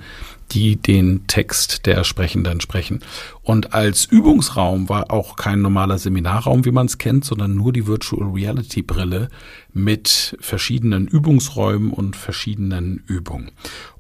die 0.51 0.77
den 0.77 1.27
Text 1.27 1.87
der 1.87 2.05
Sprechenden 2.05 2.61
sprechen. 2.61 3.01
Und 3.43 3.75
als 3.75 4.05
Übungsraum 4.05 4.89
war 4.89 5.11
auch 5.11 5.37
kein 5.37 5.63
normaler 5.63 5.99
Seminarraum, 5.99 6.65
wie 6.65 6.73
man 6.73 6.87
es 6.87 6.99
kennt, 6.99 7.25
sondern 7.25 7.55
nur 7.55 7.73
die 7.73 7.87
Virtual 7.87 8.31
Reality 8.31 8.83
Brille 8.83 9.29
mit 9.73 10.37
verschiedenen 10.41 11.07
Übungsräumen 11.07 11.91
und 11.91 12.17
verschiedenen 12.17 13.03
Übungen. 13.07 13.53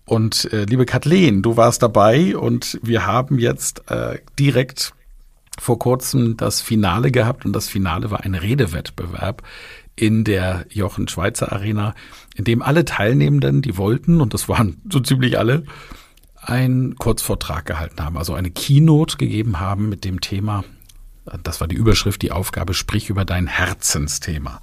Und 0.04 0.52
äh, 0.52 0.64
liebe 0.64 0.84
Kathleen, 0.84 1.42
du 1.42 1.56
warst 1.56 1.82
dabei 1.82 2.36
und 2.36 2.78
wir 2.82 3.06
haben 3.06 3.38
jetzt 3.38 3.90
äh, 3.90 4.18
direkt 4.38 4.92
vor 5.58 5.78
kurzem 5.78 6.36
das 6.36 6.60
Finale 6.60 7.10
gehabt 7.10 7.44
und 7.44 7.52
das 7.52 7.68
Finale 7.68 8.10
war 8.10 8.24
ein 8.24 8.34
Redewettbewerb 8.34 9.42
in 9.94 10.24
der 10.24 10.64
Jochen 10.70 11.08
Schweizer 11.08 11.52
Arena, 11.52 11.94
in 12.34 12.44
dem 12.44 12.62
alle 12.62 12.84
Teilnehmenden, 12.84 13.62
die 13.62 13.76
wollten, 13.76 14.20
und 14.20 14.34
das 14.34 14.48
waren 14.48 14.80
so 14.90 15.00
ziemlich 15.00 15.38
alle, 15.38 15.64
einen 16.42 16.96
Kurzvortrag 16.96 17.64
gehalten 17.66 18.04
haben, 18.04 18.18
also 18.18 18.34
eine 18.34 18.50
Keynote 18.50 19.16
gegeben 19.16 19.60
haben 19.60 19.88
mit 19.88 20.04
dem 20.04 20.20
Thema, 20.20 20.64
das 21.42 21.60
war 21.60 21.68
die 21.68 21.76
Überschrift, 21.76 22.22
die 22.22 22.32
Aufgabe, 22.32 22.74
sprich 22.74 23.08
über 23.08 23.24
dein 23.24 23.46
Herzensthema. 23.46 24.60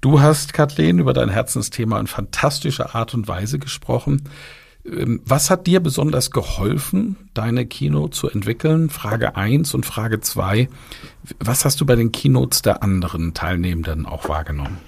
Du 0.00 0.20
hast, 0.20 0.54
Kathleen, 0.54 0.98
über 0.98 1.12
dein 1.12 1.28
Herzensthema 1.28 2.00
in 2.00 2.06
fantastischer 2.06 2.94
Art 2.94 3.12
und 3.14 3.28
Weise 3.28 3.58
gesprochen. 3.58 4.22
Ähm, 4.86 5.20
was 5.24 5.50
hat 5.50 5.66
dir 5.66 5.80
besonders 5.80 6.30
geholfen, 6.30 7.16
deine 7.34 7.66
Keynote 7.66 8.16
zu 8.16 8.30
entwickeln? 8.30 8.88
Frage 8.88 9.36
eins 9.36 9.74
und 9.74 9.84
Frage 9.84 10.20
zwei. 10.20 10.68
Was 11.40 11.64
hast 11.66 11.80
du 11.80 11.86
bei 11.86 11.94
den 11.94 12.10
Keynotes 12.10 12.62
der 12.62 12.82
anderen 12.82 13.34
Teilnehmenden 13.34 14.06
auch 14.06 14.28
wahrgenommen? 14.30 14.78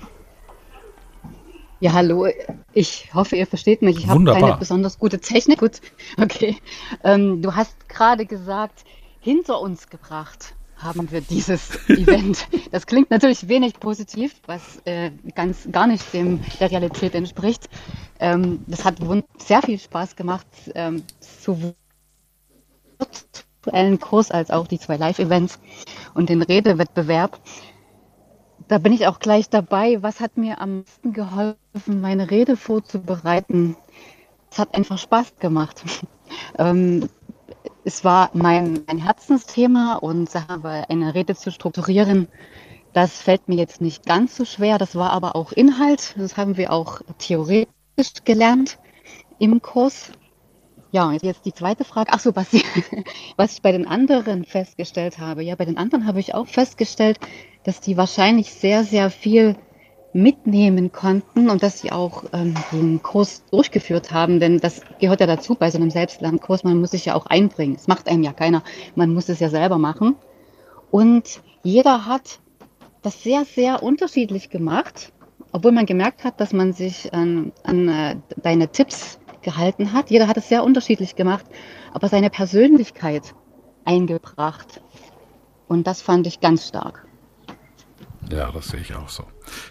Ja, 1.81 1.95
hallo. 1.95 2.27
Ich 2.75 3.15
hoffe, 3.15 3.37
ihr 3.37 3.47
versteht 3.47 3.81
mich. 3.81 3.97
Ich 3.97 4.07
habe 4.07 4.23
keine 4.25 4.57
besonders 4.59 4.99
gute 4.99 5.19
Technik. 5.19 5.61
Gut, 5.61 5.81
okay. 6.21 6.59
Ähm, 7.03 7.41
du 7.41 7.55
hast 7.55 7.89
gerade 7.89 8.27
gesagt, 8.27 8.85
hinter 9.19 9.61
uns 9.61 9.89
gebracht 9.89 10.55
haben 10.77 11.11
wir 11.11 11.23
dieses 11.23 11.77
Event. 11.89 12.49
Das 12.71 12.87
klingt 12.87 13.11
natürlich 13.11 13.49
wenig 13.49 13.81
positiv, 13.81 14.35
was 14.47 14.83
äh, 14.85 15.11
ganz 15.35 15.69
gar 15.73 15.87
nicht 15.87 16.13
dem 16.13 16.41
der 16.61 16.71
Realität 16.71 17.15
entspricht. 17.15 17.71
Ähm, 18.19 18.63
das 18.67 18.85
hat 18.85 18.97
sehr 19.39 19.63
viel 19.63 19.79
Spaß 19.79 20.17
gemacht, 20.17 20.47
ähm, 20.75 21.03
sowohl 21.21 21.75
virtuellen 23.63 24.01
Kurs 24.01 24.31
als 24.31 24.51
auch 24.51 24.67
die 24.67 24.79
zwei 24.79 24.97
Live-Events 24.97 25.59
und 26.15 26.29
den 26.29 26.43
Redewettbewerb. 26.43 27.41
Da 28.71 28.79
bin 28.79 28.93
ich 28.93 29.09
auch 29.09 29.19
gleich 29.19 29.51
dabei. 29.51 30.01
Was 30.01 30.21
hat 30.21 30.37
mir 30.37 30.61
am 30.61 30.79
meisten 30.79 31.13
geholfen, 31.13 32.01
meine 32.01 32.31
Rede 32.31 32.57
vorzubereiten? 32.57 33.77
Es 34.49 34.61
hat 34.61 34.77
einfach 34.77 34.97
Spaß 34.97 35.39
gemacht. 35.41 35.83
ähm, 36.57 37.09
es 37.83 38.05
war 38.05 38.31
mein, 38.33 38.85
mein 38.87 38.99
Herzensthema 38.99 39.97
und 39.97 40.31
eine 40.89 41.15
Rede 41.17 41.35
zu 41.35 41.51
strukturieren, 41.51 42.29
das 42.93 43.21
fällt 43.21 43.49
mir 43.49 43.57
jetzt 43.57 43.81
nicht 43.81 44.07
ganz 44.07 44.37
so 44.37 44.45
schwer. 44.45 44.79
Das 44.79 44.95
war 44.95 45.11
aber 45.11 45.35
auch 45.35 45.51
Inhalt. 45.51 46.15
Das 46.17 46.37
haben 46.37 46.57
wir 46.57 46.73
auch 46.73 47.01
theoretisch 47.19 48.23
gelernt 48.25 48.79
im 49.41 49.61
Kurs. 49.61 50.13
Ja, 50.93 51.11
jetzt 51.11 51.45
die 51.45 51.53
zweite 51.53 51.83
Frage. 51.85 52.13
Ach 52.13 52.21
so, 52.21 52.37
was, 52.37 52.53
was 53.37 53.55
ich 53.55 53.63
bei 53.63 53.73
den 53.73 53.89
anderen 53.89 54.45
festgestellt 54.45 55.19
habe. 55.19 55.43
Ja, 55.43 55.57
bei 55.57 55.65
den 55.65 55.77
anderen 55.77 56.07
habe 56.07 56.21
ich 56.21 56.35
auch 56.35 56.47
festgestellt, 56.47 57.19
dass 57.65 57.81
die 57.81 57.97
wahrscheinlich 57.97 58.53
sehr, 58.53 58.85
sehr 58.85 59.11
viel 59.11 59.57
mitnehmen 60.13 60.91
konnten 60.91 61.51
und 61.51 61.63
dass 61.63 61.81
sie 61.81 61.93
auch 61.93 62.25
ähm, 62.33 62.55
den 62.73 63.03
Kurs 63.03 63.45
durchgeführt 63.51 64.11
haben, 64.13 64.41
denn 64.41 64.59
das 64.59 64.83
gehört 64.99 65.21
ja 65.21 65.27
dazu 65.27 65.55
bei 65.55 65.71
so 65.71 65.79
einem 65.79 65.91
Selbstlernkurs. 65.91 66.65
Man 66.65 66.81
muss 66.81 66.91
sich 66.91 67.05
ja 67.05 67.15
auch 67.15 67.27
einbringen. 67.27 67.77
Es 67.77 67.87
macht 67.87 68.09
einem 68.09 68.23
ja 68.23 68.33
keiner. 68.33 68.63
Man 68.97 69.15
muss 69.15 69.29
es 69.29 69.39
ja 69.39 69.49
selber 69.49 69.79
machen. 69.79 70.17
Und 70.91 71.41
jeder 71.63 72.07
hat 72.07 72.41
das 73.03 73.23
sehr, 73.23 73.45
sehr 73.45 73.83
unterschiedlich 73.83 74.51
gemacht, 74.51 75.13
obwohl 75.53 75.73
man 75.73 75.87
gemerkt 75.87 76.25
hat, 76.25 76.41
dass 76.41 76.53
man 76.53 76.73
sich 76.73 77.13
an, 77.15 77.53
an 77.63 77.89
äh, 77.89 78.17
deine 78.43 78.69
Tipps 78.69 79.19
gehalten 79.43 79.93
hat. 79.93 80.11
Jeder 80.11 80.27
hat 80.27 80.37
es 80.37 80.49
sehr 80.49 80.65
unterschiedlich 80.65 81.17
gemacht, 81.17 81.47
aber 81.93 82.09
seine 82.09 82.31
Persönlichkeit 82.31 83.35
eingebracht. 83.85 84.83
Und 85.69 85.87
das 85.87 86.03
fand 86.03 86.27
ich 86.27 86.41
ganz 86.41 86.67
stark. 86.67 87.07
Ja, 88.31 88.51
das 88.53 88.69
sehe 88.69 88.81
ich 88.81 88.95
auch 88.95 89.09
so. 89.09 89.25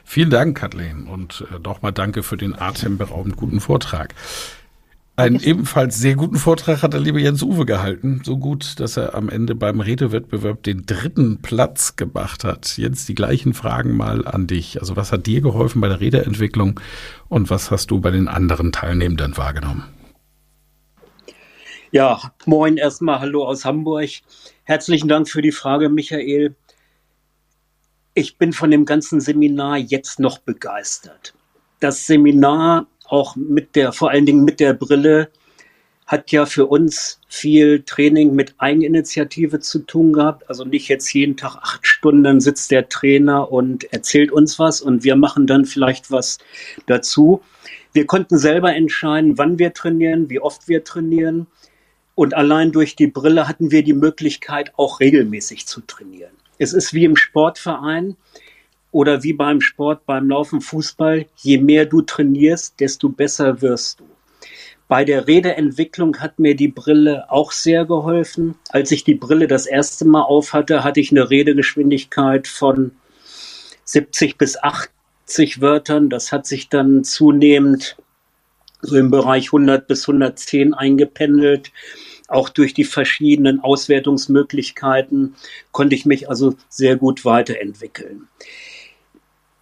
Vielen 0.04 0.30
Dank, 0.30 0.58
Kathleen, 0.58 1.08
und 1.08 1.46
äh, 1.52 1.60
nochmal 1.60 1.94
danke 1.94 2.24
für 2.24 2.38
den 2.38 2.60
atemberaubend 2.60 3.38
guten 3.38 3.60
Vortrag. 3.60 4.14
Einen 5.20 5.42
ebenfalls 5.42 6.00
sehr 6.00 6.16
guten 6.16 6.38
Vortrag 6.38 6.82
hat 6.82 6.94
der 6.94 7.02
liebe 7.02 7.20
Jens 7.20 7.44
Uwe 7.44 7.66
gehalten. 7.66 8.22
So 8.24 8.38
gut, 8.38 8.80
dass 8.80 8.96
er 8.96 9.16
am 9.16 9.28
Ende 9.28 9.54
beim 9.54 9.82
Redewettbewerb 9.82 10.64
den 10.64 10.86
dritten 10.86 11.42
Platz 11.42 11.98
gemacht 11.98 12.46
hat. 12.46 12.78
Jens, 12.78 13.06
die 13.06 13.16
gleichen 13.16 13.54
Fragen 13.54 13.98
mal 13.98 14.26
an 14.26 14.48
dich. 14.48 14.80
Also 14.80 14.96
was 14.96 15.12
hat 15.12 15.28
dir 15.28 15.42
geholfen 15.42 15.82
bei 15.82 15.90
der 15.90 16.00
Redeentwicklung 16.00 16.80
und 17.28 17.50
was 17.50 17.70
hast 17.70 17.92
du 17.92 18.00
bei 18.00 18.12
den 18.12 18.30
anderen 18.30 18.72
Teilnehmenden 18.72 19.36
wahrgenommen? 19.36 19.84
Ja, 21.92 22.32
moin 22.46 22.78
erstmal, 22.78 23.20
hallo 23.20 23.44
aus 23.44 23.66
Hamburg. 23.66 24.10
Herzlichen 24.64 25.10
Dank 25.10 25.28
für 25.28 25.42
die 25.42 25.52
Frage, 25.52 25.90
Michael 25.90 26.56
ich 28.14 28.38
bin 28.38 28.54
von 28.54 28.72
dem 28.72 28.86
ganzen 28.86 29.22
Seminar 29.22 29.78
jetzt 29.78 30.20
noch 30.20 30.40
begeistert. 30.40 31.34
Das 31.80 32.06
Seminar 32.06 32.88
auch 33.06 33.36
mit 33.36 33.76
der, 33.76 33.92
vor 33.92 34.12
allen 34.12 34.26
Dingen 34.26 34.44
mit 34.44 34.60
der 34.60 34.74
Brille, 34.74 35.30
hat 36.10 36.32
ja 36.32 36.48
für 36.48 36.66
uns 36.66 37.22
viel 37.28 37.84
Training 37.84 38.34
mit 38.34 38.56
Eigeninitiative 38.58 39.60
zu 39.60 39.80
tun 39.80 40.12
gehabt. 40.12 40.50
Also 40.50 40.66
nicht 40.66 40.88
jetzt 40.88 41.14
jeden 41.14 41.38
Tag 41.38 41.58
acht 41.58 41.86
Stunden 41.86 42.42
sitzt 42.42 42.72
der 42.72 42.90
Trainer 42.90 43.52
und 43.52 43.94
erzählt 43.94 44.32
uns 44.32 44.58
was 44.58 44.82
und 44.82 45.04
wir 45.04 45.16
machen 45.16 45.46
dann 45.46 45.66
vielleicht 45.66 46.10
was 46.10 46.40
dazu. 46.88 47.44
Wir 47.94 48.08
konnten 48.08 48.40
selber 48.40 48.74
entscheiden, 48.74 49.38
wann 49.38 49.60
wir 49.60 49.74
trainieren, 49.74 50.32
wie 50.32 50.40
oft 50.40 50.68
wir 50.68 50.84
trainieren. 50.84 51.46
Und 52.16 52.34
allein 52.34 52.72
durch 52.72 52.96
die 52.96 53.08
Brille 53.08 53.48
hatten 53.48 53.70
wir 53.70 53.84
die 53.84 53.94
Möglichkeit, 53.94 54.74
auch 54.78 55.00
regelmäßig 55.00 55.68
zu 55.68 55.82
trainieren. 55.82 56.39
Es 56.60 56.74
ist 56.74 56.94
wie 56.94 57.06
im 57.06 57.16
Sportverein 57.16 58.18
oder 58.92 59.24
wie 59.24 59.34
beim 59.34 59.62
Sport, 59.62 60.06
beim 60.06 60.30
Laufen, 60.30 60.60
Fußball. 60.60 61.26
Je 61.38 61.58
mehr 61.58 61.86
du 61.86 62.02
trainierst, 62.02 62.80
desto 62.82 63.08
besser 63.08 63.62
wirst 63.62 64.02
du. 64.02 64.04
Bei 64.90 65.06
der 65.06 65.28
Redeentwicklung 65.28 66.18
hat 66.20 66.38
mir 66.38 66.56
die 66.56 66.68
Brille 66.68 67.32
auch 67.32 67.54
sehr 67.54 67.86
geholfen. 67.86 68.56
Als 68.70 68.92
ich 68.92 69.06
die 69.06 69.16
Brille 69.16 69.48
das 69.48 69.68
erste 69.68 70.04
Mal 70.04 70.24
auf 70.24 70.52
hatte, 70.52 70.84
hatte 70.84 71.00
ich 71.00 71.12
eine 71.12 71.30
Redegeschwindigkeit 71.30 72.48
von 72.48 72.92
70 73.86 74.38
bis 74.38 74.58
80 74.58 75.62
Wörtern. 75.62 76.10
Das 76.10 76.34
hat 76.34 76.46
sich 76.46 76.68
dann 76.68 77.06
zunehmend 77.06 77.98
so 78.82 78.98
im 78.98 79.12
Bereich 79.12 79.48
100 79.48 79.88
bis 79.88 80.10
110 80.10 80.74
eingependelt 80.74 81.72
auch 82.30 82.50
durch 82.50 82.74
die 82.74 82.84
verschiedenen 82.84 83.60
Auswertungsmöglichkeiten 83.62 85.36
konnte 85.72 85.96
ich 85.96 86.06
mich 86.06 86.30
also 86.30 86.56
sehr 86.70 86.96
gut 86.96 87.26
weiterentwickeln. 87.26 88.28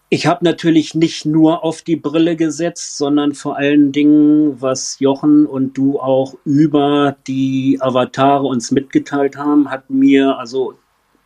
Ich 0.09 0.26
habe 0.26 0.45
natürlich 0.45 0.95
nicht 0.95 1.26
nur 1.26 1.65
auf 1.65 1.82
die 1.82 1.97
Brille 1.97 2.38
gesetzt, 2.38 2.97
sondern 2.97 3.34
vor 3.34 3.57
allen 3.57 3.91
Dingen, 3.91 4.61
was 4.61 4.99
Jochen 4.99 5.45
und 5.45 5.78
du 5.78 5.99
auch 5.99 6.36
über 6.45 7.18
die 7.28 7.78
Avatare 7.82 8.47
uns 8.47 8.72
mitgeteilt 8.72 9.36
haben, 9.36 9.70
hat 9.70 9.89
mir 9.89 10.38
also 10.38 10.76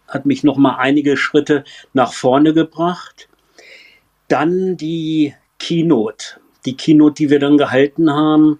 hat 0.08 0.26
mich 0.26 0.44
noch 0.44 0.58
mal 0.58 0.76
einige 0.78 1.16
Schritte 1.16 1.64
nach 1.94 2.12
vorne 2.12 2.54
gebracht. 2.54 3.30
Dann 4.28 4.78
die 4.78 5.36
Keynote, 5.60 6.39
die 6.66 6.76
Keynote, 6.76 7.14
die 7.14 7.30
wir 7.30 7.39
dann 7.39 7.58
gehalten 7.58 8.12
haben, 8.12 8.60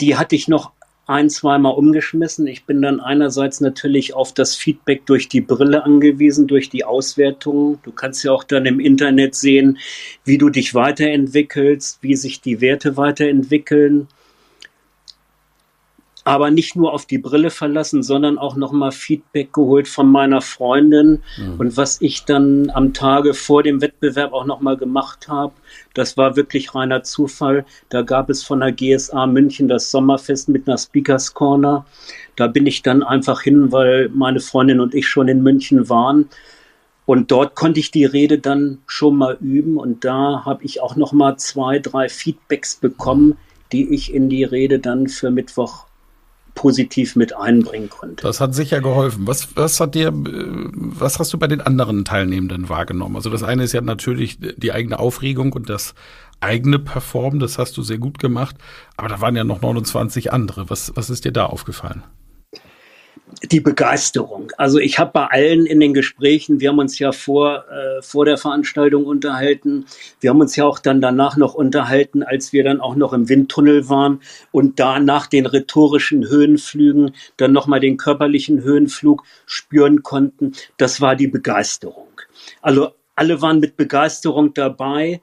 die 0.00 0.16
hatte 0.16 0.36
ich 0.36 0.46
noch 0.48 0.72
ein, 1.08 1.30
zweimal 1.30 1.74
umgeschmissen. 1.74 2.46
Ich 2.46 2.64
bin 2.64 2.82
dann 2.82 3.00
einerseits 3.00 3.60
natürlich 3.60 4.14
auf 4.14 4.34
das 4.34 4.54
Feedback 4.54 5.06
durch 5.06 5.28
die 5.28 5.40
Brille 5.40 5.82
angewiesen, 5.82 6.46
durch 6.46 6.68
die 6.68 6.84
Auswertungen. 6.84 7.78
Du 7.82 7.92
kannst 7.92 8.22
ja 8.24 8.32
auch 8.32 8.44
dann 8.44 8.66
im 8.66 8.78
Internet 8.78 9.34
sehen, 9.34 9.78
wie 10.24 10.38
du 10.38 10.50
dich 10.50 10.74
weiterentwickelst, 10.74 12.02
wie 12.02 12.14
sich 12.14 12.42
die 12.42 12.60
Werte 12.60 12.96
weiterentwickeln 12.96 14.08
aber 16.28 16.50
nicht 16.50 16.76
nur 16.76 16.92
auf 16.92 17.06
die 17.06 17.16
Brille 17.16 17.48
verlassen, 17.48 18.02
sondern 18.02 18.36
auch 18.36 18.54
nochmal 18.54 18.92
Feedback 18.92 19.50
geholt 19.54 19.88
von 19.88 20.12
meiner 20.12 20.42
Freundin. 20.42 21.22
Mhm. 21.38 21.54
Und 21.58 21.76
was 21.78 22.02
ich 22.02 22.26
dann 22.26 22.68
am 22.68 22.92
Tage 22.92 23.32
vor 23.32 23.62
dem 23.62 23.80
Wettbewerb 23.80 24.34
auch 24.34 24.44
nochmal 24.44 24.76
gemacht 24.76 25.28
habe, 25.28 25.54
das 25.94 26.18
war 26.18 26.36
wirklich 26.36 26.74
reiner 26.74 27.02
Zufall. 27.02 27.64
Da 27.88 28.02
gab 28.02 28.28
es 28.28 28.42
von 28.42 28.60
der 28.60 28.72
GSA 28.72 29.26
München 29.26 29.68
das 29.68 29.90
Sommerfest 29.90 30.50
mit 30.50 30.68
einer 30.68 30.76
Speakers 30.76 31.32
Corner. 31.32 31.86
Da 32.36 32.46
bin 32.46 32.66
ich 32.66 32.82
dann 32.82 33.02
einfach 33.02 33.40
hin, 33.40 33.72
weil 33.72 34.10
meine 34.10 34.40
Freundin 34.40 34.80
und 34.80 34.94
ich 34.94 35.08
schon 35.08 35.28
in 35.28 35.42
München 35.42 35.88
waren. 35.88 36.28
Und 37.06 37.30
dort 37.30 37.54
konnte 37.54 37.80
ich 37.80 37.90
die 37.90 38.04
Rede 38.04 38.38
dann 38.38 38.80
schon 38.86 39.16
mal 39.16 39.38
üben. 39.40 39.78
Und 39.78 40.04
da 40.04 40.42
habe 40.44 40.62
ich 40.62 40.82
auch 40.82 40.94
nochmal 40.94 41.38
zwei, 41.38 41.78
drei 41.78 42.10
Feedbacks 42.10 42.76
bekommen, 42.76 43.38
die 43.72 43.94
ich 43.94 44.12
in 44.12 44.28
die 44.28 44.44
Rede 44.44 44.78
dann 44.78 45.08
für 45.08 45.30
Mittwoch 45.30 45.87
positiv 46.58 47.14
mit 47.14 47.36
einbringen 47.36 47.88
konnte. 47.88 48.22
Das 48.22 48.40
hat 48.40 48.52
sicher 48.52 48.80
geholfen. 48.80 49.28
Was, 49.28 49.56
was 49.56 49.78
hat 49.78 49.94
dir, 49.94 50.10
was 50.12 51.20
hast 51.20 51.32
du 51.32 51.38
bei 51.38 51.46
den 51.46 51.60
anderen 51.60 52.04
Teilnehmenden 52.04 52.68
wahrgenommen? 52.68 53.14
Also 53.14 53.30
das 53.30 53.44
eine 53.44 53.62
ist 53.62 53.72
ja 53.72 53.80
natürlich 53.80 54.38
die 54.40 54.72
eigene 54.72 54.98
Aufregung 54.98 55.52
und 55.52 55.70
das 55.70 55.94
eigene 56.40 56.80
Performen, 56.80 57.38
das 57.38 57.58
hast 57.58 57.76
du 57.76 57.82
sehr 57.82 57.98
gut 57.98 58.18
gemacht. 58.18 58.56
Aber 58.96 59.08
da 59.08 59.20
waren 59.20 59.36
ja 59.36 59.44
noch 59.44 59.60
29 59.60 60.32
andere. 60.32 60.68
Was, 60.68 60.92
was 60.96 61.10
ist 61.10 61.24
dir 61.24 61.32
da 61.32 61.46
aufgefallen? 61.46 62.02
Die 63.44 63.60
Begeisterung. 63.60 64.52
Also 64.56 64.78
ich 64.78 64.98
habe 64.98 65.12
bei 65.12 65.26
allen 65.26 65.66
in 65.66 65.80
den 65.80 65.94
Gesprächen, 65.94 66.60
wir 66.60 66.70
haben 66.70 66.78
uns 66.78 66.98
ja 66.98 67.12
vor, 67.12 67.64
äh, 67.70 68.02
vor 68.02 68.24
der 68.24 68.36
Veranstaltung 68.36 69.04
unterhalten, 69.04 69.86
wir 70.20 70.30
haben 70.30 70.40
uns 70.40 70.56
ja 70.56 70.64
auch 70.64 70.78
dann 70.78 71.00
danach 71.00 71.36
noch 71.36 71.54
unterhalten, 71.54 72.22
als 72.22 72.52
wir 72.52 72.64
dann 72.64 72.80
auch 72.80 72.96
noch 72.96 73.12
im 73.12 73.28
Windtunnel 73.28 73.88
waren 73.88 74.20
und 74.50 74.80
da 74.80 74.98
nach 74.98 75.26
den 75.26 75.46
rhetorischen 75.46 76.28
Höhenflügen 76.28 77.14
dann 77.36 77.52
nochmal 77.52 77.80
den 77.80 77.96
körperlichen 77.96 78.62
Höhenflug 78.62 79.22
spüren 79.46 80.02
konnten. 80.02 80.52
Das 80.76 81.00
war 81.00 81.16
die 81.16 81.28
Begeisterung. 81.28 82.08
Also 82.62 82.92
alle 83.14 83.42
waren 83.42 83.58
mit 83.58 83.76
Begeisterung 83.76 84.54
dabei. 84.54 85.20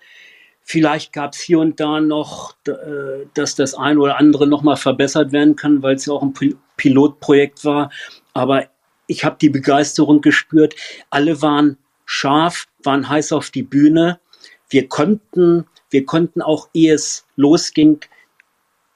Vielleicht 0.67 1.13
gab 1.13 1.33
es 1.33 1.41
hier 1.41 1.59
und 1.59 1.79
da 1.79 2.01
noch, 2.01 2.55
äh, 2.67 3.27
dass 3.35 3.53
das 3.53 3.75
ein 3.75 3.99
oder 3.99 4.17
andere 4.17 4.47
nochmal 4.47 4.77
verbessert 4.77 5.31
werden 5.31 5.55
kann, 5.55 5.83
weil 5.83 5.93
es 5.95 6.07
ja 6.07 6.13
auch 6.13 6.23
ein 6.23 6.33
Pilotprojekt 6.75 7.63
war. 7.63 7.91
Aber 8.33 8.65
ich 9.05 9.23
habe 9.23 9.37
die 9.39 9.49
Begeisterung 9.49 10.21
gespürt. 10.21 10.73
Alle 11.11 11.43
waren 11.43 11.77
scharf, 12.05 12.65
waren 12.81 13.07
heiß 13.07 13.31
auf 13.31 13.51
die 13.51 13.61
Bühne. 13.61 14.19
Wir 14.67 14.89
konnten, 14.89 15.67
wir 15.91 16.03
konnten 16.03 16.41
auch, 16.41 16.67
ehe 16.73 16.95
es 16.95 17.27
losging, 17.35 17.99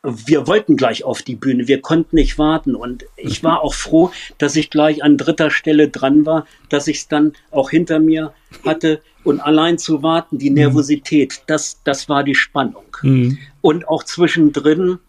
wir 0.02 0.48
wollten 0.48 0.78
gleich 0.78 1.04
auf 1.04 1.22
die 1.22 1.36
Bühne, 1.36 1.68
wir 1.68 1.82
konnten 1.82 2.16
nicht 2.16 2.38
warten. 2.38 2.76
Und 2.76 3.06
ich 3.18 3.44
war 3.44 3.62
auch 3.62 3.74
froh, 3.74 4.12
dass 4.38 4.56
ich 4.56 4.70
gleich 4.70 5.04
an 5.04 5.18
dritter 5.18 5.52
Stelle 5.52 5.90
dran 5.90 6.26
war, 6.26 6.46
dass 6.70 6.88
ich 6.88 7.00
es 7.00 7.08
dann 7.08 7.34
auch 7.52 7.70
hinter 7.70 8.00
mir 8.00 8.34
hatte. 8.66 9.02
Und 9.24 9.42
allein 9.42 9.78
zu 9.78 10.02
warten, 10.02 10.38
die 10.38 10.50
Nervosität, 10.52 11.42
das, 11.48 11.82
das 11.84 12.08
war 12.08 12.24
die 12.24 12.36
Spannung. 12.36 12.86
Mhm. 13.02 13.38
Und 13.62 13.88
auch 13.90 14.04
zwischendrin, 14.04 15.00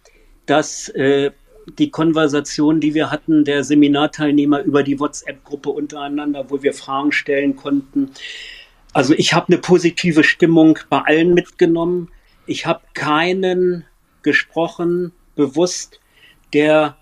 dass 0.47 0.88
äh, 0.88 1.30
die 1.78 1.91
Konversation, 1.91 2.80
die 2.80 2.95
wir 2.95 3.12
hatten, 3.12 3.45
der 3.45 3.62
Seminarteilnehmer 3.62 4.62
über 4.62 4.82
die 4.82 4.99
WhatsApp-Gruppe 4.99 5.70
untereinander, 5.70 6.47
wo 6.49 6.64
wir 6.64 6.72
Fragen 6.72 7.12
stellen 7.12 7.55
konnten. 7.55 8.11
Also 8.93 9.14
ich 9.16 9.34
habe 9.34 9.47
eine 9.49 9.59
positive 9.59 10.24
Stimmung 10.24 10.80
bei 10.88 11.01
allen 11.03 11.32
mitgenommen. 11.32 12.09
Ich 12.47 12.66
habe 12.66 12.80
keinen 12.95 13.84
gesprochen, 14.22 15.12
bewusst, 15.34 16.00
der, 16.52 16.96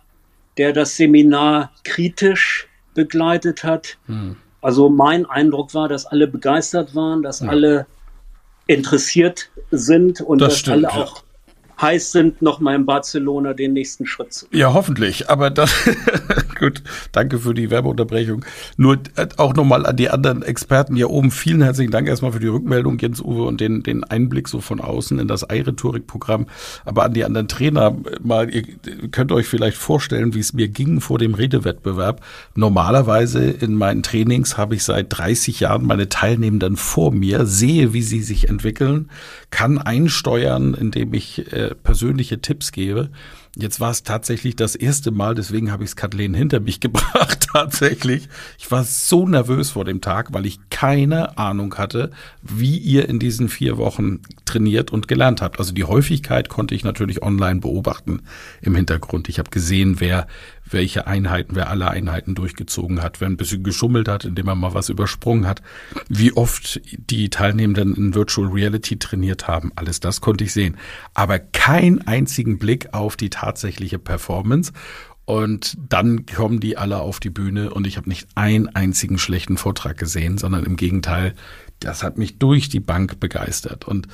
der 0.56 0.72
das 0.72 0.96
Seminar 0.96 1.72
kritisch 1.84 2.68
begleitet 2.94 3.64
hat. 3.64 3.98
Hm. 4.06 4.36
Also 4.60 4.88
mein 4.88 5.26
Eindruck 5.26 5.74
war, 5.74 5.88
dass 5.88 6.06
alle 6.06 6.26
begeistert 6.26 6.94
waren, 6.94 7.22
dass 7.22 7.40
ja. 7.40 7.48
alle 7.48 7.86
interessiert 8.66 9.50
sind 9.70 10.20
und 10.20 10.40
das 10.40 10.48
dass 10.48 10.58
stimmt, 10.58 10.86
alle 10.86 10.92
auch 10.92 11.22
heiß 11.80 12.12
sind, 12.12 12.42
nochmal 12.42 12.74
in 12.74 12.86
Barcelona 12.86 13.54
den 13.54 13.72
nächsten 13.72 14.06
Schritt 14.06 14.32
zu 14.32 14.48
gehen. 14.48 14.60
Ja, 14.60 14.74
hoffentlich. 14.74 15.30
Aber 15.30 15.50
das, 15.50 15.72
gut, 16.58 16.82
danke 17.12 17.38
für 17.38 17.54
die 17.54 17.70
Werbeunterbrechung. 17.70 18.44
Nur 18.76 18.98
äh, 19.16 19.28
auch 19.36 19.54
nochmal 19.54 19.86
an 19.86 19.96
die 19.96 20.10
anderen 20.10 20.42
Experten 20.42 20.96
hier 20.96 21.10
oben. 21.10 21.30
Vielen 21.30 21.62
herzlichen 21.62 21.90
Dank 21.90 22.08
erstmal 22.08 22.32
für 22.32 22.40
die 22.40 22.48
Rückmeldung, 22.48 22.98
Jens 22.98 23.20
Uwe, 23.20 23.44
und 23.44 23.60
den, 23.60 23.82
den 23.82 24.04
Einblick 24.04 24.48
so 24.48 24.60
von 24.60 24.80
außen 24.80 25.18
in 25.18 25.28
das 25.28 25.48
Ei-Rhetorik-Programm. 25.48 26.46
Aber 26.84 27.04
an 27.04 27.14
die 27.14 27.24
anderen 27.24 27.48
Trainer 27.48 27.96
mal, 28.22 28.52
ihr 28.52 28.64
könnt 29.10 29.32
euch 29.32 29.46
vielleicht 29.46 29.76
vorstellen, 29.76 30.34
wie 30.34 30.40
es 30.40 30.52
mir 30.52 30.68
ging 30.68 31.00
vor 31.00 31.18
dem 31.18 31.34
Redewettbewerb. 31.34 32.22
Normalerweise 32.54 33.44
in 33.44 33.74
meinen 33.74 34.02
Trainings 34.02 34.56
habe 34.56 34.74
ich 34.74 34.84
seit 34.84 35.06
30 35.10 35.60
Jahren 35.60 35.86
meine 35.86 36.08
Teilnehmenden 36.08 36.76
vor 36.76 37.12
mir, 37.12 37.46
sehe, 37.46 37.92
wie 37.92 38.02
sie 38.02 38.20
sich 38.20 38.48
entwickeln, 38.48 39.10
kann 39.51 39.78
einsteuern, 39.78 40.74
indem 40.74 41.14
ich 41.14 41.53
äh, 41.53 41.74
persönliche 41.74 42.40
Tipps 42.40 42.72
gebe. 42.72 43.11
Jetzt 43.57 43.80
war 43.80 43.90
es 43.90 44.05
tatsächlich 44.05 44.55
das 44.55 44.76
erste 44.76 45.11
Mal, 45.11 45.34
deswegen 45.34 45.72
habe 45.72 45.82
ich 45.82 45.90
es 45.90 45.96
Kathleen 45.96 46.34
hinter 46.34 46.61
mich 46.61 46.80
gebracht, 46.80 47.49
tatsächlich. 47.53 48.28
Ich 48.59 48.70
war 48.70 48.84
so 48.84 49.26
nervös 49.26 49.70
vor 49.70 49.84
dem 49.84 50.01
Tag, 50.01 50.32
weil 50.32 50.46
ich 50.46 50.61
keine 50.70 51.38
Ahnung 51.38 51.74
hatte, 51.76 52.11
wie 52.42 52.76
ihr 52.76 53.09
in 53.09 53.18
diesen 53.18 53.49
vier 53.49 53.78
Wochen 53.78 54.20
trainiert 54.44 54.92
und 54.92 55.09
gelernt 55.09 55.42
habt. 55.42 55.59
Also 55.59 55.72
die 55.72 55.84
Häufigkeit 55.84 56.49
konnte 56.49 56.74
ich 56.74 56.84
natürlich 56.84 57.22
online 57.22 57.61
beobachten 57.61 58.22
im 58.61 58.76
Hintergrund. 58.76 59.28
Ich 59.28 59.38
habe 59.38 59.51
gesehen, 59.51 59.99
wer 59.99 60.28
welche 60.70 61.06
Einheiten, 61.06 61.54
wer 61.54 61.70
alle 61.70 61.90
Einheiten 61.90 62.34
durchgezogen 62.34 63.02
hat, 63.02 63.20
wer 63.20 63.28
ein 63.28 63.36
bisschen 63.36 63.62
geschummelt 63.62 64.08
hat, 64.08 64.24
indem 64.24 64.48
er 64.48 64.54
mal 64.54 64.74
was 64.74 64.88
übersprungen 64.88 65.46
hat, 65.46 65.62
wie 66.08 66.32
oft 66.32 66.80
die 67.10 67.30
Teilnehmenden 67.30 67.94
in 67.94 68.14
Virtual 68.14 68.48
Reality 68.48 68.98
trainiert 68.98 69.48
haben. 69.48 69.72
Alles 69.76 70.00
das 70.00 70.20
konnte 70.20 70.44
ich 70.44 70.52
sehen. 70.52 70.76
Aber 71.14 71.38
keinen 71.38 72.06
einzigen 72.06 72.58
Blick 72.58 72.92
auf 72.92 73.16
die 73.16 73.30
tatsächliche 73.30 73.98
Performance. 73.98 74.72
Und 75.24 75.76
dann 75.90 76.24
kommen 76.24 76.58
die 76.58 76.78
alle 76.78 77.00
auf 77.00 77.20
die 77.20 77.28
Bühne 77.28 77.70
und 77.74 77.86
ich 77.86 77.98
habe 77.98 78.08
nicht 78.08 78.28
einen 78.34 78.74
einzigen 78.74 79.18
schlechten 79.18 79.58
Vortrag 79.58 79.98
gesehen, 79.98 80.38
sondern 80.38 80.64
im 80.64 80.76
Gegenteil, 80.76 81.34
das 81.80 82.02
hat 82.02 82.16
mich 82.16 82.38
durch 82.38 82.70
die 82.70 82.80
Bank 82.80 83.20
begeistert. 83.20 83.86
Und 83.86 84.08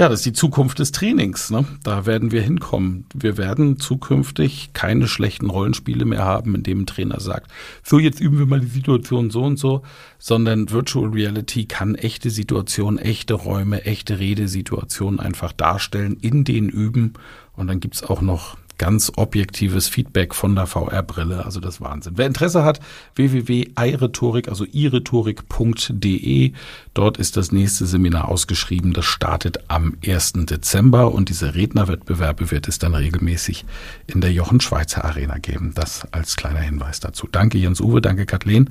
ja, 0.00 0.08
das 0.08 0.20
ist 0.20 0.24
die 0.24 0.32
Zukunft 0.32 0.78
des 0.78 0.92
Trainings. 0.92 1.50
Ne? 1.50 1.66
Da 1.82 2.06
werden 2.06 2.32
wir 2.32 2.40
hinkommen. 2.40 3.04
Wir 3.12 3.36
werden 3.36 3.78
zukünftig 3.78 4.70
keine 4.72 5.06
schlechten 5.06 5.50
Rollenspiele 5.50 6.06
mehr 6.06 6.24
haben, 6.24 6.54
in 6.54 6.62
dem 6.62 6.80
ein 6.80 6.86
Trainer 6.86 7.20
sagt, 7.20 7.50
so 7.82 7.98
jetzt 7.98 8.18
üben 8.18 8.38
wir 8.38 8.46
mal 8.46 8.60
die 8.60 8.66
Situation 8.66 9.28
so 9.28 9.42
und 9.42 9.58
so, 9.58 9.82
sondern 10.18 10.70
Virtual 10.70 11.10
Reality 11.10 11.66
kann 11.66 11.96
echte 11.96 12.30
Situationen, 12.30 12.98
echte 12.98 13.34
Räume, 13.34 13.84
echte 13.84 14.18
Redesituationen 14.18 15.20
einfach 15.20 15.52
darstellen, 15.52 16.16
in 16.18 16.44
denen 16.44 16.70
üben. 16.70 17.12
Und 17.54 17.66
dann 17.66 17.80
gibt's 17.80 18.02
auch 18.02 18.22
noch 18.22 18.56
ganz 18.80 19.12
objektives 19.16 19.88
Feedback 19.88 20.34
von 20.34 20.54
der 20.54 20.66
VR-Brille. 20.66 21.44
Also 21.44 21.60
das 21.60 21.82
Wahnsinn. 21.82 22.14
Wer 22.16 22.26
Interesse 22.26 22.64
hat, 22.64 22.80
www.irhetorik, 23.14 24.48
also 24.48 24.64
irhetorik.de. 24.64 26.52
Dort 26.94 27.18
ist 27.18 27.36
das 27.36 27.52
nächste 27.52 27.84
Seminar 27.84 28.30
ausgeschrieben. 28.30 28.94
Das 28.94 29.04
startet 29.04 29.64
am 29.68 29.98
1. 30.02 30.32
Dezember 30.46 31.12
und 31.12 31.28
diese 31.28 31.54
Rednerwettbewerbe 31.54 32.50
wird 32.50 32.68
es 32.68 32.78
dann 32.78 32.94
regelmäßig 32.94 33.66
in 34.06 34.22
der 34.22 34.32
Jochen 34.32 34.62
Schweizer 34.62 35.04
Arena 35.04 35.36
geben. 35.36 35.72
Das 35.74 36.08
als 36.10 36.36
kleiner 36.36 36.60
Hinweis 36.60 37.00
dazu. 37.00 37.28
Danke 37.30 37.58
Jens 37.58 37.82
Uwe, 37.82 38.00
danke 38.00 38.24
Kathleen. 38.24 38.70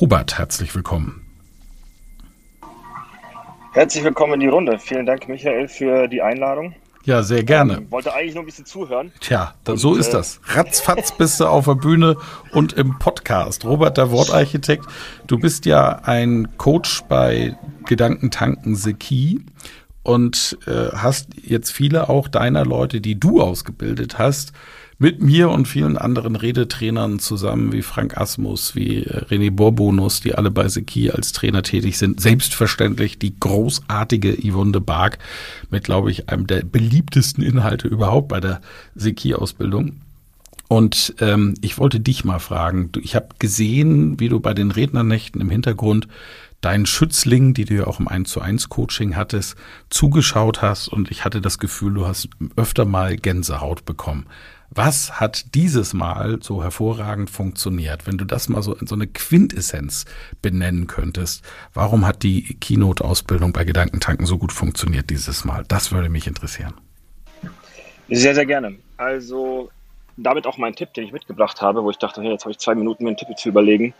Robert, 0.00 0.38
herzlich 0.38 0.74
willkommen. 0.74 1.20
Herzlich 3.74 4.04
willkommen 4.04 4.34
in 4.34 4.40
die 4.40 4.48
Runde. 4.48 4.78
Vielen 4.78 5.04
Dank, 5.04 5.28
Michael, 5.28 5.68
für 5.68 6.08
die 6.08 6.22
Einladung. 6.22 6.74
Ja, 7.04 7.22
sehr 7.22 7.44
gerne. 7.44 7.78
Ähm, 7.78 7.90
wollte 7.90 8.12
eigentlich 8.12 8.34
nur 8.34 8.42
ein 8.42 8.46
bisschen 8.46 8.66
zuhören. 8.66 9.10
Tja, 9.20 9.54
da, 9.64 9.76
so 9.76 9.94
ist 9.94 10.08
äh, 10.08 10.12
das. 10.12 10.40
Ratzfatz 10.44 11.16
bist 11.16 11.40
du 11.40 11.46
auf 11.46 11.64
der 11.64 11.74
Bühne 11.74 12.16
und 12.52 12.74
im 12.74 12.98
Podcast. 12.98 13.64
Robert, 13.64 13.96
der 13.96 14.10
Wortarchitekt, 14.10 14.84
du 15.26 15.38
bist 15.38 15.64
ja 15.64 16.00
ein 16.04 16.48
Coach 16.58 17.02
bei 17.08 17.56
Gedankentanken 17.86 18.76
Seki 18.76 19.40
und 20.02 20.58
äh, 20.66 20.94
hast 20.94 21.28
jetzt 21.42 21.70
viele 21.70 22.08
auch 22.10 22.28
deiner 22.28 22.64
Leute, 22.64 23.00
die 23.00 23.18
du 23.18 23.40
ausgebildet 23.40 24.18
hast, 24.18 24.52
mit 25.00 25.22
mir 25.22 25.48
und 25.48 25.66
vielen 25.66 25.96
anderen 25.96 26.36
Redetrainern 26.36 27.20
zusammen, 27.20 27.72
wie 27.72 27.80
Frank 27.80 28.18
Asmus, 28.18 28.74
wie 28.74 28.98
äh, 28.98 29.24
René 29.24 29.50
Borbonus, 29.50 30.20
die 30.20 30.34
alle 30.34 30.50
bei 30.50 30.68
Seki 30.68 31.10
als 31.10 31.32
Trainer 31.32 31.62
tätig 31.62 31.96
sind. 31.96 32.20
Selbstverständlich 32.20 33.18
die 33.18 33.34
großartige 33.40 34.36
Yvonne 34.36 34.72
de 34.72 34.82
Barg 34.82 35.18
mit, 35.70 35.84
glaube 35.84 36.10
ich, 36.10 36.28
einem 36.28 36.46
der 36.46 36.64
beliebtesten 36.64 37.42
Inhalte 37.42 37.88
überhaupt 37.88 38.28
bei 38.28 38.40
der 38.40 38.60
Seki-Ausbildung. 38.94 40.02
Und 40.68 41.14
ähm, 41.20 41.54
ich 41.62 41.78
wollte 41.78 41.98
dich 41.98 42.26
mal 42.26 42.38
fragen, 42.38 42.92
ich 43.02 43.16
habe 43.16 43.28
gesehen, 43.38 44.20
wie 44.20 44.28
du 44.28 44.38
bei 44.38 44.52
den 44.52 44.70
Rednernächten 44.70 45.40
im 45.40 45.48
Hintergrund 45.48 46.08
deinen 46.60 46.84
Schützling, 46.84 47.54
die 47.54 47.64
du 47.64 47.74
ja 47.74 47.86
auch 47.86 48.00
im 48.00 48.08
1 48.08 48.28
zu 48.28 48.42
1 48.42 48.68
Coaching 48.68 49.16
hattest, 49.16 49.56
zugeschaut 49.88 50.60
hast 50.60 50.88
und 50.88 51.10
ich 51.10 51.24
hatte 51.24 51.40
das 51.40 51.58
Gefühl, 51.58 51.94
du 51.94 52.06
hast 52.06 52.28
öfter 52.56 52.84
mal 52.84 53.16
Gänsehaut 53.16 53.86
bekommen. 53.86 54.26
Was 54.72 55.18
hat 55.18 55.56
dieses 55.56 55.94
Mal 55.94 56.38
so 56.42 56.62
hervorragend 56.62 57.28
funktioniert? 57.28 58.06
Wenn 58.06 58.18
du 58.18 58.24
das 58.24 58.48
mal 58.48 58.62
so 58.62 58.72
in 58.74 58.86
so 58.86 58.94
eine 58.94 59.08
Quintessenz 59.08 60.04
benennen 60.42 60.86
könntest, 60.86 61.44
warum 61.74 62.06
hat 62.06 62.22
die 62.22 62.54
Keynote-Ausbildung 62.54 63.52
bei 63.52 63.64
Gedankentanken 63.64 64.26
so 64.26 64.38
gut 64.38 64.52
funktioniert 64.52 65.10
dieses 65.10 65.44
Mal? 65.44 65.64
Das 65.66 65.90
würde 65.90 66.08
mich 66.08 66.28
interessieren. 66.28 66.74
Sehr, 68.08 68.36
sehr 68.36 68.46
gerne. 68.46 68.76
Also 68.96 69.70
damit 70.16 70.46
auch 70.46 70.56
mein 70.56 70.76
Tipp, 70.76 70.94
den 70.94 71.04
ich 71.04 71.12
mitgebracht 71.12 71.60
habe, 71.60 71.82
wo 71.82 71.90
ich 71.90 71.98
dachte, 71.98 72.22
hey, 72.22 72.30
jetzt 72.30 72.44
habe 72.44 72.52
ich 72.52 72.58
zwei 72.58 72.76
Minuten, 72.76 73.02
mir 73.02 73.10
einen 73.10 73.16
Tipp 73.16 73.36
zu 73.36 73.48
überlegen. 73.48 73.92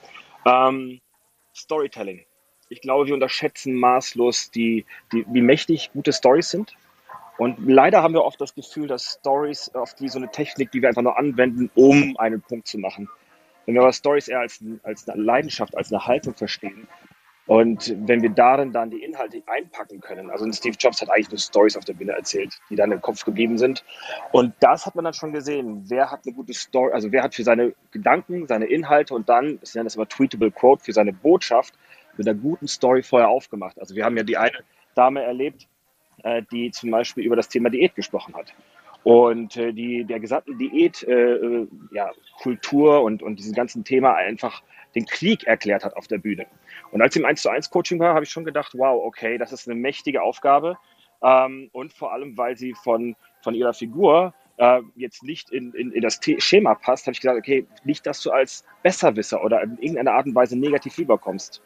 Ähm, 0.47 1.01
Storytelling. 1.53 2.25
Ich 2.69 2.81
glaube, 2.81 3.07
wir 3.07 3.15
unterschätzen 3.15 3.75
maßlos, 3.75 4.53
die, 4.53 4.85
die, 5.13 5.27
wie 5.29 5.43
mächtig 5.43 5.91
gute 5.93 6.13
Stories 6.13 6.49
sind 6.49 6.77
und 7.41 7.57
leider 7.67 8.03
haben 8.03 8.13
wir 8.13 8.23
oft 8.23 8.39
das 8.39 8.55
Gefühl, 8.55 8.87
dass 8.87 9.19
Stories 9.19 9.75
oft 9.75 9.99
wie 10.03 10.11
so 10.11 10.19
eine 10.19 10.31
Technik, 10.31 10.73
die 10.73 10.83
wir 10.83 10.91
einfach 10.91 11.01
nur 11.01 11.19
anwenden, 11.19 11.71
um 11.75 12.15
einen 12.19 12.43
Punkt 12.43 12.67
zu 12.67 12.77
machen. 12.77 13.09
Wenn 13.65 13.77
wir 13.77 13.81
aber 13.81 13.95
Stories 13.95 14.29
eher 14.29 14.41
als, 14.41 14.63
als 14.83 15.09
eine 15.09 15.23
Leidenschaft, 15.23 15.75
als 15.75 15.91
eine 15.91 16.07
Haltung 16.07 16.35
verstehen 16.35 16.87
und 17.47 17.97
wenn 18.07 18.21
wir 18.21 18.29
darin 18.29 18.73
dann 18.73 18.91
die 18.91 19.03
Inhalte 19.03 19.43
einpacken 19.47 20.03
können, 20.03 20.29
also 20.29 20.45
Steve 20.53 20.77
Jobs 20.79 21.01
hat 21.01 21.11
eigentlich 21.11 21.31
nur 21.31 21.39
Stories 21.39 21.79
auf 21.79 21.87
der 21.87 21.95
Bühne 21.95 22.13
erzählt, 22.13 22.61
die 22.69 22.77
dann 22.77 22.93
im 22.93 23.01
Kopf 23.01 23.25
geblieben 23.25 23.57
sind. 23.57 23.87
Und 24.33 24.53
das 24.61 24.85
hat 24.85 24.95
man 24.95 25.07
dann 25.07 25.15
schon 25.15 25.33
gesehen. 25.33 25.85
Wer 25.89 26.11
hat 26.11 26.27
eine 26.27 26.35
gute 26.35 26.53
Story, 26.53 26.93
also 26.93 27.11
wer 27.11 27.23
hat 27.23 27.35
für 27.35 27.43
seine 27.43 27.75
Gedanken, 27.91 28.49
seine 28.49 28.67
Inhalte 28.67 29.15
und 29.15 29.31
dann, 29.31 29.59
ich 29.63 29.75
nenne 29.75 29.85
das 29.85 29.97
immer 29.97 30.07
Tweetable 30.07 30.51
Quote, 30.51 30.85
für 30.85 30.93
seine 30.93 31.15
Botschaft 31.15 31.73
mit 32.19 32.29
einer 32.29 32.39
guten 32.39 32.69
Story 32.69 33.03
vorher 33.03 33.31
aufgemacht. 33.31 33.81
Also 33.81 33.95
wir 33.95 34.05
haben 34.05 34.19
ja 34.19 34.25
die 34.25 34.37
eine 34.37 34.59
Dame 34.95 35.23
erlebt, 35.23 35.70
äh, 36.25 36.43
die 36.51 36.71
zum 36.71 36.91
Beispiel 36.91 37.25
über 37.25 37.37
das 37.37 37.49
Thema 37.49 37.71
Diät 37.71 37.95
gesprochen 37.95 38.35
hat. 38.35 38.55
Und 39.03 39.57
äh, 39.57 39.73
die 39.73 40.05
der 40.05 40.21
gesamten 40.21 40.59
Diät, 40.59 41.03
äh, 41.05 41.13
äh, 41.13 41.69
ja, 41.93 42.11
Kultur 42.43 43.03
und, 43.03 43.23
und 43.23 43.39
diesem 43.39 43.55
ganzen 43.55 43.85
Thema 43.85 44.15
einfach 44.15 44.63
den 44.95 45.07
Krieg 45.07 45.45
erklärt 45.45 45.85
hat 45.85 45.97
auf 45.97 46.07
der 46.07 46.19
Bühne. 46.19 46.47
Und 46.91 47.01
als 47.01 47.15
ich 47.15 47.23
im 47.23 47.27
1 47.27 47.43
zu 47.43 47.49
1 47.49 47.71
Coaching 47.71 47.99
war, 47.99 48.15
habe 48.15 48.25
ich 48.25 48.31
schon 48.31 48.45
gedacht, 48.45 48.73
wow, 48.75 49.03
okay, 49.05 49.39
das 49.39 49.53
ist 49.53 49.69
eine 49.69 49.79
mächtige 49.79 50.23
Aufgabe. 50.23 50.77
Ähm, 51.23 51.71
und 51.73 51.93
vor 51.93 52.13
allem, 52.13 52.37
weil 52.37 52.57
sie 52.57 52.75
von, 52.75 53.17
von 53.43 53.55
ihrer 53.55 53.73
Figur 53.73 54.35
äh, 54.57 54.81
jetzt 54.97 55.23
nicht 55.23 55.51
in, 55.51 55.73
in, 55.73 55.93
in 55.93 56.03
das 56.03 56.21
Schema 56.39 56.75
passt, 56.75 57.07
habe 57.07 57.13
ich 57.13 57.21
gesagt, 57.21 57.39
okay, 57.39 57.67
nicht, 57.85 58.07
dass 58.07 58.23
du 58.23 58.31
als 58.31 58.65
Besserwisser 58.83 59.43
oder 59.43 59.63
in 59.63 59.79
irgendeiner 59.79 60.13
Art 60.13 60.27
und 60.27 60.35
Weise 60.35 60.59
negativ 60.59 60.99
rüberkommst. 60.99 61.63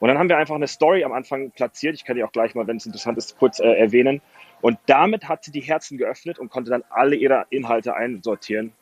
Und 0.00 0.08
dann 0.08 0.18
haben 0.18 0.28
wir 0.28 0.36
einfach 0.36 0.54
eine 0.54 0.68
Story 0.68 1.04
am 1.04 1.12
Anfang 1.12 1.50
platziert. 1.50 1.94
Ich 1.94 2.04
kann 2.04 2.16
die 2.16 2.24
auch 2.24 2.32
gleich 2.32 2.54
mal, 2.54 2.66
wenn 2.66 2.76
es 2.76 2.86
interessant 2.86 3.16
ist, 3.18 3.38
kurz 3.38 3.60
äh, 3.60 3.72
erwähnen. 3.72 4.20
Und 4.60 4.78
damit 4.86 5.28
hat 5.28 5.44
sie 5.44 5.52
die 5.52 5.60
Herzen 5.60 5.98
geöffnet 5.98 6.38
und 6.38 6.50
konnte 6.50 6.70
dann 6.70 6.84
alle 6.90 7.16
ihre 7.16 7.46
Inhalte 7.50 7.94
einsortieren. 7.94 8.72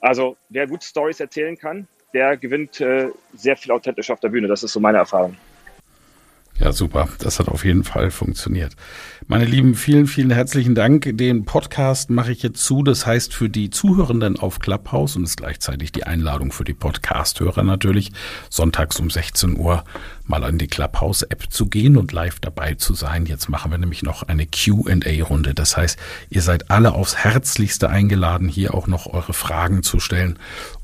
Also 0.00 0.36
wer 0.48 0.66
gut 0.66 0.82
Stories 0.82 1.20
erzählen 1.20 1.56
kann, 1.56 1.88
der 2.14 2.36
gewinnt 2.36 2.80
äh, 2.80 3.10
sehr 3.34 3.56
viel 3.56 3.72
authentisch 3.72 4.10
auf 4.10 4.20
der 4.20 4.30
Bühne. 4.30 4.48
Das 4.48 4.62
ist 4.62 4.72
so 4.72 4.80
meine 4.80 4.98
Erfahrung. 4.98 5.36
Ja, 6.60 6.72
super. 6.72 7.08
Das 7.20 7.38
hat 7.38 7.48
auf 7.48 7.64
jeden 7.64 7.84
Fall 7.84 8.10
funktioniert. 8.10 8.76
Meine 9.26 9.46
Lieben, 9.46 9.74
vielen, 9.74 10.06
vielen 10.06 10.30
herzlichen 10.30 10.74
Dank. 10.74 11.08
Den 11.16 11.46
Podcast 11.46 12.10
mache 12.10 12.32
ich 12.32 12.42
jetzt 12.42 12.62
zu. 12.62 12.82
Das 12.82 13.06
heißt 13.06 13.32
für 13.32 13.48
die 13.48 13.70
Zuhörenden 13.70 14.38
auf 14.38 14.58
Clubhouse 14.58 15.16
und 15.16 15.24
ist 15.24 15.38
gleichzeitig 15.38 15.90
die 15.90 16.04
Einladung 16.04 16.52
für 16.52 16.64
die 16.64 16.74
Podcast-Hörer 16.74 17.62
natürlich, 17.62 18.12
sonntags 18.50 19.00
um 19.00 19.08
16 19.08 19.56
Uhr 19.56 19.84
mal 20.26 20.44
an 20.44 20.58
die 20.58 20.68
Clubhouse-App 20.68 21.50
zu 21.50 21.66
gehen 21.66 21.96
und 21.96 22.12
live 22.12 22.40
dabei 22.40 22.74
zu 22.74 22.92
sein. 22.92 23.24
Jetzt 23.24 23.48
machen 23.48 23.70
wir 23.70 23.78
nämlich 23.78 24.02
noch 24.02 24.22
eine 24.24 24.46
Q&A-Runde. 24.46 25.54
Das 25.54 25.78
heißt, 25.78 25.98
ihr 26.28 26.42
seid 26.42 26.70
alle 26.70 26.92
aufs 26.92 27.16
Herzlichste 27.16 27.88
eingeladen, 27.88 28.48
hier 28.48 28.74
auch 28.74 28.86
noch 28.86 29.06
eure 29.06 29.32
Fragen 29.32 29.82
zu 29.82 29.98
stellen 29.98 30.38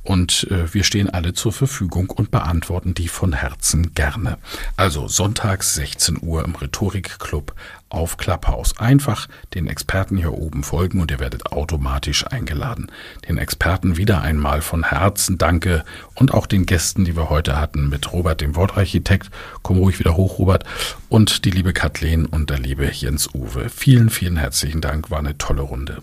und 0.06 0.46
äh, 0.50 0.72
wir 0.72 0.84
stehen 0.84 1.10
alle 1.10 1.32
zur 1.32 1.52
Verfügung 1.52 2.10
und 2.10 2.30
beantworten 2.30 2.94
die 2.94 3.08
von 3.08 3.32
Herzen 3.32 3.92
gerne. 3.94 4.38
Also 4.76 5.08
sonntags 5.08 5.74
16 5.74 6.18
Uhr 6.22 6.44
im 6.44 6.54
Rhetorikclub 6.54 7.54
auf 7.88 8.16
Clubhouse. 8.16 8.78
Einfach 8.78 9.28
den 9.54 9.66
Experten 9.66 10.16
hier 10.16 10.32
oben 10.32 10.62
folgen 10.62 11.00
und 11.00 11.10
ihr 11.10 11.18
werdet 11.18 11.52
automatisch 11.52 12.26
eingeladen. 12.26 12.90
Den 13.28 13.38
Experten 13.38 13.96
wieder 13.96 14.22
einmal 14.22 14.62
von 14.62 14.84
Herzen 14.84 15.38
danke 15.38 15.84
und 16.14 16.32
auch 16.32 16.46
den 16.46 16.66
Gästen, 16.66 17.04
die 17.04 17.16
wir 17.16 17.30
heute 17.30 17.58
hatten 17.58 17.88
mit 17.88 18.12
Robert, 18.12 18.40
dem 18.40 18.56
Wortarchitekt. 18.56 19.30
Komm 19.62 19.78
ruhig 19.78 19.98
wieder 19.98 20.16
hoch, 20.16 20.38
Robert. 20.38 20.64
Und 21.08 21.44
die 21.44 21.50
liebe 21.50 21.72
Kathleen 21.72 22.26
und 22.26 22.50
der 22.50 22.58
liebe 22.58 22.90
Jens 22.90 23.28
Uwe. 23.34 23.68
Vielen, 23.68 24.10
vielen 24.10 24.36
herzlichen 24.36 24.80
Dank. 24.80 25.10
War 25.10 25.18
eine 25.18 25.38
tolle 25.38 25.62
Runde. 25.62 26.02